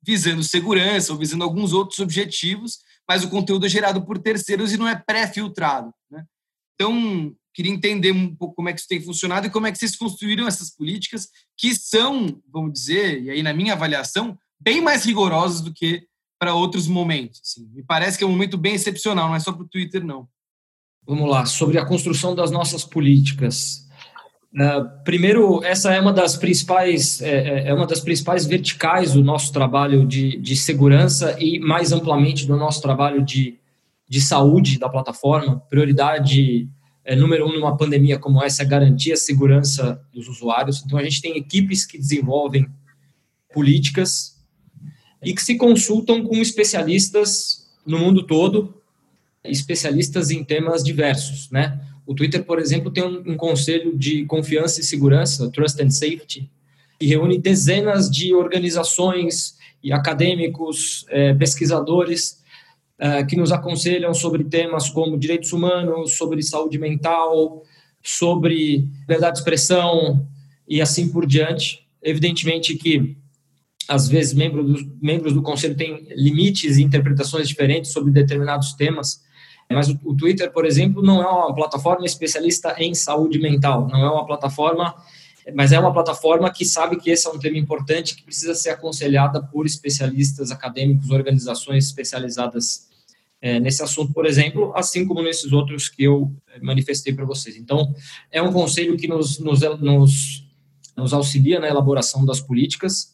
visando 0.06 0.44
segurança 0.44 1.14
ou 1.14 1.20
visando 1.20 1.44
alguns 1.44 1.72
outros 1.74 2.00
objetivos, 2.00 2.80
mas 3.08 3.24
o 3.24 3.30
conteúdo 3.30 3.66
é 3.66 3.70
gerado 3.70 4.06
por 4.06 4.20
terceiros 4.20 4.74
e 4.74 4.78
não 4.78 4.88
é 4.88 4.96
pré-filtrado. 4.96 5.94
Né? 6.10 6.26
Então, 6.76 7.36
queria 7.54 7.72
entender 7.72 8.12
um 8.12 8.36
pouco 8.36 8.56
como 8.56 8.70
é 8.70 8.74
que 8.74 8.80
isso 8.80 8.88
tem 8.88 9.02
funcionado 9.02 9.48
e 9.48 9.50
como 9.50 9.68
é 9.68 9.72
que 9.72 9.78
vocês 9.78 9.96
construíram 9.96 10.48
essas 10.48 10.70
políticas 10.70 11.30
que 11.58 11.74
são, 11.76 12.42
vamos 12.52 12.74
dizer, 12.74 13.22
e 13.22 13.30
aí 13.30 13.44
na 13.44 13.54
minha 13.54 13.74
avaliação, 13.74 14.38
bem 14.60 14.82
mais 14.82 15.06
rigorosas 15.06 15.62
do 15.62 15.74
que 15.74 16.08
para 16.40 16.54
outros 16.54 16.88
momentos. 16.88 17.42
Assim. 17.42 17.70
Me 17.74 17.84
parece 17.84 18.18
que 18.18 18.24
é 18.24 18.28
um 18.28 18.32
momento 18.32 18.58
bem 18.58 18.76
excepcional, 18.76 19.30
não 19.30 19.36
é 19.36 19.40
só 19.40 19.54
para 19.54 19.64
o 19.64 19.68
Twitter, 19.68 20.04
não. 20.04 20.28
Vamos 21.06 21.30
lá, 21.30 21.46
sobre 21.46 21.78
a 21.78 21.86
construção 21.86 22.36
das 22.36 22.52
nossas 22.52 22.84
políticas. 22.84 23.84
Uh, 24.54 25.04
primeiro, 25.04 25.64
essa 25.64 25.94
é 25.94 26.00
uma 26.00 26.14
das 26.14 26.38
principais 26.38 27.22
é, 27.22 27.30
é, 27.30 27.68
é, 27.70 27.74
uma 27.74 27.88
das 27.88 28.00
principais 28.00 28.46
verticais 28.46 29.14
do 29.14 29.24
nosso 29.24 29.52
trabalho 29.52 30.06
de, 30.06 30.38
de 30.38 30.56
segurança 30.56 31.36
e 31.40 31.60
mais 31.60 31.92
amplamente 31.92 32.46
do 32.46 32.56
nosso 32.56 32.82
trabalho 32.82 33.24
de, 33.24 33.58
de 34.08 34.22
saúde 34.22 34.78
da 34.78 34.88
plataforma. 34.88 35.60
Prioridade 35.70 36.70
é, 37.04 37.16
número 37.16 37.48
um 37.48 37.54
numa 37.54 37.76
pandemia 37.76 38.20
como 38.20 38.44
essa 38.44 38.64
é 38.64 38.66
garantir 38.66 39.12
a 39.12 39.18
segurança 39.18 40.00
dos 40.14 40.28
usuários. 40.28 40.84
Então 40.86 41.00
a 41.00 41.04
gente 41.04 41.22
tem 41.22 41.36
equipes 41.36 41.86
que 41.86 41.98
desenvolvem 41.98 42.68
políticas 43.52 44.33
e 45.24 45.34
que 45.34 45.42
se 45.42 45.56
consultam 45.56 46.24
com 46.24 46.36
especialistas 46.38 47.68
no 47.86 48.00
mundo 48.00 48.24
todo, 48.24 48.74
especialistas 49.44 50.32
em 50.32 50.44
temas 50.44 50.84
diversos, 50.84 51.50
né? 51.52 51.80
O 52.06 52.14
Twitter, 52.14 52.44
por 52.44 52.60
exemplo, 52.60 52.92
tem 52.92 53.04
um, 53.04 53.32
um 53.32 53.38
conselho 53.38 53.98
de 53.98 54.26
confiança 54.26 54.82
e 54.82 54.84
segurança, 54.84 55.50
Trust 55.50 55.82
and 55.82 55.90
Safety, 55.90 56.50
que 57.00 57.06
reúne 57.06 57.38
dezenas 57.38 58.10
de 58.10 58.34
organizações 58.34 59.58
e 59.82 59.92
acadêmicos, 59.92 61.06
é, 61.10 61.34
pesquisadores, 61.34 62.42
é, 62.98 63.24
que 63.24 63.36
nos 63.36 63.52
aconselham 63.52 64.14
sobre 64.14 64.44
temas 64.44 64.90
como 64.90 65.18
direitos 65.18 65.52
humanos, 65.52 66.14
sobre 66.14 66.42
saúde 66.42 66.78
mental, 66.78 67.64
sobre 68.02 68.88
liberdade 69.02 69.34
de 69.34 69.40
expressão 69.40 70.28
e 70.68 70.82
assim 70.82 71.10
por 71.10 71.26
diante. 71.26 71.86
Evidentemente 72.02 72.76
que, 72.76 73.18
às 73.88 74.08
vezes, 74.08 74.34
membros 74.34 74.66
do, 74.66 74.98
membros 75.02 75.34
do 75.34 75.42
conselho 75.42 75.76
têm 75.76 76.08
limites 76.16 76.78
e 76.78 76.84
interpretações 76.84 77.48
diferentes 77.48 77.92
sobre 77.92 78.12
determinados 78.12 78.74
temas, 78.74 79.22
mas 79.72 79.90
o, 79.90 80.00
o, 80.04 80.16
Twitter, 80.16 80.52
por 80.52 80.66
exemplo, 80.66 81.02
não 81.02 81.22
é 81.22 81.28
uma 81.28 81.54
plataforma 81.54 82.06
especialista 82.06 82.76
em 82.78 82.94
saúde 82.94 83.40
mental, 83.40 83.88
não 83.88 84.00
é 84.00 84.10
uma 84.10 84.26
plataforma, 84.26 84.94
mas 85.54 85.72
é 85.72 85.80
uma 85.80 85.92
plataforma 85.92 86.52
que 86.52 86.64
sabe 86.66 86.98
que 86.98 87.10
esse 87.10 87.28
é 87.28 87.32
um 87.32 87.40
tema 87.40 87.58
importante 87.58 88.16
que 88.16 88.24
precisa 88.24 88.56
ser 88.56 88.70
aconselhada 88.70 89.42
por 89.42 89.66
especialistas 89.66 90.52
acadêmicos, 90.52 91.10
organizações 91.10 91.86
especializadas 91.86 92.88
é, 93.42 93.60
nesse 93.60 93.84
assunto, 93.84 94.14
por 94.14 94.26
exemplo, 94.26 94.72
assim 94.74 95.06
como 95.06 95.22
nesses 95.22 95.52
outros 95.52 95.90
que 95.90 96.04
eu 96.04 96.34
manifestei 96.62 97.14
para 97.14 97.26
vocês. 97.26 97.58
Então, 97.58 97.94
é 98.32 98.42
um 98.42 98.54
conselho 98.54 98.96
que 98.96 99.06
nos, 99.06 99.38
nos, 99.40 99.60
nos, 99.82 100.48
nos 100.96 101.14
auxilia 101.14 101.60
na 101.60 101.68
elaboração 101.68 102.26
das 102.26 102.40
políticas, 102.40 103.13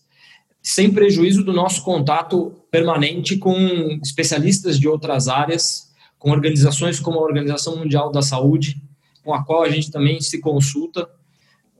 sem 0.61 0.91
prejuízo 0.91 1.43
do 1.43 1.53
nosso 1.53 1.83
contato 1.83 2.55
permanente 2.69 3.37
com 3.37 3.55
especialistas 4.03 4.79
de 4.79 4.87
outras 4.87 5.27
áreas 5.27 5.89
com 6.19 6.31
organizações 6.31 6.99
como 6.99 7.17
a 7.17 7.23
Organização 7.23 7.77
Mundial 7.77 8.11
da 8.11 8.21
Saúde, 8.21 8.83
com 9.23 9.33
a 9.33 9.43
qual 9.43 9.63
a 9.63 9.69
gente 9.69 9.89
também 9.89 10.19
se 10.19 10.39
consulta 10.39 11.09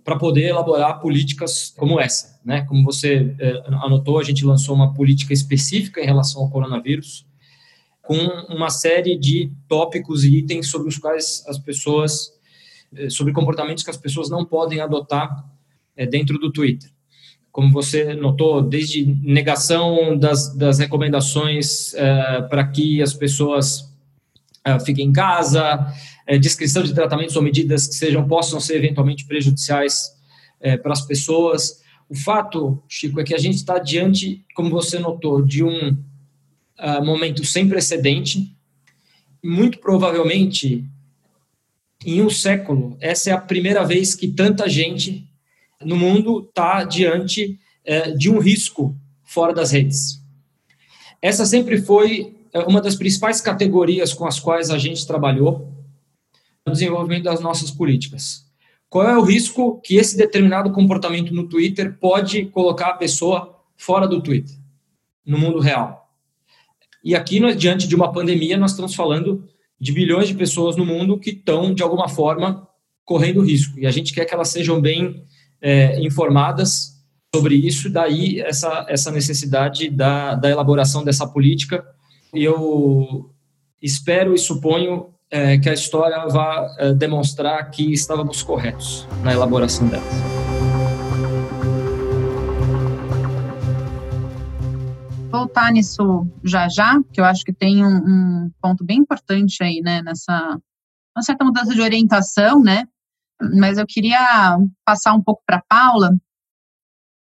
para 0.04 0.18
poder 0.18 0.46
elaborar 0.46 1.02
políticas 1.02 1.74
como 1.78 2.00
essa, 2.00 2.40
né? 2.44 2.62
Como 2.62 2.84
você 2.84 3.36
eh, 3.38 3.64
anotou, 3.84 4.18
a 4.18 4.24
gente 4.24 4.46
lançou 4.46 4.74
uma 4.74 4.94
política 4.94 5.34
específica 5.34 6.02
em 6.02 6.06
relação 6.06 6.42
ao 6.42 6.50
coronavírus, 6.50 7.28
com 8.02 8.16
uma 8.50 8.70
série 8.70 9.18
de 9.18 9.52
tópicos 9.68 10.24
e 10.24 10.38
itens 10.38 10.70
sobre 10.70 10.88
os 10.88 10.98
quais 10.98 11.44
as 11.48 11.60
pessoas, 11.60 12.32
eh, 12.96 13.10
sobre 13.10 13.34
comportamentos 13.34 13.84
que 13.84 13.92
as 13.92 13.98
pessoas 13.98 14.30
não 14.30 14.46
podem 14.46 14.80
adotar 14.80 15.46
eh, 15.98 16.08
dentro 16.08 16.40
do 16.40 16.52
Twitter. 16.52 16.90
Como 17.52 17.72
você 17.72 18.14
notou, 18.14 18.62
desde 18.62 19.06
negação 19.24 20.18
das, 20.18 20.56
das 20.56 20.80
recomendações 20.80 21.94
para 22.50 22.68
que 22.68 23.02
as 23.02 23.14
pessoas 23.14 23.90
uh, 24.68 24.80
fique 24.86 25.02
em 25.02 25.12
casa, 25.12 25.94
uh, 26.30 26.40
descrição 26.40 26.84
de 26.84 26.94
tratamentos 26.94 27.36
ou 27.36 27.42
medidas 27.42 27.88
que 27.88 27.96
sejam 27.96 28.28
possam 28.28 28.60
ser 28.60 28.76
eventualmente 28.76 29.26
prejudiciais 29.26 30.18
para 30.84 30.92
as 30.92 31.06
pessoas. 31.06 31.82
O 32.10 32.16
fato, 32.16 32.84
Chico, 32.86 33.22
é 33.22 33.24
que 33.24 33.34
a 33.34 33.38
gente 33.38 33.56
está 33.56 33.80
diante, 33.80 34.44
como 34.54 34.70
você 34.70 35.00
notou, 35.00 35.42
de 35.42 35.64
um 35.64 35.98
momento 37.02 37.46
sem 37.46 37.70
precedente. 37.70 38.54
Muito 39.42 39.80
provavelmente, 39.80 40.84
em 42.06 42.22
um 42.22 42.30
século, 42.30 42.98
essa 43.00 43.30
é 43.30 43.34
a 43.34 43.38
primeira 43.38 43.86
vez 43.86 44.16
que 44.16 44.28
tanta 44.28 44.68
gente 44.68 45.29
no 45.84 45.96
mundo 45.96 46.46
está 46.48 46.84
diante 46.84 47.60
de 48.18 48.30
um 48.30 48.40
risco 48.40 48.96
fora 49.24 49.54
das 49.54 49.72
redes. 49.72 50.22
Essa 51.22 51.46
sempre 51.46 51.82
foi 51.82 52.36
é 52.52 52.60
uma 52.60 52.82
das 52.82 52.96
principais 52.96 53.42
categorias 53.42 54.14
com 54.14 54.26
as 54.26 54.40
quais 54.40 54.72
a 54.72 54.78
gente 54.78 55.06
trabalhou 55.06 55.72
no 56.66 56.74
desenvolvimento 56.74 57.24
das 57.24 57.40
nossas 57.40 57.70
políticas. 57.70 58.46
Qual 58.90 59.08
é 59.08 59.16
o 59.16 59.22
risco 59.22 59.80
que 59.84 59.98
esse 59.98 60.18
determinado 60.18 60.72
comportamento 60.72 61.34
no 61.34 61.48
Twitter 61.48 61.98
pode 62.00 62.46
colocar 62.46 62.88
a 62.88 62.98
pessoa 62.98 63.56
fora 63.78 64.08
do 64.08 64.20
Twitter, 64.22 64.56
no 65.24 65.38
mundo 65.38 65.60
real? 65.60 66.12
E 67.04 67.16
aqui, 67.16 67.40
diante 67.56 67.88
de 67.88 67.96
uma 67.96 68.12
pandemia, 68.12 68.58
nós 68.58 68.72
estamos 68.72 68.96
falando 68.96 69.48
de 69.80 69.92
bilhões 69.92 70.28
de 70.28 70.34
pessoas 70.34 70.76
no 70.76 70.86
mundo 70.86 71.20
que 71.20 71.30
estão, 71.30 71.74
de 71.74 71.84
alguma 71.84 72.10
forma, 72.10 72.68
correndo 73.06 73.42
risco. 73.42 73.80
E 73.80 73.86
a 73.86 73.92
gente 73.92 74.12
quer 74.12 74.26
que 74.26 74.34
elas 74.34 74.50
sejam 74.50 74.82
bem 74.82 75.24
é, 75.62 76.00
informadas 76.02 76.98
sobre 77.34 77.56
isso, 77.56 77.90
daí 77.90 78.40
essa, 78.40 78.86
essa 78.90 79.12
necessidade 79.12 79.90
da, 79.90 80.36
da 80.36 80.50
elaboração 80.50 81.04
dessa 81.04 81.28
política 81.28 81.86
eu 82.34 83.32
espero 83.82 84.34
e 84.34 84.38
suponho 84.38 85.14
é, 85.32 85.58
que 85.58 85.70
a 85.70 85.74
história 85.74 86.28
vá 86.28 86.68
é, 86.78 86.94
demonstrar 86.94 87.70
que 87.70 87.92
estávamos 87.92 88.44
corretos 88.44 89.08
na 89.24 89.34
elaboração 89.34 89.88
delas. 89.88 90.06
Voltar 95.32 95.72
nisso 95.72 96.28
já 96.44 96.68
já, 96.68 97.02
que 97.14 97.22
eu 97.22 97.26
acho 97.26 97.44
que 97.44 97.54
tem 97.54 97.86
um, 97.86 97.98
um 97.98 98.52
ponto 98.62 98.84
bem 98.84 98.98
importante 98.98 99.64
aí, 99.64 99.82
né, 99.82 100.02
nessa 100.02 100.60
uma 101.16 101.24
certa 101.24 101.44
mudança 101.44 101.74
de 101.74 101.82
orientação, 101.82 102.62
né, 102.62 102.86
mas 103.60 103.78
eu 103.78 103.86
queria 103.88 104.58
passar 104.86 105.14
um 105.14 105.22
pouco 105.22 105.42
para 105.46 105.64
Paula 105.68 106.16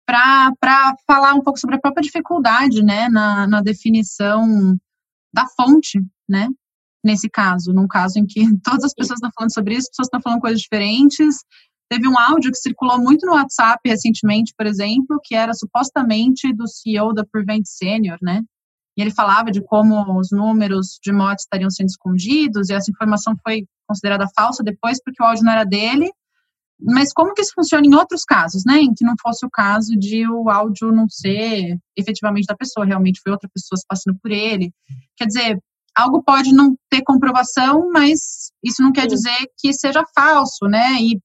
para 0.07 0.95
falar 1.07 1.33
um 1.33 1.41
pouco 1.41 1.59
sobre 1.59 1.77
a 1.77 1.79
própria 1.79 2.03
dificuldade, 2.03 2.83
né, 2.83 3.09
na, 3.09 3.47
na 3.47 3.61
definição 3.61 4.77
da 5.33 5.47
fonte, 5.47 5.99
né? 6.29 6.47
Nesse 7.03 7.27
caso, 7.27 7.73
num 7.73 7.87
caso 7.87 8.19
em 8.19 8.25
que 8.25 8.41
todas 8.63 8.83
as 8.83 8.93
pessoas 8.93 9.17
estão 9.17 9.31
falando 9.35 9.53
sobre 9.53 9.73
isso, 9.73 9.87
as 9.87 9.89
pessoas 9.89 10.07
estão 10.07 10.21
falando 10.21 10.41
coisas 10.41 10.61
diferentes, 10.61 11.39
Teve 11.89 12.07
um 12.07 12.17
áudio 12.17 12.51
que 12.51 12.57
circulou 12.57 12.99
muito 12.99 13.25
no 13.25 13.33
WhatsApp 13.33 13.79
recentemente, 13.85 14.53
por 14.57 14.65
exemplo, 14.65 15.19
que 15.23 15.35
era 15.35 15.53
supostamente 15.53 16.51
do 16.51 16.67
CEO 16.67 17.13
da 17.13 17.23
Prevent 17.23 17.65
Senior, 17.65 18.17
né? 18.21 18.43
E 18.97 19.01
ele 19.01 19.11
falava 19.11 19.51
de 19.51 19.61
como 19.61 20.17
os 20.17 20.29
números 20.31 20.99
de 21.03 21.11
mortes 21.11 21.43
estariam 21.43 21.69
sendo 21.69 21.87
escondidos, 21.87 22.69
e 22.69 22.73
essa 22.73 22.89
informação 22.89 23.35
foi 23.43 23.65
considerada 23.87 24.27
falsa 24.35 24.63
depois, 24.63 25.01
porque 25.03 25.21
o 25.21 25.25
áudio 25.25 25.43
não 25.43 25.51
era 25.51 25.63
dele. 25.65 26.11
Mas 26.79 27.13
como 27.13 27.33
que 27.33 27.41
isso 27.41 27.53
funciona 27.55 27.85
em 27.85 27.95
outros 27.95 28.23
casos, 28.23 28.63
né? 28.65 28.79
Em 28.79 28.93
que 28.93 29.05
não 29.05 29.15
fosse 29.21 29.45
o 29.45 29.49
caso 29.49 29.95
de 29.97 30.27
o 30.27 30.49
áudio 30.49 30.91
não 30.91 31.07
ser 31.09 31.77
efetivamente 31.95 32.47
da 32.47 32.55
pessoa, 32.55 32.85
realmente 32.85 33.21
foi 33.23 33.31
outra 33.31 33.49
pessoa 33.53 33.77
se 33.77 33.85
passando 33.87 34.17
por 34.21 34.31
ele. 34.31 34.73
Quer 35.15 35.25
dizer, 35.25 35.59
algo 35.95 36.21
pode 36.21 36.53
não 36.53 36.75
ter 36.89 37.01
comprovação, 37.01 37.89
mas 37.91 38.51
isso 38.63 38.81
não 38.81 38.91
quer 38.91 39.07
dizer 39.07 39.35
que 39.57 39.71
seja 39.73 40.03
falso, 40.13 40.65
né? 40.65 40.95
E 41.01 41.19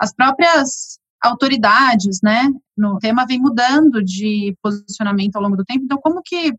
as 0.00 0.12
próprias 0.12 0.98
autoridades, 1.22 2.18
né, 2.22 2.48
no 2.76 2.98
tema 2.98 3.26
vem 3.26 3.40
mudando 3.40 4.02
de 4.02 4.54
posicionamento 4.62 5.36
ao 5.36 5.42
longo 5.42 5.56
do 5.56 5.64
tempo. 5.64 5.84
Então, 5.84 5.98
como 5.98 6.20
que 6.22 6.52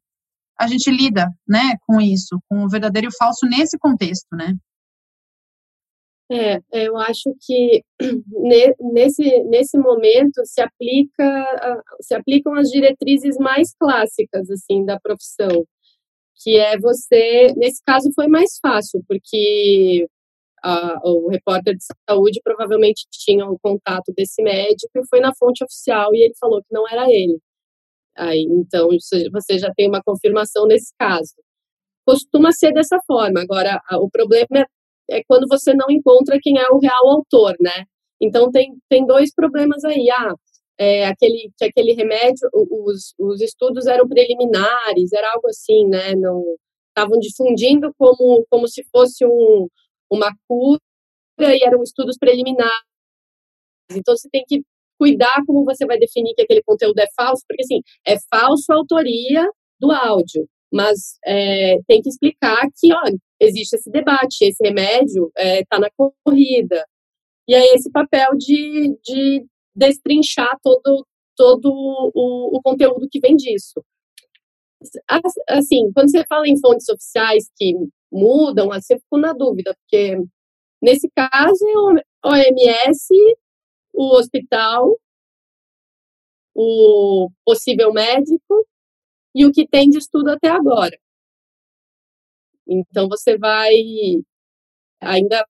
a 0.60 0.68
gente 0.68 0.90
lida, 0.90 1.28
né, 1.48 1.76
com 1.86 2.02
isso, 2.02 2.40
com 2.50 2.64
o 2.64 2.70
verdadeiro 2.70 3.08
e 3.08 3.10
o 3.10 3.18
falso 3.18 3.46
nesse 3.46 3.78
contexto, 3.78 4.28
né? 4.36 4.56
É, 6.30 6.60
eu 6.74 6.98
acho 6.98 7.34
que 7.40 7.84
nesse, 8.92 9.44
nesse 9.44 9.78
momento 9.78 10.46
se 10.46 10.60
aplica 10.62 11.84
se 12.02 12.14
aplicam 12.14 12.54
as 12.56 12.70
diretrizes 12.70 13.38
mais 13.38 13.74
clássicas 13.80 14.50
assim 14.52 14.84
da 14.84 15.00
profissão, 15.00 15.66
que 16.44 16.58
é 16.58 16.78
você, 16.78 17.54
nesse 17.56 17.82
caso 17.86 18.12
foi 18.14 18.28
mais 18.28 18.58
fácil, 18.62 19.02
porque 19.08 20.08
a, 20.64 21.00
o 21.04 21.30
repórter 21.30 21.76
de 21.76 21.84
saúde 22.10 22.42
provavelmente 22.44 23.06
tinha 23.12 23.46
o 23.48 23.58
contato 23.60 24.14
desse 24.16 24.42
médico 24.44 24.92
e 24.98 25.08
foi 25.10 25.22
na 25.22 25.34
fonte 25.36 25.64
oficial 25.64 26.14
e 26.14 26.26
ele 26.26 26.34
falou 26.40 26.62
que 26.62 26.74
não 26.74 26.88
era 26.88 27.06
ele. 27.10 27.40
Aí, 28.18 28.48
então, 28.50 28.90
você 29.32 29.60
já 29.60 29.72
tem 29.76 29.88
uma 29.88 30.02
confirmação 30.04 30.66
nesse 30.66 30.94
caso. 30.98 31.34
Costuma 32.06 32.52
ser 32.52 32.74
dessa 32.74 32.98
forma. 33.06 33.42
Agora, 33.42 33.82
o 34.02 34.10
problema 34.10 34.48
é, 35.10 35.20
é 35.20 35.24
quando 35.28 35.48
você 35.48 35.74
não 35.74 35.90
encontra 35.90 36.40
quem 36.42 36.58
é 36.60 36.68
o 36.70 36.80
real 36.80 37.10
autor, 37.10 37.56
né? 37.62 37.86
Então, 38.22 38.52
tem, 38.52 38.76
tem 38.90 39.06
dois 39.06 39.34
problemas 39.34 39.84
aí. 39.86 40.10
Ah, 40.12 40.34
é, 40.80 41.06
aquele, 41.08 41.52
que 41.58 41.66
aquele 41.66 41.94
remédio, 41.94 42.50
os, 42.54 43.14
os 43.20 43.42
estudos 43.42 43.88
eram 43.88 44.08
preliminares, 44.08 45.14
era 45.14 45.32
algo 45.34 45.48
assim, 45.48 45.88
né? 45.88 46.16
Não 46.16 46.44
estavam 46.90 47.20
difundindo 47.20 47.94
como, 47.98 48.46
como 48.50 48.68
se 48.68 48.84
fosse 48.92 49.26
um, 49.26 49.68
uma 50.12 50.32
cura 50.48 50.80
e 51.40 51.64
eram 51.64 51.84
estudos 51.84 52.18
preliminares. 52.18 52.88
Então, 53.92 54.16
você 54.16 54.30
tem 54.30 54.44
que 54.48 54.64
cuidar 54.98 55.44
como 55.46 55.66
você 55.66 55.86
vai 55.86 55.98
definir 55.98 56.34
que 56.36 56.42
aquele 56.42 56.64
conteúdo 56.64 57.00
é 57.00 57.08
falso, 57.16 57.44
porque, 57.48 57.64
assim, 57.64 57.82
é 58.06 58.18
falso 58.30 58.72
a 58.72 58.76
autoria 58.76 59.50
do 59.80 59.92
áudio, 59.92 60.48
mas 60.72 61.18
é, 61.26 61.78
tem 61.88 62.02
que 62.02 62.10
explicar 62.10 62.68
que, 62.78 62.94
ó, 62.94 63.02
existe 63.40 63.76
esse 63.76 63.90
debate, 63.90 64.44
esse 64.44 64.64
remédio 64.64 65.32
está 65.36 65.44
é, 65.44 65.64
tá 65.66 65.80
na 65.80 65.90
corrida. 66.26 66.86
E 67.48 67.56
aí, 67.56 67.70
esse 67.74 67.92
papel 67.92 68.32
de, 68.38 68.98
de 69.04 69.46
destrinchar 69.76 70.58
todo, 70.62 71.06
todo 71.36 71.72
o, 71.72 72.58
o 72.58 72.62
conteúdo 72.62 73.08
que 73.10 73.20
vem 73.20 73.36
disso. 73.36 73.82
Assim, 75.48 75.92
quando 75.94 76.12
você 76.12 76.24
fala 76.28 76.48
em 76.48 76.60
fontes 76.60 76.88
oficiais 76.90 77.50
que 77.56 77.74
mudam, 78.12 78.72
assim, 78.72 78.94
eu 78.94 79.00
fico 79.00 79.18
na 79.18 79.34
dúvida, 79.34 79.76
porque 79.76 80.18
nesse 80.82 81.10
caso 81.16 81.66
é 81.68 82.28
o 82.28 82.32
OMS, 82.32 83.08
o 83.98 84.16
hospital, 84.16 84.96
o 86.56 87.30
possível 87.44 87.92
médico 87.92 88.66
e 89.36 89.46
o 89.46 89.52
que 89.52 89.68
tem 89.68 89.90
de 89.90 89.98
estudo 89.98 90.30
até 90.30 90.50
agora. 90.50 90.98
Então 92.68 93.08
você 93.10 93.38
vai 93.38 93.72
ainda 95.02 95.44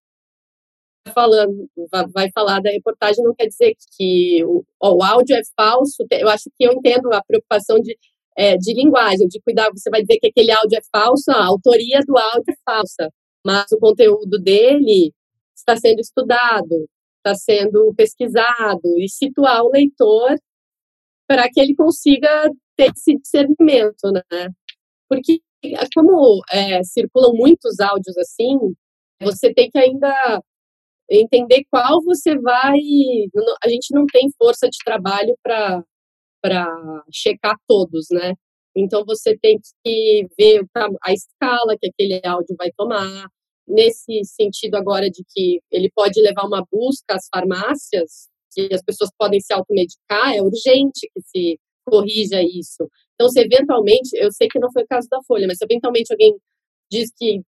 falando, 1.14 1.70
vai 2.14 2.30
falar 2.32 2.62
da 2.62 2.70
reportagem, 2.70 3.24
não 3.24 3.36
quer 3.36 3.48
dizer 3.48 3.76
que 3.96 4.44
o, 4.46 4.64
o 4.82 5.04
áudio 5.04 5.36
é 5.36 5.42
falso. 5.56 6.06
Eu 6.12 6.30
acho 6.30 6.50
que 6.56 6.66
eu 6.66 6.74
entendo 6.74 7.14
a 7.14 7.24
preocupação 7.24 7.80
de 7.80 7.98
é, 8.38 8.56
de 8.56 8.74
linguagem, 8.74 9.28
de 9.28 9.42
cuidar. 9.42 9.70
Você 9.72 9.90
vai 9.90 10.02
dizer 10.02 10.20
que 10.20 10.28
aquele 10.28 10.52
áudio 10.52 10.78
é 10.78 10.82
falso, 10.92 11.32
a 11.32 11.46
autoria 11.46 12.00
do 12.06 12.18
áudio 12.18 12.54
é 12.54 12.72
falsa, 12.72 13.10
mas 13.46 13.66
o 13.72 13.80
conteúdo 13.80 14.38
dele 14.40 15.12
está 15.56 15.76
sendo 15.76 16.00
estudado, 16.00 16.88
está 17.28 17.36
sendo 17.36 17.94
pesquisado 17.96 18.82
e 18.98 19.10
situar 19.10 19.64
o 19.64 19.72
leitor 19.72 20.36
para 21.28 21.50
que 21.50 21.60
ele 21.60 21.76
consiga 21.76 22.50
ter 22.76 22.92
esse 22.96 23.18
discernimento, 23.18 24.12
né? 24.14 24.50
Porque 25.10 25.42
como 25.94 26.42
é, 26.52 26.82
circulam 26.84 27.34
muitos 27.34 27.80
áudios 27.80 28.18
assim, 28.18 28.58
você 29.20 29.54
tem 29.54 29.70
que 29.70 29.78
ainda 29.78 30.42
entender 31.10 31.66
qual 31.70 32.02
você 32.04 32.38
vai. 32.40 32.78
A 33.64 33.70
gente 33.70 33.94
não 33.94 34.06
tem 34.06 34.30
força 34.38 34.68
de 34.70 34.78
trabalho 34.84 35.36
para 35.44 35.84
para 36.40 37.04
checar 37.12 37.56
todos, 37.68 38.08
né? 38.12 38.34
Então 38.76 39.04
você 39.06 39.36
tem 39.38 39.60
que 39.84 40.28
ver 40.38 40.66
a 41.04 41.12
escala 41.12 41.76
que 41.80 41.90
aquele 41.90 42.22
áudio 42.24 42.56
vai 42.58 42.72
tomar. 42.78 43.28
Nesse 43.68 44.24
sentido 44.24 44.76
agora 44.76 45.10
de 45.10 45.24
que 45.28 45.62
ele 45.72 45.92
pode 45.94 46.22
levar 46.22 46.46
uma 46.46 46.66
busca 46.72 47.16
às 47.16 47.28
farmácias, 47.34 48.30
que 48.54 48.74
as 48.74 48.82
pessoas 48.82 49.12
podem 49.18 49.40
se 49.40 49.54
automedicar, 49.54 50.34
é 50.34 50.42
urgente 50.42 51.10
que 51.14 51.22
se 51.22 51.60
corrija 51.86 52.42
isso. 52.42 52.90
Então, 53.16 53.30
se 53.30 53.40
eventualmente, 53.40 54.10
eu 54.16 54.32
sei 54.32 54.48
que 54.48 54.60
não 54.60 54.72
foi 54.72 54.84
o 54.84 54.88
caso 54.88 55.08
da 55.10 55.22
Folha, 55.24 55.48
mas 55.48 55.58
se 55.58 55.66
eventualmente 55.66 56.12
alguém 56.12 56.36
diz 56.92 57.12
que, 57.16 57.42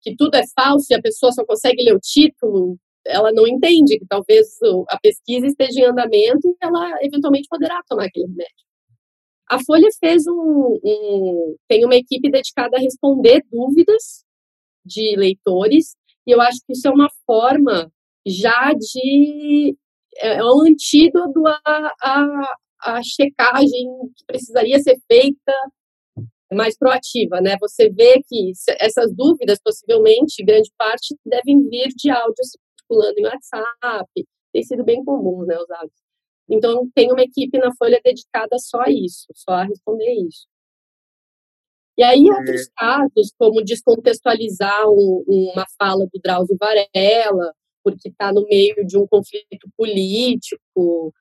que 0.00 0.14
tudo 0.16 0.36
é 0.36 0.42
falso 0.54 0.86
e 0.90 0.94
a 0.94 1.02
pessoa 1.02 1.32
só 1.32 1.44
consegue 1.44 1.82
ler 1.82 1.94
o 1.94 2.00
título, 2.00 2.76
ela 3.06 3.30
não 3.32 3.46
entende 3.46 3.98
que 3.98 4.06
talvez 4.06 4.46
a 4.88 4.98
pesquisa 4.98 5.46
esteja 5.46 5.80
em 5.80 5.84
andamento 5.84 6.48
e 6.48 6.56
ela 6.60 6.98
eventualmente 7.02 7.48
poderá 7.48 7.80
tomar 7.88 8.06
aquele 8.06 8.26
remédio. 8.26 8.64
A 9.50 9.62
Folha 9.62 9.88
fez 10.00 10.26
um, 10.26 10.80
um, 10.82 11.56
tem 11.68 11.84
uma 11.84 11.96
equipe 11.96 12.30
dedicada 12.30 12.76
a 12.76 12.80
responder 12.80 13.44
dúvidas 13.52 14.24
de 14.84 15.16
leitores 15.16 15.96
e 16.26 16.32
eu 16.32 16.40
acho 16.40 16.58
que 16.66 16.72
isso 16.72 16.88
é 16.88 16.90
uma 16.90 17.08
forma 17.26 17.90
já 18.26 18.72
de 18.72 19.76
é, 20.16 20.36
é 20.36 20.44
um 20.44 20.60
antídoto 20.60 21.46
à, 21.46 21.92
à, 22.00 22.56
à 22.80 23.02
checagem 23.02 23.86
que 24.16 24.24
precisaria 24.26 24.78
ser 24.80 24.98
feita 25.10 25.52
mais 26.52 26.78
proativa, 26.78 27.40
né? 27.40 27.56
Você 27.60 27.90
vê 27.90 28.22
que 28.28 28.52
essas 28.78 29.12
dúvidas, 29.14 29.58
possivelmente, 29.62 30.44
grande 30.44 30.70
parte, 30.78 31.16
devem 31.26 31.68
vir 31.68 31.88
de 31.88 32.10
áudios 32.10 32.50
circulando 32.78 33.18
em 33.18 33.24
WhatsApp, 33.24 34.26
tem 34.52 34.62
sido 34.62 34.84
bem 34.84 35.04
comum, 35.04 35.44
né, 35.44 35.56
os 35.58 35.70
hábitos. 35.70 36.02
Então, 36.48 36.88
tem 36.94 37.10
uma 37.10 37.22
equipe 37.22 37.58
na 37.58 37.74
Folha 37.76 38.00
dedicada 38.04 38.56
só 38.58 38.82
a 38.82 38.90
isso, 38.90 39.26
só 39.34 39.52
a 39.52 39.64
responder 39.64 40.12
isso. 40.28 40.46
E 41.96 42.02
aí, 42.02 42.26
é. 42.28 42.32
outros 42.32 42.68
casos, 42.76 43.32
como 43.38 43.64
descontextualizar 43.64 44.88
um, 44.88 45.24
uma 45.26 45.66
fala 45.78 46.06
do 46.06 46.20
Drauzio 46.22 46.56
Varela, 46.58 47.54
porque 47.84 48.08
está 48.08 48.32
no 48.32 48.44
meio 48.46 48.84
de 48.86 48.96
um 48.98 49.06
conflito 49.06 49.68
político, 49.76 51.12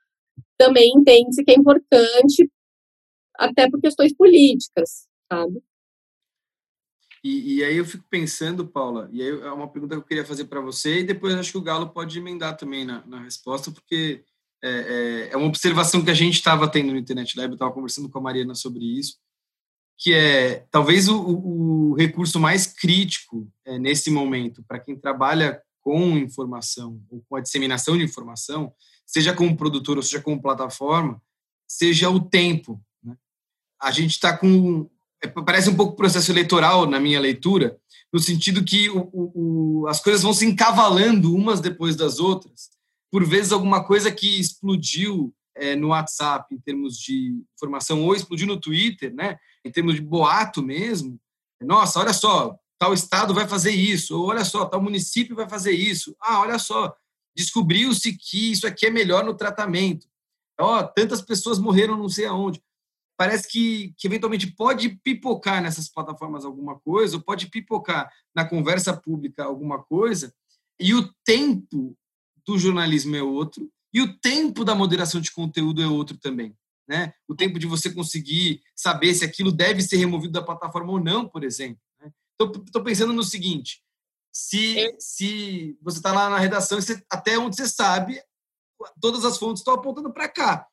também 0.57 0.91
entende-se 0.95 1.43
que 1.43 1.51
é 1.51 1.55
importante, 1.55 2.49
até 3.35 3.69
por 3.69 3.81
questões 3.81 4.15
políticas, 4.15 5.07
sabe? 5.31 5.61
E, 7.23 7.55
e, 7.55 7.63
aí 7.63 7.77
eu 7.77 7.85
fico 7.85 8.03
pensando, 8.09 8.67
Paula, 8.67 9.09
e 9.13 9.21
aí 9.21 9.29
é 9.29 9.51
uma 9.51 9.67
pergunta 9.67 9.95
que 9.95 10.01
eu 10.01 10.05
queria 10.05 10.25
fazer 10.25 10.45
para 10.45 10.59
você, 10.59 10.99
e 10.99 11.03
depois 11.05 11.33
acho 11.33 11.53
que 11.53 11.57
o 11.57 11.61
Galo 11.61 11.89
pode 11.89 12.17
emendar 12.17 12.57
também 12.57 12.83
na, 12.83 13.05
na 13.05 13.21
resposta, 13.21 13.71
porque 13.71 14.25
é, 14.61 14.69
é, 14.69 15.29
é, 15.31 15.37
uma 15.37 15.47
observação 15.47 16.03
que 16.03 16.11
a 16.11 16.13
gente 16.13 16.35
estava 16.35 16.69
tendo 16.69 16.91
no 16.91 16.97
Internet 16.97 17.37
Lab, 17.37 17.51
eu 17.51 17.53
estava 17.53 17.71
conversando 17.71 18.09
com 18.09 18.19
a 18.19 18.21
Mariana 18.21 18.55
sobre 18.55 18.83
isso, 18.83 19.17
que 20.03 20.13
é 20.13 20.65
talvez 20.69 21.07
o, 21.07 21.17
o 21.17 21.95
recurso 21.95 22.37
mais 22.37 22.67
crítico 22.67 23.49
é, 23.63 23.79
nesse 23.79 24.11
momento 24.11 24.61
para 24.67 24.77
quem 24.77 24.97
trabalha 24.97 25.61
com 25.79 26.17
informação 26.17 27.01
ou 27.09 27.23
com 27.29 27.37
a 27.37 27.39
disseminação 27.39 27.97
de 27.97 28.03
informação, 28.03 28.73
seja 29.05 29.33
como 29.33 29.55
produtor 29.55 29.95
ou 29.95 30.03
seja 30.03 30.21
como 30.21 30.41
plataforma, 30.41 31.21
seja 31.65 32.09
o 32.09 32.19
tempo. 32.19 32.83
Né? 33.01 33.15
A 33.81 33.91
gente 33.91 34.11
está 34.11 34.37
com 34.37 34.89
é, 35.23 35.27
parece 35.29 35.69
um 35.69 35.75
pouco 35.75 35.95
processo 35.95 36.29
eleitoral 36.29 36.85
na 36.85 36.99
minha 36.99 37.21
leitura, 37.21 37.77
no 38.11 38.19
sentido 38.19 38.61
que 38.61 38.89
o, 38.89 39.09
o, 39.13 39.87
as 39.87 40.01
coisas 40.01 40.21
vão 40.21 40.33
se 40.33 40.45
encavalando 40.45 41.33
umas 41.33 41.61
depois 41.61 41.95
das 41.95 42.19
outras. 42.19 42.71
Por 43.09 43.23
vezes, 43.25 43.53
alguma 43.53 43.81
coisa 43.85 44.11
que 44.11 44.37
explodiu 44.37 45.33
é, 45.55 45.77
no 45.77 45.89
WhatsApp 45.89 46.53
em 46.53 46.59
termos 46.59 46.97
de 46.97 47.41
informação, 47.55 48.03
ou 48.03 48.13
explodiu 48.13 48.47
no 48.47 48.59
Twitter, 48.59 49.13
né, 49.13 49.37
em 49.65 49.71
termos 49.71 49.95
de 49.95 50.01
boato 50.01 50.61
mesmo. 50.61 51.19
Nossa, 51.61 51.99
olha 51.99 52.13
só, 52.13 52.57
tal 52.77 52.93
estado 52.93 53.33
vai 53.33 53.47
fazer 53.47 53.71
isso, 53.71 54.19
ou 54.19 54.27
olha 54.27 54.43
só, 54.43 54.65
tal 54.65 54.81
município 54.81 55.35
vai 55.35 55.47
fazer 55.47 55.71
isso. 55.71 56.15
Ah, 56.19 56.41
olha 56.41 56.59
só, 56.59 56.93
descobriu-se 57.35 58.15
que 58.17 58.51
isso 58.51 58.67
aqui 58.67 58.87
é 58.87 58.89
melhor 58.89 59.23
no 59.23 59.33
tratamento. 59.33 60.07
Ó, 60.59 60.79
oh, 60.79 60.87
tantas 60.87 61.21
pessoas 61.21 61.59
morreram 61.59 61.97
não 61.97 62.09
sei 62.09 62.25
aonde. 62.25 62.61
Parece 63.17 63.47
que, 63.47 63.93
que 63.97 64.07
eventualmente 64.07 64.47
pode 64.47 64.89
pipocar 65.03 65.61
nessas 65.61 65.87
plataformas 65.87 66.45
alguma 66.45 66.79
coisa, 66.79 67.15
ou 67.15 67.21
pode 67.21 67.47
pipocar 67.47 68.11
na 68.35 68.43
conversa 68.43 68.95
pública 68.95 69.43
alguma 69.43 69.81
coisa, 69.81 70.33
e 70.79 70.93
o 70.93 71.09
tempo 71.23 71.95
do 72.45 72.57
jornalismo 72.57 73.15
é 73.15 73.23
outro, 73.23 73.69
e 73.93 74.01
o 74.01 74.17
tempo 74.19 74.65
da 74.65 74.75
moderação 74.75 75.21
de 75.21 75.31
conteúdo 75.31 75.81
é 75.81 75.87
outro 75.87 76.17
também. 76.17 76.55
Né? 76.87 77.13
O 77.27 77.35
tempo 77.35 77.57
de 77.57 77.65
você 77.65 77.91
conseguir 77.91 78.61
saber 78.75 79.13
se 79.13 79.23
aquilo 79.23 79.51
deve 79.51 79.81
ser 79.81 79.97
removido 79.97 80.33
da 80.33 80.41
plataforma 80.41 80.91
ou 80.91 80.99
não, 80.99 81.27
por 81.27 81.43
exemplo. 81.43 81.81
Estou 82.39 82.81
né? 82.81 82.83
pensando 82.83 83.13
no 83.13 83.23
seguinte: 83.23 83.81
se, 84.31 84.93
se 84.99 85.77
você 85.81 85.97
está 85.97 86.11
lá 86.11 86.29
na 86.29 86.39
redação, 86.39 86.81
você, 86.81 87.01
até 87.09 87.37
onde 87.37 87.55
você 87.55 87.67
sabe, 87.67 88.21
todas 88.99 89.23
as 89.23 89.37
fontes 89.37 89.61
estão 89.61 89.75
apontando 89.75 90.11
para 90.11 90.27
cá. 90.27 90.67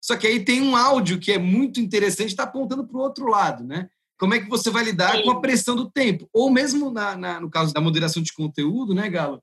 Só 0.00 0.16
que 0.16 0.26
aí 0.26 0.44
tem 0.44 0.62
um 0.62 0.76
áudio 0.76 1.18
que 1.18 1.32
é 1.32 1.38
muito 1.38 1.80
interessante, 1.80 2.28
está 2.28 2.44
apontando 2.44 2.86
para 2.86 2.96
o 2.96 3.00
outro 3.00 3.26
lado, 3.26 3.64
né? 3.64 3.90
Como 4.18 4.34
é 4.34 4.40
que 4.40 4.48
você 4.48 4.70
vai 4.70 4.84
lidar 4.84 5.16
Sim. 5.16 5.22
com 5.24 5.30
a 5.30 5.40
pressão 5.40 5.76
do 5.76 5.90
tempo? 5.90 6.28
Ou 6.32 6.50
mesmo 6.50 6.90
na, 6.90 7.16
na, 7.16 7.40
no 7.40 7.50
caso 7.50 7.72
da 7.72 7.80
moderação 7.80 8.22
de 8.22 8.32
conteúdo, 8.32 8.94
né, 8.94 9.08
Galo? 9.08 9.42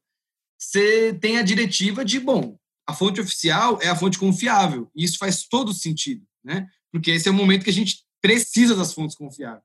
Você 0.58 1.14
tem 1.14 1.38
a 1.38 1.44
diretiva 1.44 2.04
de, 2.04 2.20
bom, 2.20 2.58
a 2.88 2.94
fonte 2.94 3.20
oficial 3.20 3.80
é 3.82 3.88
a 3.88 3.96
fonte 3.96 4.20
confiável. 4.20 4.90
E 4.96 5.04
isso 5.04 5.18
faz 5.18 5.48
todo 5.48 5.74
sentido, 5.74 6.26
né? 6.44 6.68
Porque 6.92 7.12
esse 7.12 7.28
é 7.28 7.32
o 7.32 7.36
momento 7.36 7.64
que 7.64 7.70
a 7.70 7.74
gente 7.74 8.04
precisa 8.22 8.76
das 8.76 8.94
fontes 8.94 9.16
confiáveis. 9.16 9.64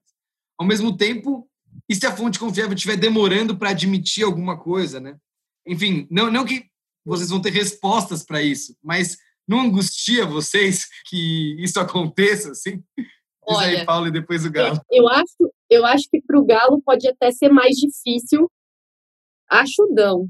Ao 0.59 0.67
mesmo 0.67 0.97
tempo, 0.97 1.49
e 1.89 1.95
se 1.95 2.07
a 2.07 2.17
fonte 2.17 2.39
confiável 2.39 2.75
estiver 2.75 2.97
demorando 2.97 3.57
para 3.57 3.71
admitir 3.71 4.25
alguma 4.25 4.59
coisa, 4.59 5.01
né? 5.01 5.17
Enfim, 5.67 6.07
não, 6.11 6.31
não 6.31 6.45
que 6.45 6.67
vocês 7.05 7.31
vão 7.31 7.41
ter 7.41 7.53
respostas 7.53 8.25
para 8.25 8.43
isso, 8.43 8.77
mas 8.83 9.17
não 9.47 9.61
angustia 9.61 10.27
vocês 10.27 10.87
que 11.09 11.57
isso 11.63 11.79
aconteça, 11.81 12.53
assim? 12.53 12.83
Diz 12.97 13.07
Olha, 13.57 13.81
aí, 13.81 13.87
Paulo, 13.87 14.07
e 14.09 14.13
depois 14.13 14.45
o 14.45 14.51
Galo. 14.51 14.81
Eu 14.91 15.09
acho, 15.09 15.53
eu 15.69 15.87
acho 15.87 16.05
que 16.11 16.21
para 16.23 16.39
o 16.39 16.45
Galo 16.45 16.81
pode 16.83 17.09
até 17.09 17.31
ser 17.31 17.49
mais 17.49 17.75
difícil. 17.77 18.51
Acho 19.49 19.87
não. 19.91 20.29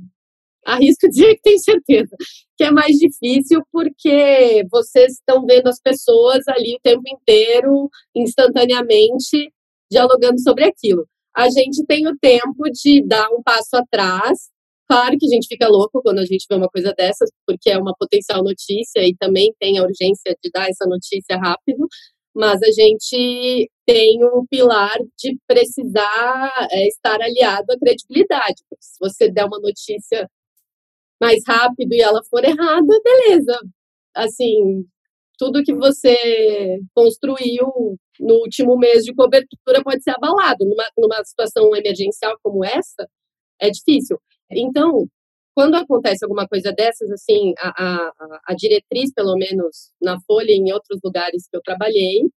Arrisco 0.64 1.08
dizer 1.08 1.34
que 1.36 1.42
tenho 1.42 1.58
certeza 1.58 2.16
que 2.56 2.64
é 2.64 2.70
mais 2.70 2.96
difícil 2.96 3.62
porque 3.72 4.64
vocês 4.70 5.14
estão 5.14 5.46
vendo 5.46 5.68
as 5.68 5.80
pessoas 5.80 6.46
ali 6.48 6.74
o 6.74 6.80
tempo 6.82 7.02
inteiro, 7.06 7.88
instantaneamente, 8.14 9.50
dialogando 9.90 10.38
sobre 10.40 10.64
aquilo 10.64 11.06
a 11.34 11.48
gente 11.48 11.84
tem 11.86 12.06
o 12.08 12.16
tempo 12.18 12.64
de 12.72 13.06
dar 13.06 13.28
um 13.30 13.42
passo 13.42 13.76
atrás. 13.76 14.50
Claro 14.88 15.16
que 15.18 15.26
a 15.26 15.28
gente 15.28 15.46
fica 15.46 15.68
louco 15.68 16.02
quando 16.02 16.18
a 16.18 16.24
gente 16.24 16.46
vê 16.50 16.56
uma 16.56 16.68
coisa 16.68 16.92
dessas, 16.96 17.30
porque 17.46 17.70
é 17.70 17.78
uma 17.78 17.94
potencial 17.98 18.42
notícia 18.42 19.00
e 19.06 19.14
também 19.16 19.54
tem 19.60 19.78
a 19.78 19.82
urgência 19.82 20.36
de 20.42 20.50
dar 20.52 20.68
essa 20.68 20.84
notícia 20.86 21.36
rápido, 21.36 21.86
mas 22.34 22.60
a 22.62 22.70
gente 22.72 23.70
tem 23.86 24.24
o 24.24 24.44
pilar 24.50 24.96
de 25.18 25.36
precisar 25.46 26.52
é, 26.72 26.88
estar 26.88 27.20
aliado 27.20 27.72
à 27.72 27.78
credibilidade. 27.78 28.62
Porque 28.68 28.82
se 28.84 28.96
você 29.00 29.30
der 29.30 29.44
uma 29.46 29.60
notícia 29.60 30.28
mais 31.20 31.42
rápido 31.46 31.92
e 31.92 32.00
ela 32.00 32.20
for 32.30 32.44
errada, 32.44 33.00
beleza. 33.04 33.58
Assim, 34.14 34.84
tudo 35.38 35.62
que 35.62 35.74
você 35.74 36.78
construiu 36.94 37.98
no 38.20 38.34
último 38.36 38.76
mês 38.78 39.04
de 39.04 39.14
cobertura 39.14 39.82
pode 39.82 40.02
ser 40.02 40.10
abalado. 40.10 40.64
Numa, 40.64 40.84
numa 40.98 41.24
situação 41.24 41.74
emergencial 41.76 42.36
como 42.42 42.64
essa, 42.64 43.08
é 43.60 43.70
difícil. 43.70 44.18
Então, 44.50 45.06
quando 45.54 45.76
acontece 45.76 46.24
alguma 46.24 46.46
coisa 46.48 46.72
dessas, 46.72 47.10
assim, 47.10 47.52
a, 47.58 47.68
a, 47.68 48.40
a 48.48 48.54
diretriz, 48.54 49.12
pelo 49.14 49.36
menos 49.36 49.92
na 50.00 50.18
Folha 50.26 50.50
e 50.50 50.56
em 50.56 50.72
outros 50.72 50.98
lugares 51.04 51.48
que 51.48 51.56
eu 51.56 51.62
trabalhei, 51.62 52.28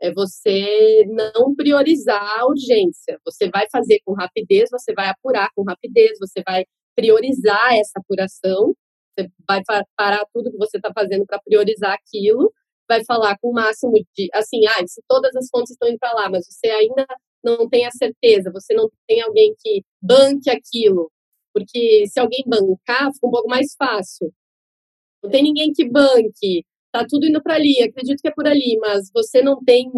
é 0.00 0.12
você 0.12 1.04
não 1.06 1.54
priorizar 1.54 2.22
a 2.40 2.46
urgência. 2.46 3.18
Você 3.24 3.48
vai 3.50 3.66
fazer 3.70 4.00
com 4.04 4.14
rapidez, 4.14 4.68
você 4.70 4.92
vai 4.94 5.08
apurar 5.08 5.48
com 5.54 5.62
rapidez, 5.64 6.18
você 6.20 6.42
vai 6.46 6.64
priorizar 6.96 7.74
essa 7.74 8.00
apuração, 8.00 8.74
você 9.18 9.28
vai 9.48 9.62
parar 9.96 10.24
tudo 10.34 10.50
que 10.50 10.58
você 10.58 10.78
está 10.78 10.92
fazendo 10.94 11.26
para 11.26 11.40
priorizar 11.40 11.92
aquilo 11.94 12.52
vai 12.88 13.04
falar 13.04 13.36
com 13.38 13.50
o 13.50 13.52
máximo 13.52 13.92
de, 14.14 14.28
assim, 14.32 14.66
ah, 14.66 14.86
se 14.86 15.02
todas 15.08 15.34
as 15.36 15.48
fontes 15.50 15.72
estão 15.72 15.88
indo 15.88 15.98
para 15.98 16.12
lá, 16.12 16.30
mas 16.30 16.46
você 16.46 16.68
ainda 16.68 17.06
não 17.42 17.68
tem 17.68 17.86
a 17.86 17.90
certeza, 17.90 18.50
você 18.52 18.74
não 18.74 18.88
tem 19.06 19.20
alguém 19.22 19.54
que 19.58 19.82
banque 20.00 20.50
aquilo, 20.50 21.10
porque 21.52 22.06
se 22.06 22.18
alguém 22.20 22.44
bancar, 22.46 23.12
fica 23.12 23.26
um 23.26 23.30
pouco 23.30 23.48
mais 23.48 23.74
fácil. 23.78 24.32
Não 25.22 25.30
tem 25.30 25.42
ninguém 25.42 25.72
que 25.72 25.88
banque, 25.88 26.64
tá 26.92 27.04
tudo 27.08 27.26
indo 27.26 27.42
para 27.42 27.54
ali, 27.54 27.82
acredito 27.82 28.20
que 28.20 28.28
é 28.28 28.32
por 28.32 28.46
ali, 28.46 28.78
mas 28.80 29.10
você 29.12 29.42
não 29.42 29.62
tem 29.64 29.90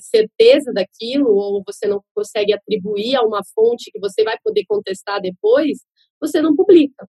certeza 0.00 0.72
daquilo, 0.72 1.30
ou 1.34 1.62
você 1.66 1.86
não 1.86 2.02
consegue 2.14 2.52
atribuir 2.52 3.16
a 3.16 3.22
uma 3.22 3.42
fonte 3.54 3.90
que 3.90 4.00
você 4.00 4.24
vai 4.24 4.36
poder 4.42 4.64
contestar 4.68 5.20
depois, 5.20 5.78
você 6.20 6.40
não 6.40 6.54
publica. 6.54 7.08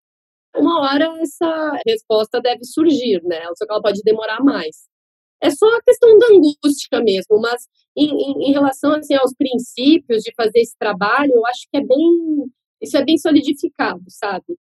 Uma 0.56 0.80
hora 0.80 1.20
essa 1.20 1.80
resposta 1.86 2.40
deve 2.40 2.64
surgir, 2.64 3.22
né? 3.24 3.42
Só 3.56 3.66
que 3.66 3.72
ela 3.72 3.82
pode 3.82 4.00
demorar 4.02 4.42
mais. 4.42 4.88
É 5.40 5.50
só 5.50 5.66
a 5.66 5.82
questão 5.82 6.18
da 6.18 6.26
angústia 6.28 7.00
mesmo, 7.02 7.38
mas 7.40 7.66
em, 7.96 8.08
em, 8.08 8.48
em, 8.48 8.52
relação 8.52 8.92
assim, 8.92 9.14
aos 9.14 9.34
princípios 9.34 10.22
de 10.22 10.32
fazer 10.34 10.60
esse 10.60 10.76
trabalho, 10.78 11.32
eu 11.34 11.46
acho 11.46 11.66
que 11.70 11.76
é 11.78 11.84
bem, 11.84 12.50
isso 12.80 12.96
é 12.96 13.04
bem 13.04 13.18
solidificado, 13.18 14.02
sabe? 14.08 14.56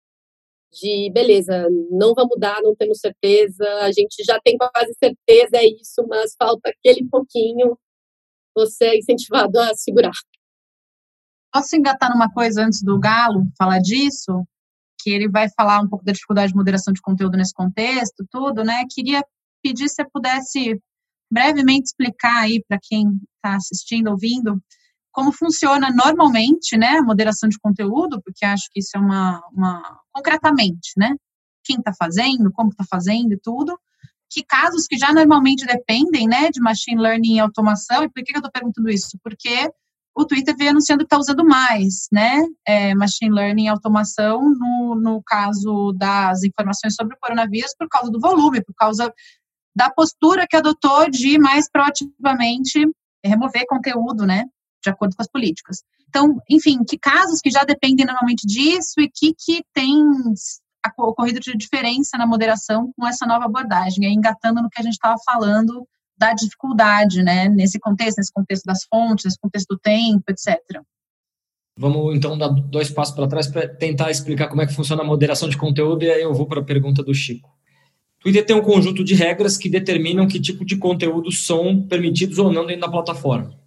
De 0.73 1.11
beleza, 1.13 1.69
não 1.91 2.15
vai 2.15 2.25
mudar, 2.25 2.63
não 2.63 2.77
temos 2.77 3.01
certeza, 3.01 3.65
a 3.83 3.91
gente 3.91 4.23
já 4.25 4.39
tem 4.41 4.57
quase 4.57 4.95
certeza, 5.03 5.57
é 5.57 5.67
isso, 5.67 6.07
mas 6.09 6.35
falta 6.39 6.71
aquele 6.71 7.05
pouquinho, 7.09 7.77
você 8.55 8.87
é 8.87 8.99
incentivado 8.99 9.59
a 9.59 9.75
segurar. 9.75 10.13
Posso 11.53 11.77
engatar 11.77 12.11
numa 12.11 12.31
coisa 12.31 12.65
antes 12.65 12.83
do 12.83 12.99
Galo 12.99 13.45
falar 13.59 13.79
disso? 13.79 14.47
Que 15.03 15.11
ele 15.11 15.29
vai 15.29 15.49
falar 15.57 15.81
um 15.81 15.89
pouco 15.89 16.05
da 16.05 16.13
dificuldade 16.13 16.53
de 16.53 16.57
moderação 16.57 16.93
de 16.93 17.01
conteúdo 17.01 17.37
nesse 17.37 17.53
contexto, 17.55 18.27
tudo, 18.31 18.63
né? 18.63 18.85
Queria 18.89 19.25
pedir 19.63 19.89
se 19.89 19.97
você 19.97 20.05
pudesse 20.05 20.81
brevemente 21.31 21.87
explicar 21.87 22.43
aí 22.43 22.63
para 22.67 22.79
quem 22.83 23.07
está 23.37 23.57
assistindo, 23.57 24.09
ouvindo, 24.09 24.61
como 25.13 25.33
funciona 25.33 25.91
normalmente, 25.91 26.77
né, 26.77 26.99
a 26.99 27.03
moderação 27.03 27.49
de 27.49 27.59
conteúdo, 27.59 28.21
porque 28.23 28.45
acho 28.45 28.69
que 28.73 28.81
isso 28.81 28.97
é 28.97 29.01
uma, 29.01 29.41
uma 29.53 30.01
concretamente, 30.13 30.93
né, 30.97 31.15
quem 31.65 31.77
está 31.77 31.93
fazendo, 31.93 32.51
como 32.53 32.71
está 32.71 32.85
fazendo 32.89 33.33
e 33.33 33.39
tudo, 33.41 33.79
que 34.29 34.45
casos 34.45 34.87
que 34.87 34.97
já 34.97 35.13
normalmente 35.13 35.67
dependem, 35.67 36.27
né, 36.29 36.51
de 36.51 36.61
machine 36.61 37.01
learning 37.01 37.37
e 37.37 37.41
automação, 37.41 38.03
e 38.03 38.09
por 38.09 38.23
que 38.23 38.33
eu 38.33 38.39
estou 38.39 38.51
perguntando 38.51 38.89
isso? 38.89 39.19
Porque 39.23 39.71
o 40.21 40.27
Twitter 40.27 40.55
veio 40.57 40.71
anunciando 40.71 41.01
que 41.01 41.07
está 41.07 41.19
usando 41.19 41.45
mais, 41.45 42.07
né, 42.13 42.45
é, 42.67 42.95
machine 42.95 43.35
learning 43.35 43.65
e 43.65 43.69
automação 43.69 44.43
no, 44.43 44.95
no 44.95 45.23
caso 45.23 45.93
das 45.93 46.43
informações 46.43 46.95
sobre 46.95 47.15
o 47.15 47.19
coronavírus 47.21 47.75
por 47.79 47.89
causa 47.89 48.11
do 48.11 48.21
volume, 48.21 48.63
por 48.63 48.75
causa 48.75 49.13
da 49.75 49.91
postura 49.91 50.47
que 50.49 50.57
adotou 50.57 51.11
de 51.11 51.39
mais 51.39 51.71
proativamente 51.71 52.87
remover 53.25 53.67
conteúdo, 53.67 54.27
né, 54.27 54.45
de 54.83 54.91
acordo 54.91 55.17
com 55.17 55.23
as 55.23 55.29
políticas. 55.29 55.83
Então, 56.09 56.41
enfim, 56.49 56.83
que 56.85 56.99
casos 56.99 57.41
que 57.41 57.51
já 57.51 57.63
dependem 57.65 58.05
normalmente 58.05 58.47
disso 58.47 58.95
e 58.99 59.09
que, 59.09 59.33
que 59.39 59.63
tem 59.73 60.05
ocorrido 60.99 61.39
de 61.41 61.57
diferença 61.57 62.19
na 62.19 62.27
moderação 62.27 62.93
com 62.97 63.07
essa 63.07 63.27
nova 63.27 63.45
abordagem, 63.45 64.13
engatando 64.13 64.63
no 64.63 64.69
que 64.69 64.81
a 64.81 64.83
gente 64.83 64.95
estava 64.95 65.17
falando 65.25 65.87
da 66.21 66.35
dificuldade, 66.35 67.23
né, 67.23 67.49
nesse 67.49 67.81
contexto, 67.81 68.19
nesse 68.19 68.33
contexto 68.33 68.65
das 68.65 68.85
fontes, 68.85 69.25
nesse 69.25 69.39
contexto 69.41 69.69
do 69.69 69.79
tempo, 69.79 70.23
etc. 70.29 70.61
Vamos 71.79 72.15
então 72.15 72.37
dar 72.37 72.49
dois 72.49 72.91
passos 72.91 73.15
para 73.15 73.27
trás 73.27 73.47
para 73.47 73.67
tentar 73.67 74.11
explicar 74.11 74.49
como 74.49 74.61
é 74.61 74.67
que 74.67 74.75
funciona 74.75 75.03
a 75.03 75.07
moderação 75.07 75.49
de 75.49 75.57
conteúdo 75.57 76.05
e 76.05 76.11
aí 76.11 76.21
eu 76.21 76.35
vou 76.35 76.47
para 76.47 76.61
a 76.61 76.65
pergunta 76.65 77.03
do 77.03 77.15
Chico. 77.15 77.49
Twitter 78.21 78.45
tem 78.45 78.55
um 78.55 78.61
conjunto 78.61 79.03
de 79.03 79.15
regras 79.15 79.57
que 79.57 79.71
determinam 79.71 80.29
que 80.29 80.39
tipo 80.39 80.63
de 80.63 80.77
conteúdos 80.77 81.47
são 81.47 81.83
permitidos 81.83 82.39
ou 82.39 82.53
não 82.53 82.67
dentro 82.67 82.83
da 82.83 82.91
plataforma. 82.91 83.59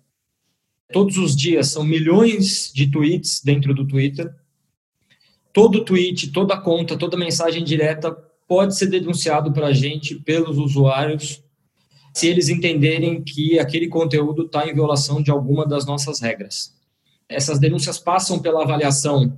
Todos 0.91 1.17
os 1.17 1.35
dias 1.35 1.69
são 1.69 1.83
milhões 1.83 2.71
de 2.71 2.91
tweets 2.91 3.41
dentro 3.43 3.73
do 3.73 3.87
Twitter. 3.87 4.31
Todo 5.51 5.83
tweet, 5.83 6.31
toda 6.31 6.55
conta, 6.55 6.95
toda 6.95 7.17
mensagem 7.17 7.63
direta 7.63 8.11
pode 8.47 8.77
ser 8.77 8.87
denunciado 8.87 9.51
para 9.51 9.67
a 9.67 9.73
gente 9.73 10.13
pelos 10.19 10.59
usuários 10.59 11.43
se 12.13 12.27
eles 12.27 12.47
entenderem 12.47 13.23
que 13.23 13.57
aquele 13.57 13.87
conteúdo 13.87 14.45
está 14.45 14.67
em 14.69 14.73
violação 14.73 15.21
de 15.21 15.31
alguma 15.31 15.65
das 15.65 15.85
nossas 15.85 16.19
regras. 16.19 16.73
Essas 17.27 17.57
denúncias 17.59 17.97
passam 17.97 18.39
pela 18.39 18.63
avaliação 18.63 19.37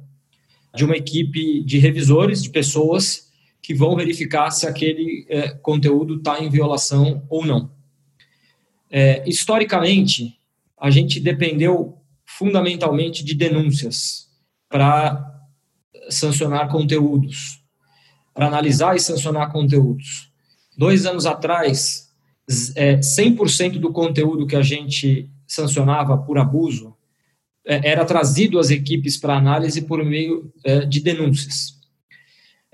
de 0.75 0.83
uma 0.83 0.97
equipe 0.97 1.63
de 1.63 1.79
revisores, 1.79 2.43
de 2.43 2.49
pessoas 2.49 3.31
que 3.61 3.73
vão 3.73 3.95
verificar 3.95 4.51
se 4.51 4.67
aquele 4.67 5.25
é, 5.29 5.49
conteúdo 5.49 6.17
está 6.17 6.43
em 6.43 6.49
violação 6.49 7.25
ou 7.29 7.45
não. 7.45 7.71
É, 8.91 9.27
historicamente, 9.27 10.37
a 10.77 10.91
gente 10.91 11.19
dependeu 11.19 11.97
fundamentalmente 12.25 13.23
de 13.23 13.33
denúncias 13.33 14.29
para 14.69 15.33
sancionar 16.09 16.69
conteúdos. 16.69 17.63
para 18.33 18.47
analisar 18.47 18.97
e 18.97 18.99
sancionar 18.99 19.49
conteúdos. 19.49 20.29
Dois 20.77 21.05
anos 21.05 21.25
atrás, 21.25 22.04
é, 22.75 22.97
100% 22.97 23.79
do 23.79 23.91
conteúdo 23.91 24.45
que 24.45 24.55
a 24.55 24.61
gente 24.61 25.29
sancionava 25.47 26.17
por 26.17 26.37
abuso 26.37 26.95
é, 27.65 27.89
era 27.89 28.05
trazido 28.05 28.59
às 28.59 28.69
equipes 28.69 29.17
para 29.17 29.35
análise 29.35 29.81
por 29.81 30.03
meio 30.03 30.51
é, 30.63 30.81
de 30.81 30.99
denúncias. 30.99 31.75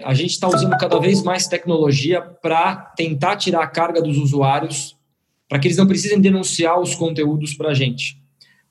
A 0.04 0.14
gente 0.14 0.32
está 0.32 0.48
usando 0.48 0.76
cada 0.78 1.00
vez 1.00 1.22
mais 1.24 1.48
tecnologia 1.48 2.22
para 2.22 2.76
tentar 2.76 3.38
tirar 3.38 3.64
a 3.64 3.68
carga 3.68 4.02
dos 4.02 4.18
usuários, 4.18 4.98
para 5.48 5.60
que 5.60 5.68
eles 5.68 5.78
não 5.78 5.88
precisem 5.88 6.20
denunciar 6.20 6.80
os 6.80 6.96
conteúdos 6.96 7.54
para 7.54 7.70
a 7.70 7.74
gente. 7.74 8.20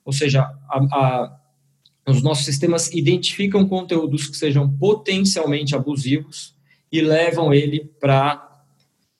Ou 0.04 0.12
seja, 0.12 0.42
a, 0.68 0.78
a, 0.78 1.40
os 2.08 2.22
nossos 2.22 2.44
sistemas 2.44 2.92
identificam 2.92 3.66
conteúdos 3.66 4.26
que 4.26 4.36
sejam 4.36 4.68
potencialmente 4.68 5.74
abusivos 5.74 6.54
e 6.90 7.00
levam 7.00 7.54
ele 7.54 7.84
para 8.00 8.64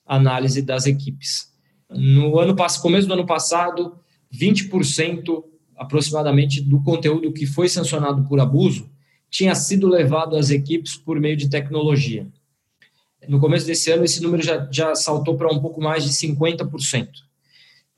análise 0.05 0.61
das 0.61 0.85
equipes. 0.85 1.50
No 1.91 2.39
ano 2.39 2.55
começo 2.81 3.07
do 3.07 3.13
ano 3.13 3.25
passado, 3.25 3.97
20% 4.33 5.43
aproximadamente 5.75 6.61
do 6.61 6.81
conteúdo 6.81 7.33
que 7.33 7.45
foi 7.45 7.67
sancionado 7.67 8.23
por 8.27 8.39
abuso 8.39 8.89
tinha 9.29 9.55
sido 9.55 9.87
levado 9.87 10.35
às 10.35 10.49
equipes 10.49 10.95
por 10.95 11.19
meio 11.19 11.37
de 11.37 11.49
tecnologia. 11.49 12.27
No 13.27 13.39
começo 13.39 13.65
desse 13.65 13.91
ano, 13.91 14.03
esse 14.03 14.21
número 14.21 14.43
já, 14.43 14.67
já 14.71 14.93
saltou 14.95 15.37
para 15.37 15.51
um 15.51 15.59
pouco 15.59 15.81
mais 15.81 16.03
de 16.03 16.09
50%. 16.11 17.07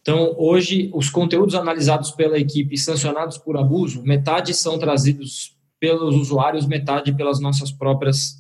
Então, 0.02 0.36
hoje, 0.38 0.92
os 0.94 1.10
conteúdos 1.10 1.56
analisados 1.56 2.12
pela 2.12 2.38
equipe 2.38 2.78
sancionados 2.78 3.38
por 3.38 3.58
abuso, 3.58 4.04
metade 4.04 4.54
são 4.54 4.78
trazidos 4.78 5.56
pelos 5.80 6.16
usuários, 6.16 6.68
metade 6.68 7.14
pelas 7.14 7.40
nossas 7.40 7.72
próprias 7.72 8.38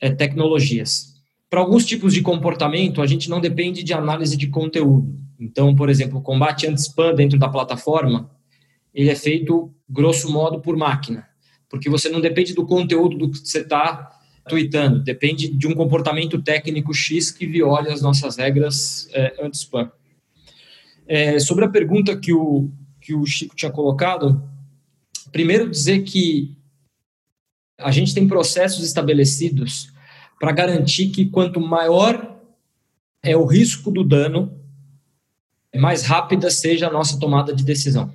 é, 0.00 0.10
tecnologias. 0.10 1.09
Para 1.50 1.58
alguns 1.58 1.84
tipos 1.84 2.14
de 2.14 2.22
comportamento, 2.22 3.02
a 3.02 3.06
gente 3.08 3.28
não 3.28 3.40
depende 3.40 3.82
de 3.82 3.92
análise 3.92 4.36
de 4.36 4.46
conteúdo. 4.46 5.18
Então, 5.38 5.74
por 5.74 5.90
exemplo, 5.90 6.18
o 6.18 6.22
combate 6.22 6.68
anti-spam 6.68 7.12
dentro 7.12 7.36
da 7.36 7.48
plataforma, 7.48 8.30
ele 8.94 9.10
é 9.10 9.16
feito, 9.16 9.74
grosso 9.88 10.30
modo, 10.30 10.60
por 10.60 10.76
máquina, 10.76 11.26
porque 11.68 11.90
você 11.90 12.08
não 12.08 12.20
depende 12.20 12.54
do 12.54 12.64
conteúdo 12.64 13.18
do 13.18 13.30
que 13.30 13.38
você 13.38 13.62
está 13.62 14.16
tweetando, 14.48 15.02
depende 15.02 15.48
de 15.48 15.66
um 15.66 15.74
comportamento 15.74 16.40
técnico 16.40 16.94
X 16.94 17.32
que 17.32 17.46
viola 17.46 17.92
as 17.92 18.00
nossas 18.00 18.36
regras 18.36 19.08
é, 19.12 19.44
anti-spam. 19.44 19.90
É, 21.06 21.40
sobre 21.40 21.64
a 21.64 21.68
pergunta 21.68 22.16
que 22.16 22.32
o, 22.32 22.70
que 23.00 23.12
o 23.12 23.26
Chico 23.26 23.56
tinha 23.56 23.72
colocado, 23.72 24.40
primeiro 25.32 25.68
dizer 25.68 26.02
que 26.02 26.56
a 27.76 27.90
gente 27.90 28.14
tem 28.14 28.28
processos 28.28 28.84
estabelecidos 28.84 29.90
para 30.40 30.52
garantir 30.52 31.10
que 31.10 31.26
quanto 31.26 31.60
maior 31.60 32.34
é 33.22 33.36
o 33.36 33.44
risco 33.44 33.90
do 33.90 34.02
dano, 34.02 34.58
mais 35.76 36.02
rápida 36.02 36.50
seja 36.50 36.88
a 36.88 36.90
nossa 36.90 37.20
tomada 37.20 37.54
de 37.54 37.62
decisão. 37.62 38.10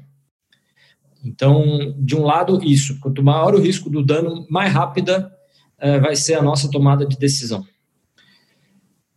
Então, 1.23 1.95
de 1.99 2.15
um 2.15 2.23
lado, 2.23 2.63
isso. 2.63 2.99
Quanto 2.99 3.21
maior 3.21 3.53
o 3.53 3.61
risco 3.61 3.91
do 3.91 4.03
dano, 4.03 4.45
mais 4.49 4.73
rápida 4.73 5.31
é, 5.77 5.99
vai 5.99 6.15
ser 6.15 6.33
a 6.33 6.41
nossa 6.41 6.69
tomada 6.69 7.05
de 7.05 7.15
decisão. 7.15 7.63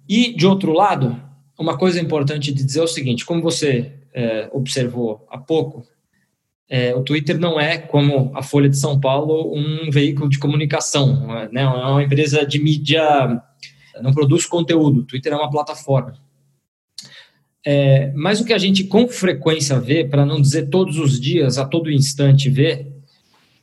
E, 0.07 0.37
de 0.37 0.47
outro 0.47 0.73
lado, 0.73 1.19
uma 1.59 1.79
coisa 1.79 1.99
importante 1.99 2.53
de 2.53 2.63
dizer 2.63 2.81
é 2.81 2.85
o 2.85 2.89
seguinte: 2.89 3.25
como 3.25 3.41
você 3.41 3.95
é, 4.13 4.51
observou 4.53 5.27
há 5.31 5.39
pouco, 5.39 5.87
é, 6.71 6.95
o 6.95 7.03
Twitter 7.03 7.39
não 7.39 7.59
é, 7.59 7.79
como 7.79 8.31
a 8.35 8.43
Folha 8.43 8.69
de 8.69 8.77
São 8.77 9.01
Paulo, 9.01 9.55
um 9.55 9.91
veículo 9.91 10.29
de 10.29 10.39
comunicação, 10.39 11.27
né? 11.51 11.63
é 11.63 11.67
uma 11.67 12.03
empresa 12.03 12.45
de 12.45 12.59
mídia, 12.63 13.03
não 14.03 14.13
produz 14.13 14.45
conteúdo. 14.45 15.01
O 15.01 15.05
Twitter 15.05 15.33
é 15.33 15.37
uma 15.37 15.51
plataforma. 15.51 16.15
É, 17.65 18.13
mas 18.15 18.41
o 18.41 18.45
que 18.45 18.53
a 18.53 18.59
gente 18.59 18.85
com 18.85 19.09
frequência 19.09 19.81
vê, 19.81 20.05
para 20.05 20.27
não 20.27 20.41
dizer 20.41 20.69
todos 20.69 20.99
os 20.99 21.19
dias, 21.19 21.59
a 21.59 21.65
todo 21.65 21.91
instante 21.91 22.51
vê, 22.51 22.87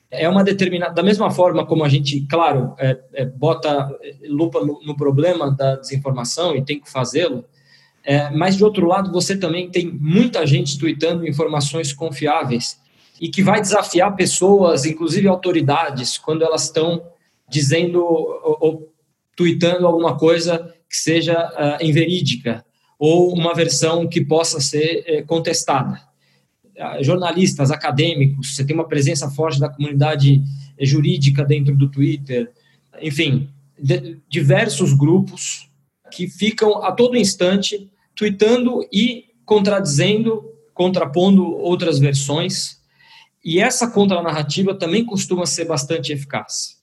é 0.09 0.27
uma 0.27 0.43
determinada. 0.43 0.93
Da 0.93 1.03
mesma 1.03 1.29
forma 1.29 1.65
como 1.65 1.83
a 1.83 1.89
gente, 1.89 2.21
claro, 2.21 2.73
é, 2.79 2.99
é, 3.13 3.25
bota 3.25 3.89
lupa 4.27 4.63
no, 4.65 4.81
no, 4.83 4.95
problema 4.95 5.51
da 5.51 5.75
desinformação 5.75 6.55
e 6.55 6.63
tem 6.63 6.79
que 6.79 6.91
fazê-lo, 6.91 7.45
é, 8.03 8.29
mas 8.31 8.55
de 8.55 8.63
outro 8.63 8.87
lado, 8.87 9.11
você 9.11 9.35
também 9.35 9.69
tem 9.69 9.91
muita 9.91 10.45
gente 10.45 10.77
tweetando 10.77 11.27
informações 11.27 11.91
confiáveis 11.91 12.79
e 13.19 13.29
que 13.29 13.43
vai 13.43 13.61
desafiar 13.61 14.15
pessoas, 14.15 14.85
inclusive 14.85 15.27
autoridades, 15.27 16.17
quando 16.17 16.43
elas 16.43 16.63
estão 16.63 17.01
dizendo 17.49 18.03
ou, 18.03 18.57
ou 18.59 18.93
tweetando 19.35 19.85
alguma 19.85 20.17
coisa 20.17 20.73
que 20.89 20.97
seja 20.97 21.33
uh, 21.33 21.83
inverídica 21.83 22.65
ou 22.97 23.33
uma 23.33 23.53
versão 23.53 24.07
que 24.07 24.23
possa 24.23 24.59
ser 24.59 25.05
uh, 25.07 25.25
contestada. 25.25 26.01
Uh, 26.75 27.03
jornalistas, 27.03 27.71
acadêmicos, 27.71 28.55
você 28.55 28.65
tem 28.65 28.75
uma 28.75 28.87
presença 28.87 29.29
forte 29.29 29.59
da 29.59 29.69
comunidade 29.69 30.41
jurídica 30.79 31.43
dentro 31.43 31.75
do 31.75 31.89
Twitter, 31.89 32.51
enfim, 33.01 33.49
de, 33.77 34.17
diversos 34.29 34.93
grupos 34.93 35.69
que 36.11 36.27
ficam 36.27 36.83
a 36.83 36.91
todo 36.91 37.17
instante 37.17 37.89
tweetando 38.15 38.87
e 38.91 39.25
contradizendo, 39.45 40.43
contrapondo 40.73 41.45
outras 41.57 41.99
versões 41.99 42.79
e 43.45 43.59
essa 43.59 43.87
contranarrativa 43.91 44.73
também 44.73 45.05
costuma 45.05 45.45
ser 45.45 45.65
bastante 45.65 46.11
eficaz. 46.11 46.77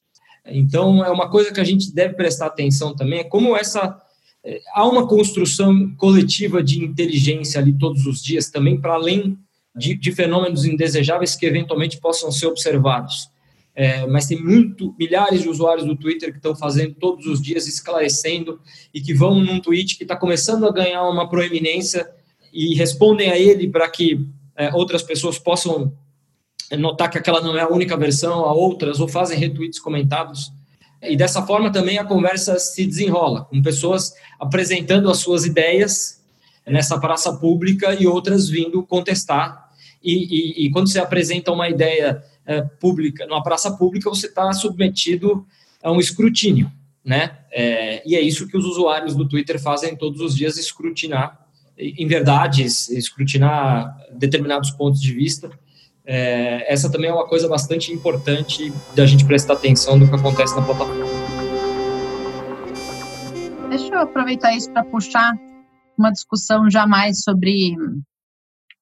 Então, 0.47 1.05
é 1.05 1.11
uma 1.11 1.29
coisa 1.29 1.53
que 1.53 1.61
a 1.61 1.65
gente 1.65 1.93
deve 1.93 2.15
prestar 2.15 2.47
atenção 2.47 2.95
também, 2.95 3.19
é 3.19 3.25
como 3.25 3.57
essa 3.57 4.01
é, 4.45 4.61
há 4.73 4.87
uma 4.87 5.07
construção 5.07 5.93
coletiva 5.97 6.63
de 6.63 6.83
inteligência 6.85 7.61
ali 7.61 7.77
todos 7.77 8.07
os 8.07 8.23
dias 8.23 8.49
também, 8.49 8.81
para 8.81 8.95
além 8.95 9.37
de, 9.75 9.97
de, 9.97 10.13
fenômenos 10.13 10.65
indesejáveis 10.65 11.35
que 11.35 11.47
eventualmente 11.47 11.99
possam 11.99 12.31
ser 12.31 12.47
observados. 12.47 13.29
É, 13.75 14.07
mas 14.07 14.27
tem 14.27 14.41
muito, 14.41 14.95
milhares 14.99 15.43
de 15.43 15.49
usuários 15.49 15.87
do 15.87 15.97
Twitter 15.97 16.31
que 16.31 16.37
estão 16.37 16.55
fazendo 16.55 16.95
todos 16.95 17.27
os 17.27 17.41
dias, 17.41 17.67
esclarecendo, 17.67 18.61
e 18.93 19.01
que 19.01 19.15
vão 19.15 19.41
num 19.41 19.61
tweet 19.61 19.97
que 19.97 20.05
está 20.05 20.15
começando 20.15 20.67
a 20.67 20.73
ganhar 20.73 21.09
uma 21.09 21.29
proeminência 21.29 22.09
e 22.53 22.75
respondem 22.75 23.31
a 23.31 23.39
ele 23.39 23.69
para 23.69 23.89
que 23.89 24.29
é, 24.57 24.75
outras 24.75 25.03
pessoas 25.03 25.39
possam 25.39 25.93
notar 26.79 27.11
que 27.11 27.19
aquela 27.19 27.41
não 27.41 27.57
é 27.57 27.63
a 27.63 27.69
única 27.69 27.97
versão, 27.97 28.45
há 28.45 28.53
outras, 28.53 29.01
ou 29.01 29.09
fazem 29.09 29.39
retweets 29.39 29.79
comentados. 29.79 30.53
E 31.03 31.17
dessa 31.17 31.45
forma 31.45 31.71
também 31.73 31.99
a 31.99 32.05
conversa 32.05 32.59
se 32.59 32.87
desenrola, 32.87 33.45
com 33.45 33.61
pessoas 33.61 34.15
apresentando 34.39 35.11
as 35.11 35.19
suas 35.19 35.45
ideias 35.45 36.23
nessa 36.67 36.99
praça 36.99 37.33
pública 37.37 37.95
e 37.95 38.07
outras 38.07 38.49
vindo 38.49 38.83
contestar. 38.85 39.71
E, 40.03 40.13
e, 40.13 40.67
e 40.67 40.71
quando 40.71 40.89
você 40.89 41.01
apresenta 41.01 41.51
uma 41.51 41.69
ideia 41.69 42.23
é, 42.47 42.63
pública, 42.63 43.27
numa 43.27 43.43
praça 43.43 43.73
pública, 43.73 44.09
você 44.09 44.27
está 44.27 44.53
submetido 44.53 45.45
a 45.83 45.91
um 45.91 45.99
escrutínio, 45.99 46.71
né? 47.05 47.39
É, 47.51 48.03
e 48.09 48.15
é 48.15 48.21
isso 48.21 48.47
que 48.47 48.57
os 48.57 48.65
usuários 48.65 49.15
do 49.15 49.29
Twitter 49.29 49.61
fazem 49.61 49.97
todos 49.97 50.21
os 50.21 50.37
dias, 50.37 50.57
escrutinar, 50.57 51.47
em 51.77 52.07
verdades, 52.07 52.89
escrutinar 52.91 53.97
determinados 54.13 54.71
pontos 54.71 55.01
de 55.01 55.13
vista 55.13 55.51
é, 56.05 56.73
essa 56.73 56.91
também 56.91 57.11
é 57.11 57.13
uma 57.13 57.27
coisa 57.27 57.49
bastante 57.49 57.93
importante 57.93 58.73
da 58.95 59.07
gente 59.07 59.25
prestar 59.25 59.55
atenção 59.55 59.99
do 59.99 60.09
que 60.09 60.15
acontece 60.15 60.55
na 60.57 60.63
plataforma. 60.63 61.05
Deixa 63.69 63.95
eu 63.95 64.01
aproveitar 64.01 64.53
isso 64.55 64.71
para 64.71 64.85
puxar 64.85 65.33
uma 65.97 66.11
discussão 66.11 66.69
já 66.69 66.87
mais 66.87 67.23
sobre 67.23 67.75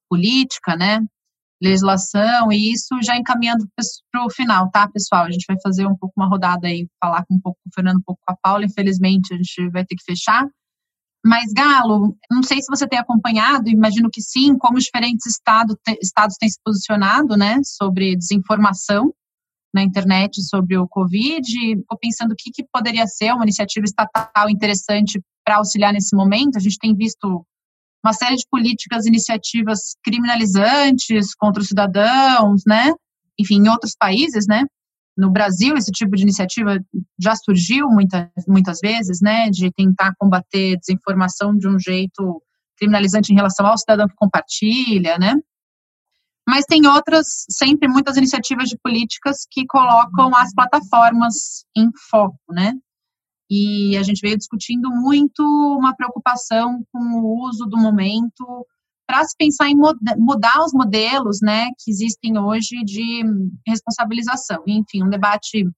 política, 0.09 0.75
né? 0.75 0.99
Legislação, 1.61 2.51
e 2.51 2.73
isso 2.73 2.99
já 3.03 3.15
encaminhando 3.15 3.67
para 4.11 4.25
o 4.25 4.29
final, 4.31 4.69
tá, 4.71 4.89
pessoal? 4.89 5.25
A 5.25 5.31
gente 5.31 5.45
vai 5.47 5.55
fazer 5.61 5.85
um 5.85 5.95
pouco 5.95 6.13
uma 6.17 6.27
rodada 6.27 6.67
aí, 6.67 6.87
falar 6.99 7.23
com 7.25 7.35
um 7.35 7.39
pouco 7.39 7.59
com 7.63 7.69
o 7.69 7.73
Fernando, 7.73 7.97
um 7.97 8.03
pouco 8.03 8.19
com 8.25 8.33
a 8.33 8.37
Paula. 8.41 8.65
Infelizmente, 8.65 9.31
a 9.31 9.37
gente 9.37 9.69
vai 9.69 9.85
ter 9.85 9.95
que 9.95 10.03
fechar. 10.03 10.47
Mas, 11.23 11.53
Galo, 11.53 12.17
não 12.31 12.41
sei 12.41 12.61
se 12.61 12.67
você 12.67 12.87
tem 12.87 12.97
acompanhado, 12.97 13.69
imagino 13.69 14.09
que 14.11 14.21
sim, 14.21 14.57
como 14.57 14.77
os 14.77 14.85
diferentes 14.85 15.25
estado, 15.27 15.77
estados 16.01 16.35
têm 16.37 16.49
se 16.49 16.59
posicionado 16.63 17.37
né, 17.37 17.59
sobre 17.63 18.15
desinformação 18.15 19.13
na 19.73 19.83
internet 19.83 20.41
sobre 20.41 20.77
o 20.77 20.87
Covid. 20.87 21.43
Estou 21.43 21.97
pensando 21.99 22.31
o 22.31 22.35
que, 22.35 22.51
que 22.51 22.65
poderia 22.71 23.05
ser 23.05 23.33
uma 23.33 23.43
iniciativa 23.43 23.85
estatal 23.85 24.49
interessante 24.49 25.21
para 25.45 25.57
auxiliar 25.57 25.93
nesse 25.93 26.15
momento. 26.15 26.57
A 26.57 26.59
gente 26.59 26.77
tem 26.79 26.95
visto 26.95 27.45
uma 28.03 28.13
série 28.13 28.35
de 28.35 28.47
políticas, 28.49 29.05
iniciativas 29.05 29.95
criminalizantes 30.03 31.35
contra 31.35 31.61
os 31.61 31.67
cidadãos, 31.67 32.63
né? 32.65 32.91
Enfim, 33.39 33.57
em 33.57 33.69
outros 33.69 33.95
países, 33.97 34.47
né? 34.47 34.65
No 35.17 35.29
Brasil 35.31 35.75
esse 35.75 35.91
tipo 35.91 36.15
de 36.15 36.23
iniciativa 36.23 36.79
já 37.19 37.35
surgiu 37.35 37.89
muita, 37.89 38.31
muitas 38.47 38.79
vezes, 38.79 39.19
né, 39.21 39.49
de 39.49 39.71
tentar 39.71 40.13
combater 40.17 40.77
desinformação 40.77 41.55
de 41.55 41.67
um 41.67 41.77
jeito 41.77 42.41
criminalizante 42.77 43.31
em 43.31 43.35
relação 43.35 43.65
ao 43.65 43.77
cidadão 43.77 44.07
que 44.07 44.15
compartilha, 44.15 45.17
né? 45.19 45.35
Mas 46.47 46.65
tem 46.65 46.87
outras, 46.87 47.45
sempre 47.49 47.87
muitas 47.87 48.17
iniciativas 48.17 48.67
de 48.67 48.77
políticas 48.83 49.45
que 49.49 49.65
colocam 49.67 50.35
as 50.35 50.53
plataformas 50.53 51.65
em 51.77 51.89
foco, 52.09 52.39
né? 52.49 52.73
E 53.49 53.95
a 53.97 54.03
gente 54.03 54.21
veio 54.21 54.37
discutindo 54.37 54.89
muito 54.89 55.43
uma 55.77 55.95
preocupação 55.95 56.83
com 56.91 56.99
o 56.99 57.47
uso 57.47 57.65
do 57.65 57.77
momento 57.77 58.65
para 59.11 59.25
se 59.25 59.35
pensar 59.37 59.67
em 59.67 59.75
mudar 59.75 60.63
os 60.63 60.71
modelos 60.71 61.39
né, 61.41 61.67
que 61.77 61.91
existem 61.91 62.39
hoje 62.39 62.81
de 62.85 63.21
responsabilização. 63.67 64.63
Enfim, 64.65 65.03
um 65.03 65.09
debate 65.09 65.69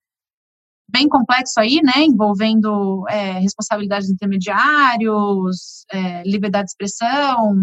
bem 0.88 1.10
complexo 1.10 1.60
aí, 1.60 1.82
né, 1.82 2.04
envolvendo 2.04 3.04
é, 3.10 3.40
responsabilidades 3.40 4.08
de 4.08 4.14
intermediários, 4.14 5.84
é, 5.92 6.22
liberdade 6.30 6.66
de 6.66 6.72
expressão. 6.74 7.56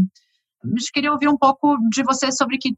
A 0.64 0.68
gente 0.76 0.90
queria 0.92 1.12
ouvir 1.12 1.28
um 1.28 1.38
pouco 1.38 1.78
de 1.88 2.02
você 2.02 2.32
sobre 2.32 2.58
que 2.58 2.74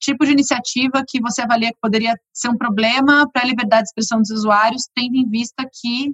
tipo 0.00 0.24
de 0.24 0.32
iniciativa 0.32 1.04
que 1.06 1.20
você 1.20 1.42
avalia 1.42 1.70
que 1.70 1.78
poderia 1.80 2.16
ser 2.34 2.48
um 2.48 2.58
problema 2.58 3.30
para 3.32 3.42
a 3.42 3.46
liberdade 3.46 3.82
de 3.82 3.88
expressão 3.90 4.18
dos 4.18 4.30
usuários, 4.30 4.88
tendo 4.92 5.14
em 5.14 5.28
vista 5.28 5.64
que 5.72 6.12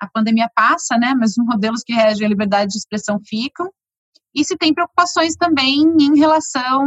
a 0.00 0.08
pandemia 0.08 0.50
passa, 0.56 0.98
né, 0.98 1.14
mas 1.16 1.36
os 1.38 1.44
modelos 1.46 1.84
que 1.86 1.92
regem 1.92 2.26
a 2.26 2.28
liberdade 2.28 2.72
de 2.72 2.78
expressão 2.78 3.20
ficam, 3.24 3.70
e 4.34 4.44
se 4.44 4.56
tem 4.56 4.72
preocupações 4.72 5.34
também 5.34 5.82
em 6.00 6.18
relação 6.18 6.84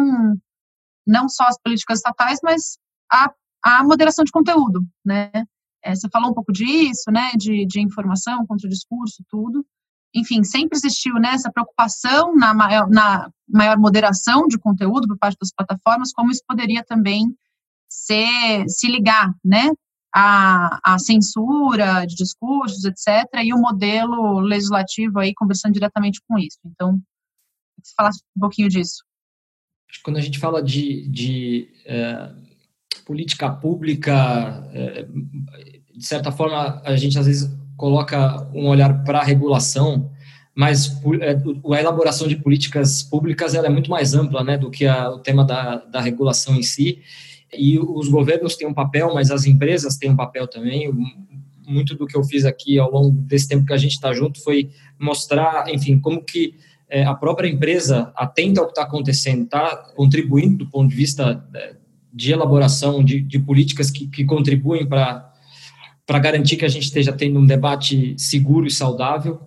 não 1.06 1.28
só 1.28 1.44
às 1.46 1.60
políticas 1.62 2.00
estatais, 2.00 2.40
mas 2.42 2.78
à, 3.12 3.32
à 3.64 3.84
moderação 3.84 4.24
de 4.24 4.32
conteúdo, 4.32 4.86
né? 5.06 5.32
É, 5.84 5.94
você 5.94 6.08
falou 6.10 6.32
um 6.32 6.34
pouco 6.34 6.54
disso, 6.54 7.12
né, 7.12 7.32
de, 7.36 7.66
de 7.66 7.82
informação 7.82 8.46
contra 8.48 8.68
o 8.68 8.70
discurso, 8.70 9.22
tudo. 9.30 9.66
Enfim, 10.16 10.42
sempre 10.44 10.78
existiu 10.78 11.16
né, 11.16 11.32
essa 11.34 11.52
preocupação 11.52 12.34
na 12.36 12.54
maior, 12.54 12.90
na 12.90 13.30
maior 13.50 13.78
moderação 13.78 14.48
de 14.48 14.58
conteúdo 14.58 15.08
por 15.08 15.18
parte 15.18 15.38
das 15.42 15.52
plataformas, 15.52 16.14
como 16.14 16.32
isso 16.32 16.42
poderia 16.48 16.86
também 16.86 17.26
ser, 17.90 18.64
se 18.70 18.88
ligar, 18.88 19.34
né, 19.44 19.72
à, 20.16 20.94
à 20.94 21.00
censura 21.00 22.06
de 22.06 22.16
discursos, 22.16 22.86
etc., 22.86 23.42
e 23.44 23.54
o 23.54 23.58
modelo 23.58 24.40
legislativo 24.40 25.20
aí 25.20 25.34
conversando 25.36 25.74
diretamente 25.74 26.22
com 26.28 26.38
isso. 26.38 26.60
Então, 26.66 27.02
você 27.84 27.94
falasse 27.96 28.22
um 28.36 28.40
pouquinho 28.40 28.70
disso. 28.70 29.04
Quando 30.04 30.18
a 30.18 30.22
gente 30.22 30.40
fala 30.40 30.62
de, 30.62 31.08
de 31.08 31.70
é, 31.86 32.32
política 33.06 33.50
pública, 33.50 34.70
é, 34.74 35.06
de 35.96 36.06
certa 36.06 36.32
forma, 36.32 36.82
a 36.84 36.96
gente 36.96 37.18
às 37.18 37.28
vezes 37.28 37.50
coloca 37.78 38.50
um 38.54 38.68
olhar 38.68 39.04
para 39.04 39.20
a 39.20 39.24
regulação, 39.24 40.12
mas 40.56 41.00
é, 41.22 41.38
a 41.76 41.80
elaboração 41.80 42.28
de 42.28 42.36
políticas 42.36 43.04
públicas 43.04 43.54
ela 43.54 43.68
é 43.68 43.70
muito 43.70 43.90
mais 43.90 44.14
ampla 44.14 44.44
né, 44.44 44.58
do 44.58 44.72
que 44.72 44.86
a, 44.86 45.10
o 45.10 45.20
tema 45.20 45.44
da, 45.44 45.78
da 45.78 46.02
regulação 46.02 46.56
em 46.56 46.64
si. 46.64 47.02
E 47.56 47.78
os 47.80 48.08
governos 48.08 48.56
têm 48.56 48.68
um 48.68 48.74
papel, 48.74 49.14
mas 49.14 49.30
as 49.30 49.46
empresas 49.46 49.98
têm 49.98 50.10
um 50.10 50.16
papel 50.16 50.48
também. 50.48 50.92
Muito 51.66 51.96
do 51.96 52.08
que 52.08 52.18
eu 52.18 52.24
fiz 52.24 52.46
aqui 52.46 52.80
ao 52.80 52.92
longo 52.92 53.12
desse 53.12 53.48
tempo 53.48 53.66
que 53.66 53.74
a 53.74 53.78
gente 53.78 53.94
está 53.94 54.12
junto 54.12 54.44
foi 54.44 54.72
mostrar, 55.00 55.70
enfim, 55.70 56.00
como 56.00 56.24
que 56.24 56.56
é, 56.94 57.04
a 57.04 57.16
própria 57.16 57.50
empresa 57.50 58.14
atenta 58.16 58.62
ao 58.62 58.68
que 58.68 58.74
está 58.74 58.84
acontecendo, 58.84 59.46
está 59.46 59.78
contribuindo 59.96 60.58
do 60.58 60.70
ponto 60.70 60.92
de 60.92 60.96
vista 60.96 61.44
é, 61.56 61.76
de 62.14 62.32
elaboração 62.32 63.04
de, 63.04 63.20
de 63.20 63.40
políticas 63.40 63.90
que, 63.90 64.06
que 64.06 64.24
contribuem 64.24 64.86
para 64.86 65.34
garantir 66.22 66.56
que 66.56 66.66
a 66.66 66.70
gente 66.70 66.84
esteja 66.84 67.12
tendo 67.12 67.40
um 67.40 67.48
debate 67.48 68.14
seguro 68.16 68.68
e 68.68 68.72
saudável. 68.72 69.42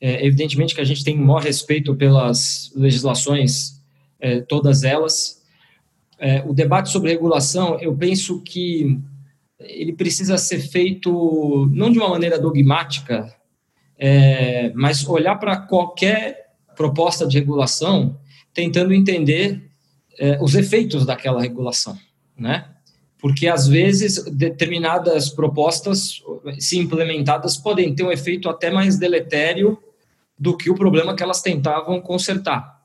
É, 0.00 0.24
evidentemente 0.24 0.76
que 0.76 0.80
a 0.80 0.84
gente 0.84 1.02
tem 1.02 1.18
o 1.18 1.26
maior 1.26 1.42
respeito 1.42 1.92
pelas 1.96 2.70
legislações, 2.76 3.82
é, 4.20 4.40
todas 4.40 4.84
elas. 4.84 5.42
É, 6.20 6.44
o 6.46 6.54
debate 6.54 6.88
sobre 6.88 7.10
regulação, 7.10 7.80
eu 7.80 7.96
penso 7.96 8.40
que 8.42 8.96
ele 9.58 9.92
precisa 9.92 10.38
ser 10.38 10.60
feito 10.60 11.68
não 11.72 11.90
de 11.90 11.98
uma 11.98 12.10
maneira 12.10 12.38
dogmática, 12.38 13.34
é, 13.98 14.72
mas 14.76 15.04
olhar 15.08 15.34
para 15.34 15.56
qualquer 15.56 16.41
proposta 16.76 17.26
de 17.26 17.38
regulação 17.38 18.18
tentando 18.54 18.92
entender 18.92 19.70
é, 20.18 20.38
os 20.42 20.54
efeitos 20.54 21.06
daquela 21.06 21.40
regulação, 21.40 21.98
né? 22.36 22.68
Porque 23.18 23.46
às 23.46 23.68
vezes 23.68 24.24
determinadas 24.24 25.30
propostas, 25.30 26.20
se 26.58 26.78
implementadas, 26.78 27.56
podem 27.56 27.94
ter 27.94 28.02
um 28.02 28.10
efeito 28.10 28.48
até 28.48 28.70
mais 28.70 28.98
deletério 28.98 29.78
do 30.36 30.56
que 30.56 30.68
o 30.68 30.74
problema 30.74 31.14
que 31.14 31.22
elas 31.22 31.40
tentavam 31.40 32.00
consertar. 32.00 32.82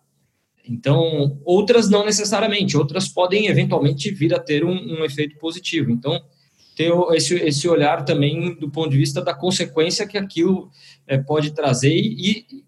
Então, 0.69 1.39
outras 1.43 1.89
não 1.89 2.05
necessariamente, 2.05 2.77
outras 2.77 3.07
podem 3.07 3.47
eventualmente 3.47 4.11
vir 4.11 4.33
a 4.33 4.39
ter 4.39 4.63
um, 4.63 4.99
um 4.99 5.03
efeito 5.03 5.37
positivo. 5.37 5.89
Então, 5.89 6.21
ter 6.75 6.93
esse, 7.13 7.33
esse 7.35 7.67
olhar 7.67 8.05
também 8.05 8.53
do 8.53 8.69
ponto 8.69 8.91
de 8.91 8.97
vista 8.97 9.21
da 9.21 9.33
consequência 9.33 10.05
que 10.05 10.17
aquilo 10.17 10.69
é, 11.07 11.17
pode 11.17 11.51
trazer 11.51 11.89
e, 11.89 12.45
e 12.51 12.63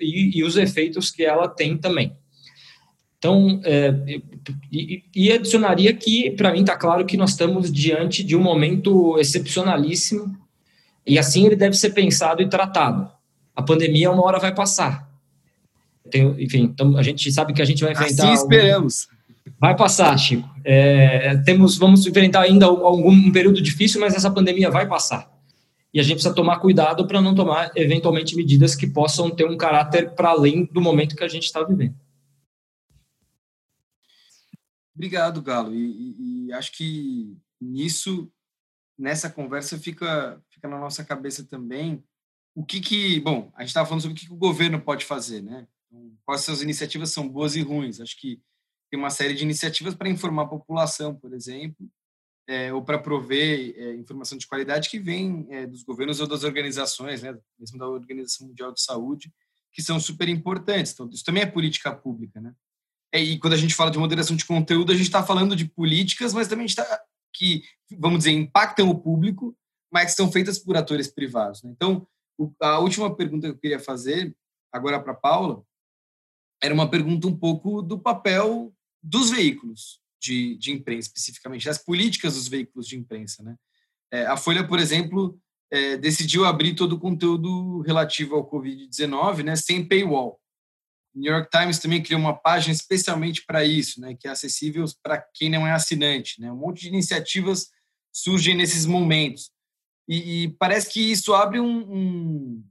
e, 0.00 0.38
e 0.38 0.44
os 0.44 0.56
efeitos 0.56 1.10
que 1.10 1.24
ela 1.24 1.48
tem 1.48 1.76
também. 1.76 2.12
Então, 3.18 3.60
é, 3.64 3.94
e, 4.70 5.02
e, 5.14 5.32
adicionaria 5.32 5.92
que, 5.92 6.30
para 6.32 6.52
mim, 6.52 6.60
está 6.60 6.76
claro 6.76 7.04
que 7.04 7.16
nós 7.16 7.30
estamos 7.30 7.72
diante 7.72 8.22
de 8.22 8.36
um 8.36 8.42
momento 8.42 9.18
excepcionalíssimo 9.18 10.36
e 11.06 11.18
assim 11.18 11.46
ele 11.46 11.56
deve 11.56 11.76
ser 11.76 11.90
pensado 11.90 12.42
e 12.42 12.48
tratado. 12.48 13.10
A 13.54 13.62
pandemia, 13.62 14.10
uma 14.10 14.24
hora 14.24 14.38
vai 14.38 14.54
passar. 14.54 15.08
Tem, 16.10 16.22
enfim, 16.38 16.62
então 16.62 16.96
a 16.96 17.02
gente 17.02 17.32
sabe 17.32 17.52
que 17.52 17.62
a 17.62 17.64
gente 17.64 17.82
vai 17.82 17.92
enfrentar. 17.92 18.32
Assim 18.32 18.32
esperamos. 18.32 19.08
Vai 19.58 19.74
passar, 19.74 20.16
Chico. 20.18 20.48
É, 20.62 21.36
temos, 21.38 21.78
vamos 21.78 22.06
enfrentar 22.06 22.42
ainda 22.42 22.66
algum 22.66 23.10
um 23.10 23.32
período 23.32 23.62
difícil, 23.62 24.00
mas 24.00 24.14
essa 24.14 24.30
pandemia 24.30 24.70
vai 24.70 24.86
passar 24.86 25.35
e 25.96 25.98
a 25.98 26.02
gente 26.02 26.16
precisa 26.16 26.34
tomar 26.34 26.60
cuidado 26.60 27.06
para 27.06 27.22
não 27.22 27.34
tomar 27.34 27.72
eventualmente 27.74 28.36
medidas 28.36 28.74
que 28.74 28.86
possam 28.86 29.34
ter 29.34 29.46
um 29.46 29.56
caráter 29.56 30.14
para 30.14 30.28
além 30.28 30.66
do 30.66 30.78
momento 30.78 31.16
que 31.16 31.24
a 31.24 31.28
gente 31.28 31.44
está 31.44 31.64
vivendo. 31.64 31.98
Obrigado, 34.94 35.40
Galo. 35.40 35.74
E, 35.74 35.78
e, 35.78 36.48
e, 36.48 36.52
acho 36.52 36.72
que 36.72 37.34
nisso, 37.58 38.30
nessa 38.98 39.30
conversa, 39.30 39.78
fica, 39.78 40.38
fica 40.50 40.68
na 40.68 40.78
nossa 40.78 41.02
cabeça 41.02 41.42
também 41.44 42.04
o 42.54 42.62
que 42.62 42.78
que, 42.78 43.18
bom, 43.20 43.50
a 43.54 43.62
gente 43.62 43.68
estava 43.68 43.88
falando 43.88 44.02
sobre 44.02 44.14
o 44.14 44.20
que, 44.20 44.26
que, 44.26 44.32
o 44.34 44.36
governo 44.36 44.78
pode 44.78 45.02
fazer, 45.02 45.42
né? 45.42 45.66
Então, 45.86 46.12
quais 46.26 46.42
suas 46.42 46.60
iniciativas 46.60 47.10
são 47.10 47.26
boas 47.26 47.56
e 47.56 47.62
ruins. 47.62 48.02
Acho 48.02 48.20
que 48.20 48.38
tem 48.90 49.00
uma 49.00 49.08
série 49.08 49.32
de 49.32 49.44
iniciativas 49.44 49.94
para 49.94 50.10
informar 50.10 50.42
a 50.42 50.48
população, 50.48 51.14
por 51.14 51.32
exemplo, 51.32 51.88
é, 52.48 52.72
ou 52.72 52.82
para 52.82 52.98
prover 52.98 53.74
é, 53.76 53.94
informação 53.96 54.38
de 54.38 54.46
qualidade 54.46 54.88
que 54.88 54.98
vem 54.98 55.46
é, 55.50 55.66
dos 55.66 55.82
governos 55.82 56.20
ou 56.20 56.26
das 56.26 56.44
organizações, 56.44 57.22
né, 57.22 57.36
mesmo 57.58 57.78
da 57.78 57.88
Organização 57.88 58.46
Mundial 58.46 58.72
de 58.72 58.80
Saúde, 58.80 59.32
que 59.72 59.82
são 59.82 59.98
super 59.98 60.28
importantes. 60.28 60.92
Então, 60.92 61.08
isso 61.10 61.24
também 61.24 61.42
é 61.42 61.46
política 61.46 61.94
pública, 61.94 62.40
né? 62.40 62.54
É, 63.12 63.20
e 63.20 63.38
quando 63.38 63.52
a 63.52 63.58
gente 63.58 63.74
fala 63.74 63.90
de 63.90 63.98
moderação 63.98 64.36
de 64.36 64.44
conteúdo, 64.44 64.92
a 64.92 64.94
gente 64.94 65.06
está 65.06 65.22
falando 65.22 65.54
de 65.54 65.66
políticas, 65.66 66.32
mas 66.34 66.48
também 66.48 66.66
está 66.66 66.84
que, 67.32 67.62
vamos 67.98 68.18
dizer, 68.18 68.32
impactam 68.32 68.88
o 68.88 68.98
público, 68.98 69.56
mas 69.92 70.14
são 70.14 70.32
feitas 70.32 70.58
por 70.58 70.76
atores 70.76 71.08
privados. 71.08 71.62
Né? 71.62 71.70
Então, 71.70 72.06
o, 72.38 72.50
a 72.60 72.78
última 72.78 73.14
pergunta 73.14 73.46
que 73.46 73.52
eu 73.54 73.58
queria 73.58 73.78
fazer, 73.78 74.34
agora 74.72 75.00
para 75.00 75.14
Paula, 75.14 75.62
era 76.62 76.72
uma 76.72 76.88
pergunta 76.88 77.26
um 77.26 77.36
pouco 77.36 77.82
do 77.82 77.98
papel 77.98 78.72
dos 79.02 79.30
veículos, 79.30 80.00
de, 80.26 80.56
de 80.56 80.72
imprensa, 80.72 81.08
especificamente, 81.08 81.68
as 81.68 81.78
políticas 81.78 82.34
dos 82.34 82.48
veículos 82.48 82.86
de 82.86 82.96
imprensa. 82.96 83.42
Né? 83.42 83.56
É, 84.12 84.26
a 84.26 84.36
Folha, 84.36 84.66
por 84.66 84.78
exemplo, 84.78 85.38
é, 85.70 85.96
decidiu 85.96 86.44
abrir 86.44 86.74
todo 86.74 86.94
o 86.94 86.98
conteúdo 86.98 87.80
relativo 87.80 88.34
ao 88.34 88.48
Covid-19 88.48 89.44
né, 89.44 89.56
sem 89.56 89.86
paywall. 89.86 90.40
New 91.14 91.32
York 91.32 91.48
Times 91.50 91.78
também 91.78 92.02
criou 92.02 92.20
uma 92.20 92.34
página 92.36 92.74
especialmente 92.74 93.44
para 93.46 93.64
isso, 93.64 94.00
né, 94.00 94.14
que 94.14 94.28
é 94.28 94.30
acessível 94.30 94.84
para 95.02 95.24
quem 95.34 95.48
não 95.48 95.66
é 95.66 95.72
assinante. 95.72 96.40
Né? 96.40 96.52
Um 96.52 96.56
monte 96.56 96.82
de 96.82 96.88
iniciativas 96.88 97.68
surgem 98.12 98.54
nesses 98.54 98.84
momentos. 98.84 99.50
E, 100.08 100.44
e 100.44 100.48
parece 100.58 100.90
que 100.90 101.00
isso 101.00 101.34
abre 101.34 101.58
um, 101.58 101.78
um, 101.92 102.64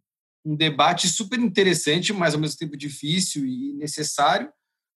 um 0.45 0.56
debate 0.56 1.08
super 1.08 1.39
interessante, 1.39 2.14
mas 2.14 2.34
ao 2.34 2.39
mesmo 2.39 2.58
tempo 2.58 2.78
difícil 2.78 3.45
e 3.45 3.74
necessário, 3.74 4.49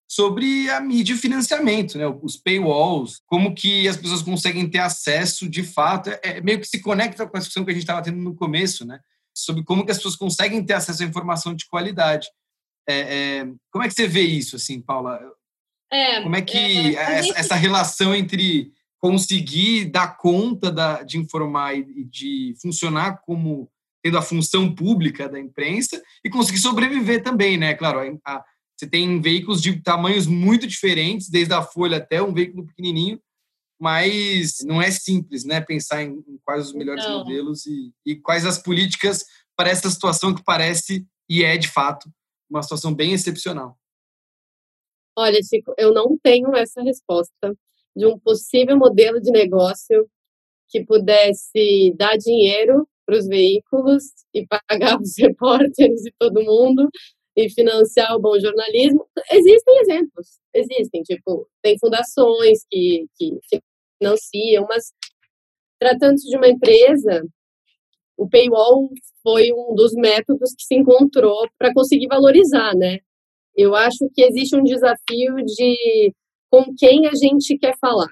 sobre 0.09 0.67
a 0.71 0.81
mídia 0.81 1.13
e 1.13 1.17
financiamento, 1.17 1.95
né? 1.95 2.07
os 2.07 2.35
paywalls, 2.35 3.21
como 3.27 3.53
que 3.53 3.87
as 3.87 3.95
pessoas 3.95 4.23
conseguem 4.23 4.67
ter 4.67 4.79
acesso 4.79 5.47
de 5.47 5.61
fato, 5.61 6.09
é, 6.09 6.19
é 6.23 6.41
meio 6.41 6.59
que 6.59 6.67
se 6.67 6.81
conecta 6.81 7.27
com 7.27 7.37
a 7.37 7.39
discussão 7.39 7.63
que 7.63 7.69
a 7.69 7.73
gente 7.73 7.83
estava 7.83 8.01
tendo 8.01 8.17
no 8.17 8.35
começo, 8.35 8.83
né? 8.85 8.99
sobre 9.33 9.63
como 9.63 9.85
que 9.85 9.91
as 9.91 9.97
pessoas 9.97 10.15
conseguem 10.15 10.65
ter 10.65 10.73
acesso 10.73 11.03
à 11.03 11.05
informação 11.05 11.53
de 11.53 11.67
qualidade. 11.67 12.27
É, 12.87 12.99
é, 12.99 13.47
como 13.71 13.83
é 13.83 13.87
que 13.87 13.93
você 13.93 14.07
vê 14.07 14.21
isso, 14.21 14.55
assim, 14.55 14.81
Paula? 14.81 15.19
É, 15.91 16.21
como 16.21 16.35
é 16.35 16.41
que 16.41 16.57
é, 16.57 16.93
essa, 16.93 17.23
gente... 17.23 17.37
essa, 17.37 17.55
relação 17.55 18.15
entre 18.15 18.71
conseguir 18.97 19.85
dar 19.85 20.17
conta 20.17 20.71
da, 20.71 21.03
de 21.03 21.17
informar 21.19 21.77
e 21.77 22.03
de 22.03 22.55
funcionar 22.61 23.21
como 23.25 23.69
tendo 24.03 24.17
a 24.17 24.21
função 24.21 24.73
pública 24.73 25.29
da 25.29 25.39
imprensa 25.39 26.01
e 26.23 26.29
conseguir 26.29 26.59
sobreviver 26.59 27.21
também, 27.21 27.57
né? 27.57 27.73
Claro, 27.73 28.19
a, 28.25 28.43
você 28.79 28.87
tem 28.87 29.19
veículos 29.19 29.61
de 29.61 29.81
tamanhos 29.81 30.25
muito 30.25 30.65
diferentes, 30.65 31.29
desde 31.29 31.53
a 31.53 31.61
Folha 31.61 31.97
até 31.97 32.21
um 32.21 32.33
veículo 32.33 32.65
pequenininho, 32.65 33.21
mas 33.77 34.59
não 34.63 34.81
é 34.81 34.89
simples, 34.89 35.43
né? 35.43 35.59
Pensar 35.59 36.01
em, 36.01 36.23
quais 36.45 36.67
os 36.67 36.73
melhores 36.73 37.03
não. 37.03 37.19
modelos 37.19 37.65
e, 37.65 37.91
e 38.05 38.15
quais 38.15 38.45
as 38.45 38.57
políticas 38.57 39.25
para 39.53 39.69
essa 39.69 39.89
situação 39.89 40.33
que 40.33 40.41
parece 40.41 41.05
e 41.29 41.43
é 41.43 41.57
de 41.57 41.67
fato 41.67 42.09
uma 42.49 42.63
situação 42.63 42.95
bem 42.95 43.11
excepcional. 43.11 43.77
Olha, 45.17 45.39
Chico, 45.43 45.73
eu 45.77 45.93
não 45.93 46.17
tenho 46.17 46.55
essa 46.55 46.81
resposta 46.81 47.53
de 47.93 48.05
um 48.05 48.17
possível 48.17 48.77
modelo 48.77 49.19
de 49.19 49.29
negócio 49.29 50.09
que 50.69 50.85
pudesse 50.85 51.93
dar 51.97 52.15
dinheiro 52.15 52.87
para 53.05 53.17
os 53.17 53.27
veículos 53.27 54.03
e 54.33 54.47
pagar 54.47 55.01
os 55.01 55.17
repórteres 55.17 56.05
e 56.05 56.13
todo 56.17 56.41
mundo 56.41 56.89
e 57.39 57.49
financiar 57.49 58.15
o 58.15 58.19
bom 58.19 58.37
jornalismo. 58.37 59.07
Existem 59.31 59.79
exemplos, 59.79 60.39
existem, 60.53 61.01
tipo, 61.03 61.47
tem 61.61 61.77
fundações 61.79 62.65
que, 62.69 63.05
que 63.15 63.31
financiam, 63.97 64.65
mas 64.67 64.91
tratando-se 65.79 66.29
de 66.29 66.35
uma 66.35 66.49
empresa, 66.49 67.25
o 68.17 68.27
paywall 68.27 68.89
foi 69.23 69.53
um 69.53 69.73
dos 69.73 69.93
métodos 69.93 70.53
que 70.53 70.63
se 70.63 70.75
encontrou 70.75 71.47
para 71.57 71.73
conseguir 71.73 72.07
valorizar, 72.07 72.75
né? 72.75 72.99
Eu 73.55 73.73
acho 73.73 74.09
que 74.13 74.21
existe 74.21 74.55
um 74.55 74.63
desafio 74.63 75.35
de 75.45 76.13
com 76.51 76.65
quem 76.77 77.07
a 77.07 77.15
gente 77.15 77.57
quer 77.57 77.77
falar, 77.79 78.09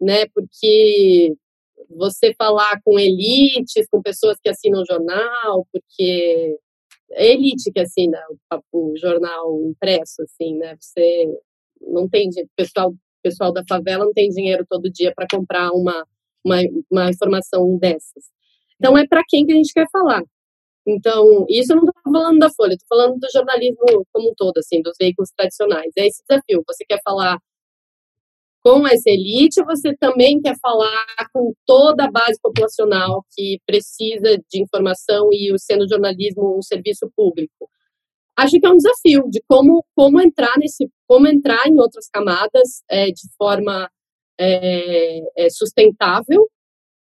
né? 0.00 0.26
Porque 0.34 1.34
você 1.90 2.32
falar 2.34 2.80
com 2.82 2.98
elites, 2.98 3.86
com 3.90 4.00
pessoas 4.00 4.38
que 4.42 4.48
assinam 4.48 4.84
jornal, 4.88 5.66
porque 5.70 6.56
elite 7.16 7.70
que 7.72 7.80
assina 7.80 8.18
o, 8.72 8.92
o 8.92 8.96
jornal 8.96 9.60
impresso, 9.64 10.22
assim, 10.22 10.56
né? 10.56 10.76
Você 10.80 11.26
não 11.80 12.08
tem 12.08 12.28
pessoal 12.56 12.94
pessoal 13.22 13.52
da 13.52 13.62
favela 13.68 14.04
não 14.04 14.12
tem 14.12 14.28
dinheiro 14.28 14.66
todo 14.68 14.90
dia 14.90 15.12
para 15.14 15.26
comprar 15.32 15.70
uma, 15.70 16.04
uma, 16.44 16.56
uma 16.90 17.10
informação 17.10 17.78
dessas. 17.78 18.24
Então 18.76 18.98
é 18.98 19.06
para 19.06 19.22
quem 19.28 19.46
que 19.46 19.52
a 19.52 19.56
gente 19.56 19.72
quer 19.72 19.86
falar. 19.92 20.22
Então, 20.84 21.46
isso 21.48 21.72
eu 21.72 21.76
não 21.76 21.84
estou 21.84 22.12
falando 22.12 22.38
da 22.40 22.50
Folha, 22.50 22.72
estou 22.72 22.98
falando 22.98 23.16
do 23.16 23.28
jornalismo 23.32 24.04
como 24.12 24.30
um 24.30 24.34
todo, 24.36 24.58
assim, 24.58 24.82
dos 24.82 24.94
veículos 25.00 25.30
tradicionais. 25.36 25.92
É 25.96 26.08
esse 26.08 26.24
desafio. 26.28 26.64
Você 26.66 26.84
quer 26.84 26.98
falar 27.04 27.38
com 28.62 28.86
essa 28.86 29.10
elite, 29.10 29.62
você 29.64 29.94
também 29.96 30.40
quer 30.40 30.56
falar 30.60 31.06
com 31.32 31.52
toda 31.66 32.04
a 32.04 32.10
base 32.10 32.38
populacional 32.40 33.24
que 33.34 33.58
precisa 33.66 34.38
de 34.48 34.62
informação 34.62 35.28
e 35.32 35.52
sendo 35.58 35.88
jornalismo 35.88 36.56
um 36.56 36.62
serviço 36.62 37.10
público. 37.16 37.68
Acho 38.36 38.58
que 38.58 38.66
é 38.66 38.70
um 38.70 38.76
desafio 38.76 39.28
de 39.28 39.42
como, 39.48 39.84
como 39.94 40.20
entrar 40.20 40.56
nesse, 40.58 40.88
como 41.08 41.26
entrar 41.26 41.66
em 41.66 41.78
outras 41.78 42.08
camadas 42.08 42.82
é, 42.88 43.06
de 43.06 43.22
forma 43.36 43.90
é, 44.38 45.20
é, 45.36 45.50
sustentável. 45.50 46.48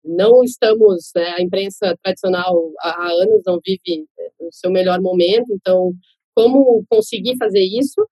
Não 0.04 0.44
estamos, 0.44 1.12
né, 1.16 1.36
a 1.38 1.42
imprensa 1.42 1.96
tradicional 2.04 2.72
há 2.80 3.08
anos 3.08 3.42
não 3.46 3.60
vive 3.66 4.08
é, 4.20 4.30
o 4.40 4.52
seu 4.52 4.72
melhor 4.72 5.00
momento, 5.02 5.54
então 5.54 5.94
como 6.36 6.84
conseguir 6.90 7.38
fazer 7.38 7.64
isso? 7.64 8.06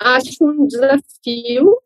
Acho 0.00 0.44
um 0.44 0.66
desafio 0.66 1.76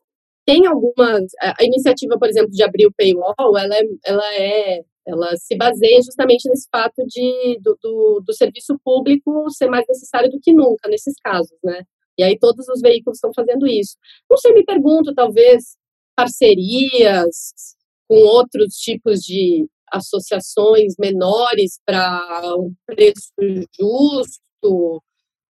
tem 0.53 0.67
algumas 0.67 1.25
a 1.41 1.65
iniciativa, 1.65 2.19
por 2.19 2.29
exemplo, 2.29 2.51
de 2.51 2.63
abrir 2.63 2.87
o 2.87 2.93
paywall, 2.93 3.57
ela 3.57 3.75
é, 3.75 3.83
ela 4.05 4.35
é 4.35 4.83
ela 5.05 5.37
se 5.37 5.57
baseia 5.57 6.01
justamente 6.03 6.49
nesse 6.49 6.69
fato 6.71 7.05
de 7.07 7.59
do, 7.61 7.77
do, 7.83 8.23
do, 8.25 8.33
serviço 8.33 8.79
público 8.85 9.51
ser 9.51 9.69
mais 9.69 9.85
necessário 9.89 10.31
do 10.31 10.39
que 10.41 10.53
nunca 10.53 10.89
nesses 10.89 11.15
casos, 11.21 11.59
né? 11.65 11.83
E 12.17 12.23
aí 12.23 12.39
todos 12.39 12.69
os 12.69 12.81
veículos 12.81 13.17
estão 13.17 13.33
fazendo 13.35 13.67
isso. 13.67 13.97
Não 14.31 14.37
sei, 14.37 14.53
me 14.53 14.65
pergunto, 14.65 15.15
talvez 15.15 15.77
parcerias 16.15 17.53
com 18.09 18.17
outros 18.17 18.75
tipos 18.75 19.21
de 19.21 19.67
associações 19.91 20.95
menores 20.99 21.81
para 21.85 22.55
um 22.59 22.73
preço 22.87 23.33
justo, 23.77 25.03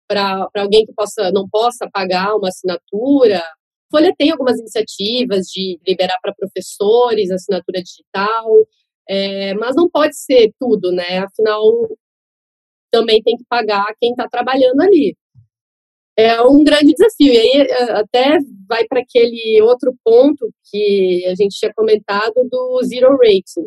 para 0.07 0.47
alguém 0.57 0.85
que 0.87 0.93
possa 0.93 1.33
não 1.33 1.49
possa 1.49 1.89
pagar 1.91 2.37
uma 2.37 2.49
assinatura, 2.49 3.43
Folha 3.91 4.15
tem 4.17 4.31
algumas 4.31 4.59
iniciativas 4.59 5.47
de 5.47 5.79
liberar 5.87 6.19
para 6.23 6.35
professores 6.35 7.31
assinatura 7.31 7.83
digital, 7.83 8.47
é, 9.09 9.55
mas 9.55 9.75
não 9.75 9.91
pode 9.91 10.17
ser 10.17 10.53
tudo, 10.59 10.93
né? 10.93 11.19
Afinal, 11.19 11.63
também 12.91 13.23
tem 13.23 13.37
que 13.37 13.45
pagar 13.49 13.87
quem 14.01 14.11
está 14.11 14.29
trabalhando 14.29 14.81
ali. 14.83 15.17
É 16.17 16.41
um 16.43 16.63
grande 16.63 16.93
desafio. 16.93 17.33
E 17.33 17.39
aí 17.39 17.63
é, 17.63 17.93
até 17.93 18.39
vai 18.69 18.87
para 18.87 19.01
aquele 19.01 19.61
outro 19.63 19.95
ponto 20.05 20.51
que 20.71 21.25
a 21.27 21.35
gente 21.35 21.57
tinha 21.59 21.73
comentado 21.75 22.35
do 22.51 22.81
zero 22.85 23.17
rating. 23.17 23.67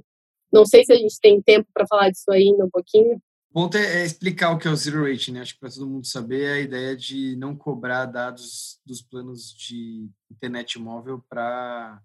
Não 0.52 0.66
sei 0.66 0.84
se 0.86 0.94
a 0.94 0.96
gente 0.96 1.20
tem 1.20 1.42
tempo 1.42 1.68
para 1.74 1.88
falar 1.88 2.10
disso 2.10 2.32
ainda 2.32 2.66
um 2.66 2.70
pouquinho. 2.70 3.20
Bom 3.54 3.70
é 3.76 4.04
explicar 4.04 4.50
o 4.50 4.58
que 4.58 4.68
é 4.68 4.72
o 4.72 4.76
zero 4.76 5.08
rating, 5.08 5.34
né? 5.34 5.42
Acho 5.42 5.54
que 5.54 5.60
para 5.60 5.70
todo 5.70 5.88
mundo 5.88 6.08
saber 6.08 6.42
é 6.42 6.54
a 6.54 6.60
ideia 6.60 6.98
de 6.98 7.36
não 7.36 7.56
cobrar 7.56 8.08
dados 8.08 8.80
dos 8.84 9.00
planos 9.00 9.54
de 9.54 10.10
internet 10.32 10.80
móvel 10.80 11.24
para 11.30 12.02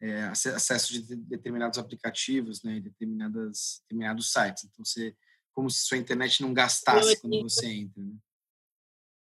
é, 0.00 0.22
acesso 0.24 0.92
de 0.92 1.16
determinados 1.16 1.80
aplicativos, 1.80 2.62
né, 2.62 2.78
determinadas 2.78 3.80
determinados 3.82 4.30
sites. 4.30 4.64
Então 4.64 4.84
você 4.84 5.16
como 5.52 5.68
se 5.68 5.84
sua 5.84 5.98
internet 5.98 6.42
não 6.42 6.54
gastasse 6.54 7.20
quando 7.20 7.42
você 7.42 7.66
entra. 7.66 8.02
Né? 8.02 8.14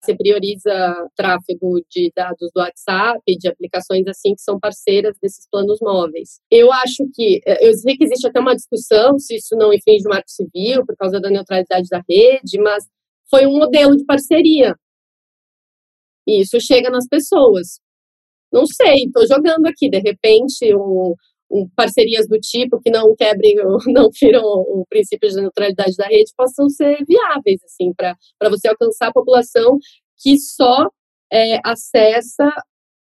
Você 0.03 0.16
prioriza 0.16 0.70
tráfego 1.14 1.80
de 1.90 2.11
dados 2.16 2.51
do 2.55 2.61
WhatsApp, 2.61 3.20
de 3.38 3.48
aplicações 3.48 4.07
assim 4.07 4.34
que 4.34 4.40
são 4.40 4.59
parceiras 4.59 5.14
desses 5.20 5.46
planos 5.51 5.78
móveis. 5.82 6.40
Eu 6.51 6.72
acho 6.72 7.07
que, 7.14 7.40
eh, 7.46 7.68
eu 7.68 7.74
sei 7.74 7.96
que 7.96 8.05
existe 8.05 8.26
até 8.26 8.40
uma 8.40 8.57
discussão 8.57 9.18
se 9.18 9.36
isso 9.36 9.55
não 9.57 9.72
infringe 9.72 10.07
o 10.07 10.11
marco 10.11 10.30
civil 10.30 10.86
por 10.86 10.96
causa 10.96 11.20
da 11.20 11.28
neutralidade 11.28 11.88
da 11.90 12.03
rede, 12.09 12.59
mas 12.61 12.84
foi 13.30 13.46
um 13.46 13.59
modelo 13.59 13.94
de 13.94 14.05
parceria. 14.07 14.74
E 16.26 16.40
isso 16.40 16.59
chega 16.61 16.88
nas 16.90 17.07
pessoas. 17.07 17.80
Não 18.53 18.66
sei, 18.66 19.05
estou 19.05 19.26
jogando 19.26 19.66
aqui, 19.66 19.88
de 19.88 19.98
repente, 20.01 20.74
um, 20.74 20.78
um, 21.11 21.14
parcerias 21.74 22.28
do 22.28 22.38
tipo 22.38 22.80
que 22.80 22.90
não 22.90 23.14
quebrem, 23.16 23.55
não 23.88 24.11
firam 24.12 24.42
o 24.42 24.84
princípio 24.88 25.28
de 25.28 25.36
neutralidade 25.36 25.96
da 25.96 26.07
rede, 26.07 26.32
possam 26.36 26.68
ser 26.68 26.98
viáveis, 27.07 27.61
assim, 27.64 27.92
para 27.94 28.16
você 28.48 28.68
alcançar 28.68 29.09
a 29.09 29.12
população 29.12 29.78
que 30.18 30.38
só 30.38 30.88
é, 31.32 31.59
acessa 31.64 32.51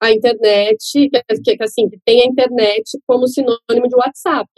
a 0.02 0.12
internet, 0.12 0.78
que, 1.46 1.56
que, 1.58 1.64
assim, 1.64 1.90
que 1.90 1.98
tem 2.06 2.22
a 2.22 2.26
internet 2.26 3.00
como 3.08 3.28
sinônimo 3.28 3.88
de 3.88 3.96
WhatsApp, 3.96 4.50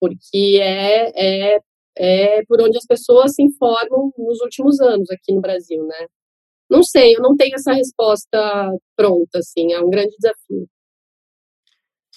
porque 0.00 0.58
é, 0.60 1.54
é, 1.54 1.58
é 1.96 2.42
por 2.46 2.60
onde 2.60 2.76
as 2.78 2.86
pessoas 2.86 3.34
se 3.34 3.42
informam 3.42 4.12
nos 4.18 4.40
últimos 4.40 4.80
anos 4.80 5.10
aqui 5.10 5.32
no 5.34 5.40
Brasil, 5.40 5.84
né? 5.86 6.06
Não 6.70 6.82
sei, 6.82 7.16
eu 7.16 7.22
não 7.22 7.36
tenho 7.36 7.54
essa 7.54 7.72
resposta 7.72 8.38
pronta, 8.96 9.38
assim, 9.38 9.72
é 9.72 9.80
um 9.80 9.88
grande 9.90 10.14
desafio. 10.18 10.68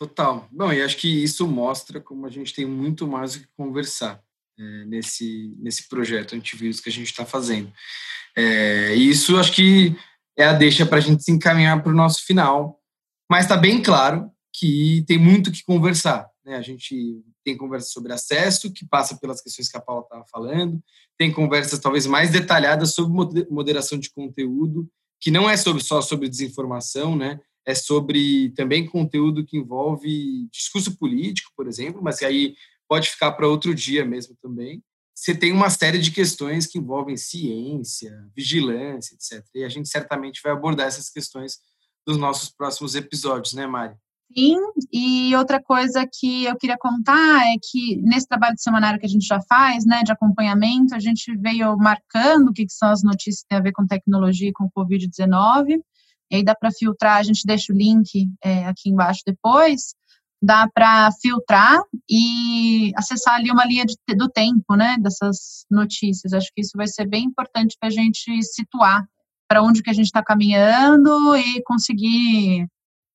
Total. 0.02 0.47
Bom, 0.52 0.74
e 0.74 0.82
acho 0.82 0.97
que 0.97 1.24
isso 1.24 1.47
mostra 1.47 2.02
como 2.02 2.26
a 2.26 2.30
gente 2.32 2.56
tem 2.56 2.66
muito 2.66 3.08
mais 3.08 3.36
o 3.36 3.41
que 3.41 3.47
conversar 3.56 4.20
é, 4.58 4.86
nesse, 4.86 5.54
nesse 5.60 5.88
projeto 5.88 6.36
antivírus 6.36 6.80
que 6.80 6.89
a 6.89 6.91
gente 6.91 7.12
está 7.12 7.24
fazendo. 7.24 7.72
É, 8.36 8.95
isso 8.95 9.38
acho 9.38 9.52
que 9.52 9.95
é 10.36 10.45
a 10.45 10.54
deixa 10.54 10.88
para 10.88 10.97
a 10.97 11.02
gente 11.02 11.24
se 11.24 11.32
encaminhar 11.32 11.84
para 11.84 11.91
o 11.91 11.95
nosso 11.95 12.26
final. 12.26 12.82
Mas 13.30 13.45
está 13.45 13.56
bem 13.56 13.80
claro 13.80 14.32
que 14.52 15.06
tem 15.06 15.20
muito 15.20 15.52
que 15.52 15.64
conversar. 15.64 16.28
Né? 16.43 16.56
A 16.56 16.64
gente 16.64 17.24
tem 17.45 17.56
conversa 17.56 17.89
sobre 17.89 18.12
acesso, 18.12 18.74
que 18.74 18.88
passa 18.88 19.20
pelas 19.20 19.39
questões 19.39 19.70
que 19.70 19.78
a 19.78 19.82
Paula 19.82 20.02
estava 20.02 20.26
falando, 20.32 20.82
tem 21.16 21.32
conversas 21.32 21.78
talvez 21.78 22.08
mais 22.08 22.32
detalhadas 22.32 22.95
sobre 22.95 23.45
moderação 23.52 23.99
de 23.99 24.10
conteúdo, 24.10 24.89
que 25.20 25.30
não 25.30 25.47
é 25.47 25.56
sobre, 25.56 25.84
só 25.84 26.02
sobre 26.02 26.28
desinformação, 26.28 27.16
né? 27.16 27.39
É 27.66 27.76
sobre 27.76 28.51
também 28.55 28.86
conteúdo 28.86 29.45
que 29.45 29.57
envolve 29.57 30.47
discurso 30.51 30.97
político, 30.97 31.51
por 31.55 31.68
exemplo, 31.68 32.01
mas 32.01 32.22
aí 32.22 32.55
pode 32.88 33.09
ficar 33.09 33.32
para 33.34 33.47
outro 33.47 33.74
dia 33.74 34.03
mesmo 34.03 34.36
também. 34.41 34.84
Você 35.16 35.36
tem 35.36 35.51
uma 35.51 35.70
série 35.70 35.99
de 35.99 36.12
questões 36.12 36.66
que 36.66 36.80
envolvem 36.80 37.16
ciência, 37.16 38.12
vigilância, 38.36 39.14
etc. 39.14 39.45
E 39.53 39.64
a 39.64 39.70
gente 39.70 39.88
certamente 39.88 40.41
vai 40.43 40.51
abordar 40.51 40.88
essas 40.88 41.09
questões 41.09 41.59
nos 42.07 42.18
nossos 42.18 42.49
próximos 42.49 42.95
episódios, 42.95 43.53
né, 43.53 43.68
Mari? 43.68 43.95
Sim, 44.36 44.57
e 44.91 45.36
outra 45.36 45.62
coisa 45.62 46.07
que 46.12 46.45
eu 46.45 46.55
queria 46.55 46.78
contar 46.78 47.41
é 47.47 47.55
que 47.62 47.97
nesse 47.97 48.28
trabalho 48.28 48.55
de 48.55 48.64
semanário 48.64 48.99
que 48.99 49.05
a 49.05 49.09
gente 49.09 49.26
já 49.26 49.41
faz, 49.41 49.86
né, 49.86 50.03
de 50.03 50.12
acompanhamento, 50.12 50.95
a 50.95 50.99
gente 50.99 51.36
veio 51.38 51.78
marcando 51.78 52.49
o 52.49 52.53
que, 52.53 52.66
que 52.66 52.74
são 52.74 52.89
as 52.89 53.03
notícias 53.03 53.41
que 53.41 53.49
têm 53.49 53.57
a 53.57 53.62
ver 53.62 53.74
com 53.74 53.86
tecnologia 53.86 54.49
e 54.49 54.53
com 54.53 54.70
Covid-19, 54.72 55.82
e 56.32 56.38
aí 56.38 56.43
dá 56.43 56.55
para 56.55 56.71
filtrar, 56.71 57.17
a 57.17 57.23
gente 57.23 57.45
deixa 57.45 57.73
o 57.73 57.75
link 57.75 58.27
é, 58.43 58.65
aqui 58.65 58.89
embaixo 58.89 59.21
depois, 59.25 59.93
dá 60.41 60.67
para 60.73 61.11
filtrar 61.21 61.79
e 62.09 62.91
acessar 62.95 63.36
ali 63.36 63.51
uma 63.51 63.65
linha 63.65 63.86
de, 63.86 63.95
do 64.15 64.29
tempo, 64.29 64.75
né, 64.75 64.95
dessas 64.99 65.65
notícias. 65.69 66.34
Acho 66.34 66.49
que 66.55 66.61
isso 66.61 66.71
vai 66.75 66.88
ser 66.88 67.07
bem 67.07 67.25
importante 67.25 67.75
para 67.79 67.89
a 67.89 67.91
gente 67.91 68.41
situar 68.43 69.05
para 69.47 69.61
onde 69.61 69.84
que 69.84 69.89
a 69.89 69.93
gente 69.93 70.05
está 70.05 70.23
caminhando 70.23 71.36
e 71.36 71.61
conseguir 71.63 72.65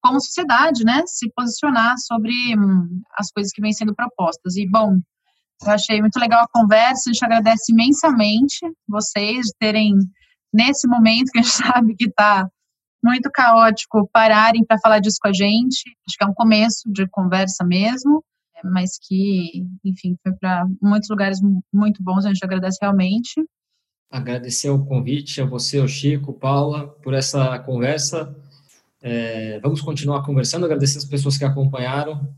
como 0.02 0.20
sociedade, 0.20 0.84
né, 0.84 1.02
se 1.06 1.30
posicionar 1.34 1.96
sobre 1.98 2.32
hum, 2.56 3.00
as 3.18 3.30
coisas 3.32 3.50
que 3.50 3.62
vêm 3.62 3.72
sendo 3.72 3.94
propostas. 3.94 4.54
E, 4.56 4.68
bom, 4.68 4.98
eu 5.64 5.70
achei 5.72 6.00
muito 6.00 6.20
legal 6.20 6.44
a 6.44 6.48
conversa, 6.52 7.08
a 7.08 7.12
gente 7.12 7.24
agradece 7.24 7.72
imensamente 7.72 8.58
vocês 8.86 9.46
de 9.46 9.52
terem, 9.58 9.94
nesse 10.52 10.86
momento 10.86 11.30
que 11.32 11.38
a 11.38 11.42
gente 11.42 11.54
sabe 11.72 11.96
que 11.96 12.04
está 12.04 12.46
muito 13.02 13.30
caótico, 13.32 14.08
pararem 14.12 14.64
para 14.64 14.78
falar 14.78 14.98
disso 14.98 15.18
com 15.20 15.28
a 15.28 15.32
gente. 15.32 15.82
Acho 16.06 16.16
que 16.18 16.24
é 16.24 16.26
um 16.26 16.34
começo 16.34 16.82
de 16.90 17.06
conversa 17.08 17.64
mesmo, 17.64 18.24
mas 18.64 18.98
que, 19.00 19.64
enfim, 19.84 20.16
foi 20.22 20.32
para 20.34 20.66
muitos 20.82 21.08
lugares 21.08 21.38
muito 21.72 22.02
bons, 22.02 22.24
a 22.24 22.28
gente 22.28 22.44
agradece 22.44 22.78
realmente. 22.80 23.34
Agradecer 24.10 24.70
o 24.70 24.84
convite 24.84 25.40
a 25.40 25.44
você, 25.44 25.80
o 25.80 25.88
Chico, 25.88 26.32
Paula, 26.32 26.88
por 27.02 27.12
essa 27.12 27.58
conversa. 27.60 28.34
É, 29.02 29.60
vamos 29.60 29.80
continuar 29.80 30.24
conversando, 30.24 30.64
agradecer 30.64 30.98
as 30.98 31.04
pessoas 31.04 31.36
que 31.36 31.44
acompanharam. 31.44 32.28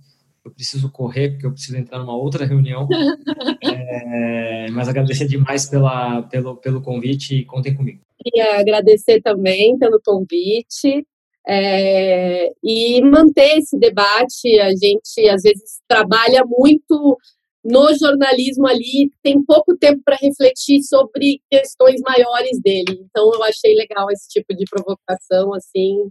Eu 0.45 0.51
preciso 0.51 0.91
correr, 0.91 1.31
porque 1.31 1.47
eu 1.47 1.53
preciso 1.53 1.77
entrar 1.77 1.99
numa 1.99 2.17
outra 2.17 2.47
reunião. 2.47 2.89
É, 3.91 4.71
mas 4.71 4.87
agradecer 4.87 5.27
demais 5.27 5.67
pela, 5.67 6.23
pelo, 6.23 6.57
pelo 6.57 6.83
convite 6.83 7.37
e 7.37 7.45
contem 7.45 7.75
comigo. 7.75 8.01
Queria 8.23 8.61
agradecer 8.61 9.23
também 9.23 9.79
pelo 9.79 9.99
convite. 10.05 11.07
É, 11.51 12.51
e 12.63 13.01
manter 13.01 13.57
esse 13.57 13.79
debate. 13.79 14.61
A 14.61 14.71
gente, 14.71 15.27
às 15.31 15.43
vezes, 15.43 15.81
trabalha 15.89 16.45
muito 16.45 17.17
no 17.65 17.95
jornalismo 17.97 18.67
ali, 18.67 19.11
tem 19.23 19.43
pouco 19.43 19.77
tempo 19.77 20.03
para 20.05 20.17
refletir 20.21 20.83
sobre 20.83 21.41
questões 21.51 22.01
maiores 22.03 22.61
dele. 22.61 23.01
Então, 23.09 23.33
eu 23.33 23.43
achei 23.43 23.75
legal 23.75 24.11
esse 24.11 24.29
tipo 24.29 24.55
de 24.55 24.65
provocação, 24.71 25.55
assim, 25.55 26.11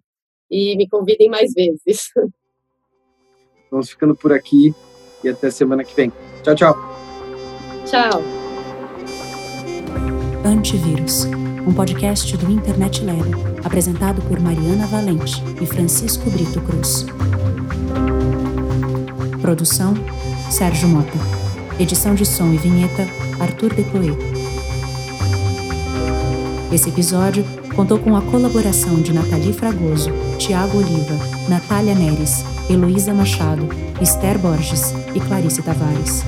e 0.50 0.76
me 0.76 0.88
convidem 0.90 1.30
mais 1.30 1.54
vezes. 1.54 2.10
Vamos 3.70 3.90
ficando 3.90 4.16
por 4.16 4.34
aqui 4.34 4.74
e 5.24 5.30
até 5.30 5.52
semana 5.52 5.84
que 5.84 5.94
vem. 5.94 6.12
Tchau, 6.44 6.56
tchau. 6.56 7.07
Tchau. 7.90 8.22
Antivírus, 10.44 11.24
um 11.66 11.72
podcast 11.74 12.36
do 12.36 12.52
Internet 12.52 13.02
Lab, 13.02 13.32
apresentado 13.64 14.22
por 14.24 14.42
Mariana 14.42 14.86
Valente 14.88 15.42
e 15.62 15.66
Francisco 15.66 16.30
Brito 16.30 16.60
Cruz. 16.64 17.06
Produção: 19.42 19.94
Sérgio 20.50 20.90
Mota. 20.90 21.18
Edição 21.80 22.14
de 22.14 22.26
som 22.26 22.52
e 22.52 22.58
vinheta: 22.58 23.08
Arthur 23.40 23.74
Decloé. 23.74 24.14
Esse 26.74 26.90
episódio 26.90 27.46
contou 27.74 28.00
com 28.00 28.18
a 28.18 28.22
colaboração 28.22 28.96
de 28.96 29.14
Nathalie 29.14 29.54
Fragoso, 29.54 30.10
Tiago 30.38 30.80
Oliva, 30.80 31.18
Natália 31.48 31.96
Neres, 31.96 32.44
Heloísa 32.70 33.14
Machado, 33.14 33.70
Esther 34.02 34.38
Borges 34.40 34.94
e 35.16 35.22
Clarice 35.22 35.62
Tavares. 35.62 36.26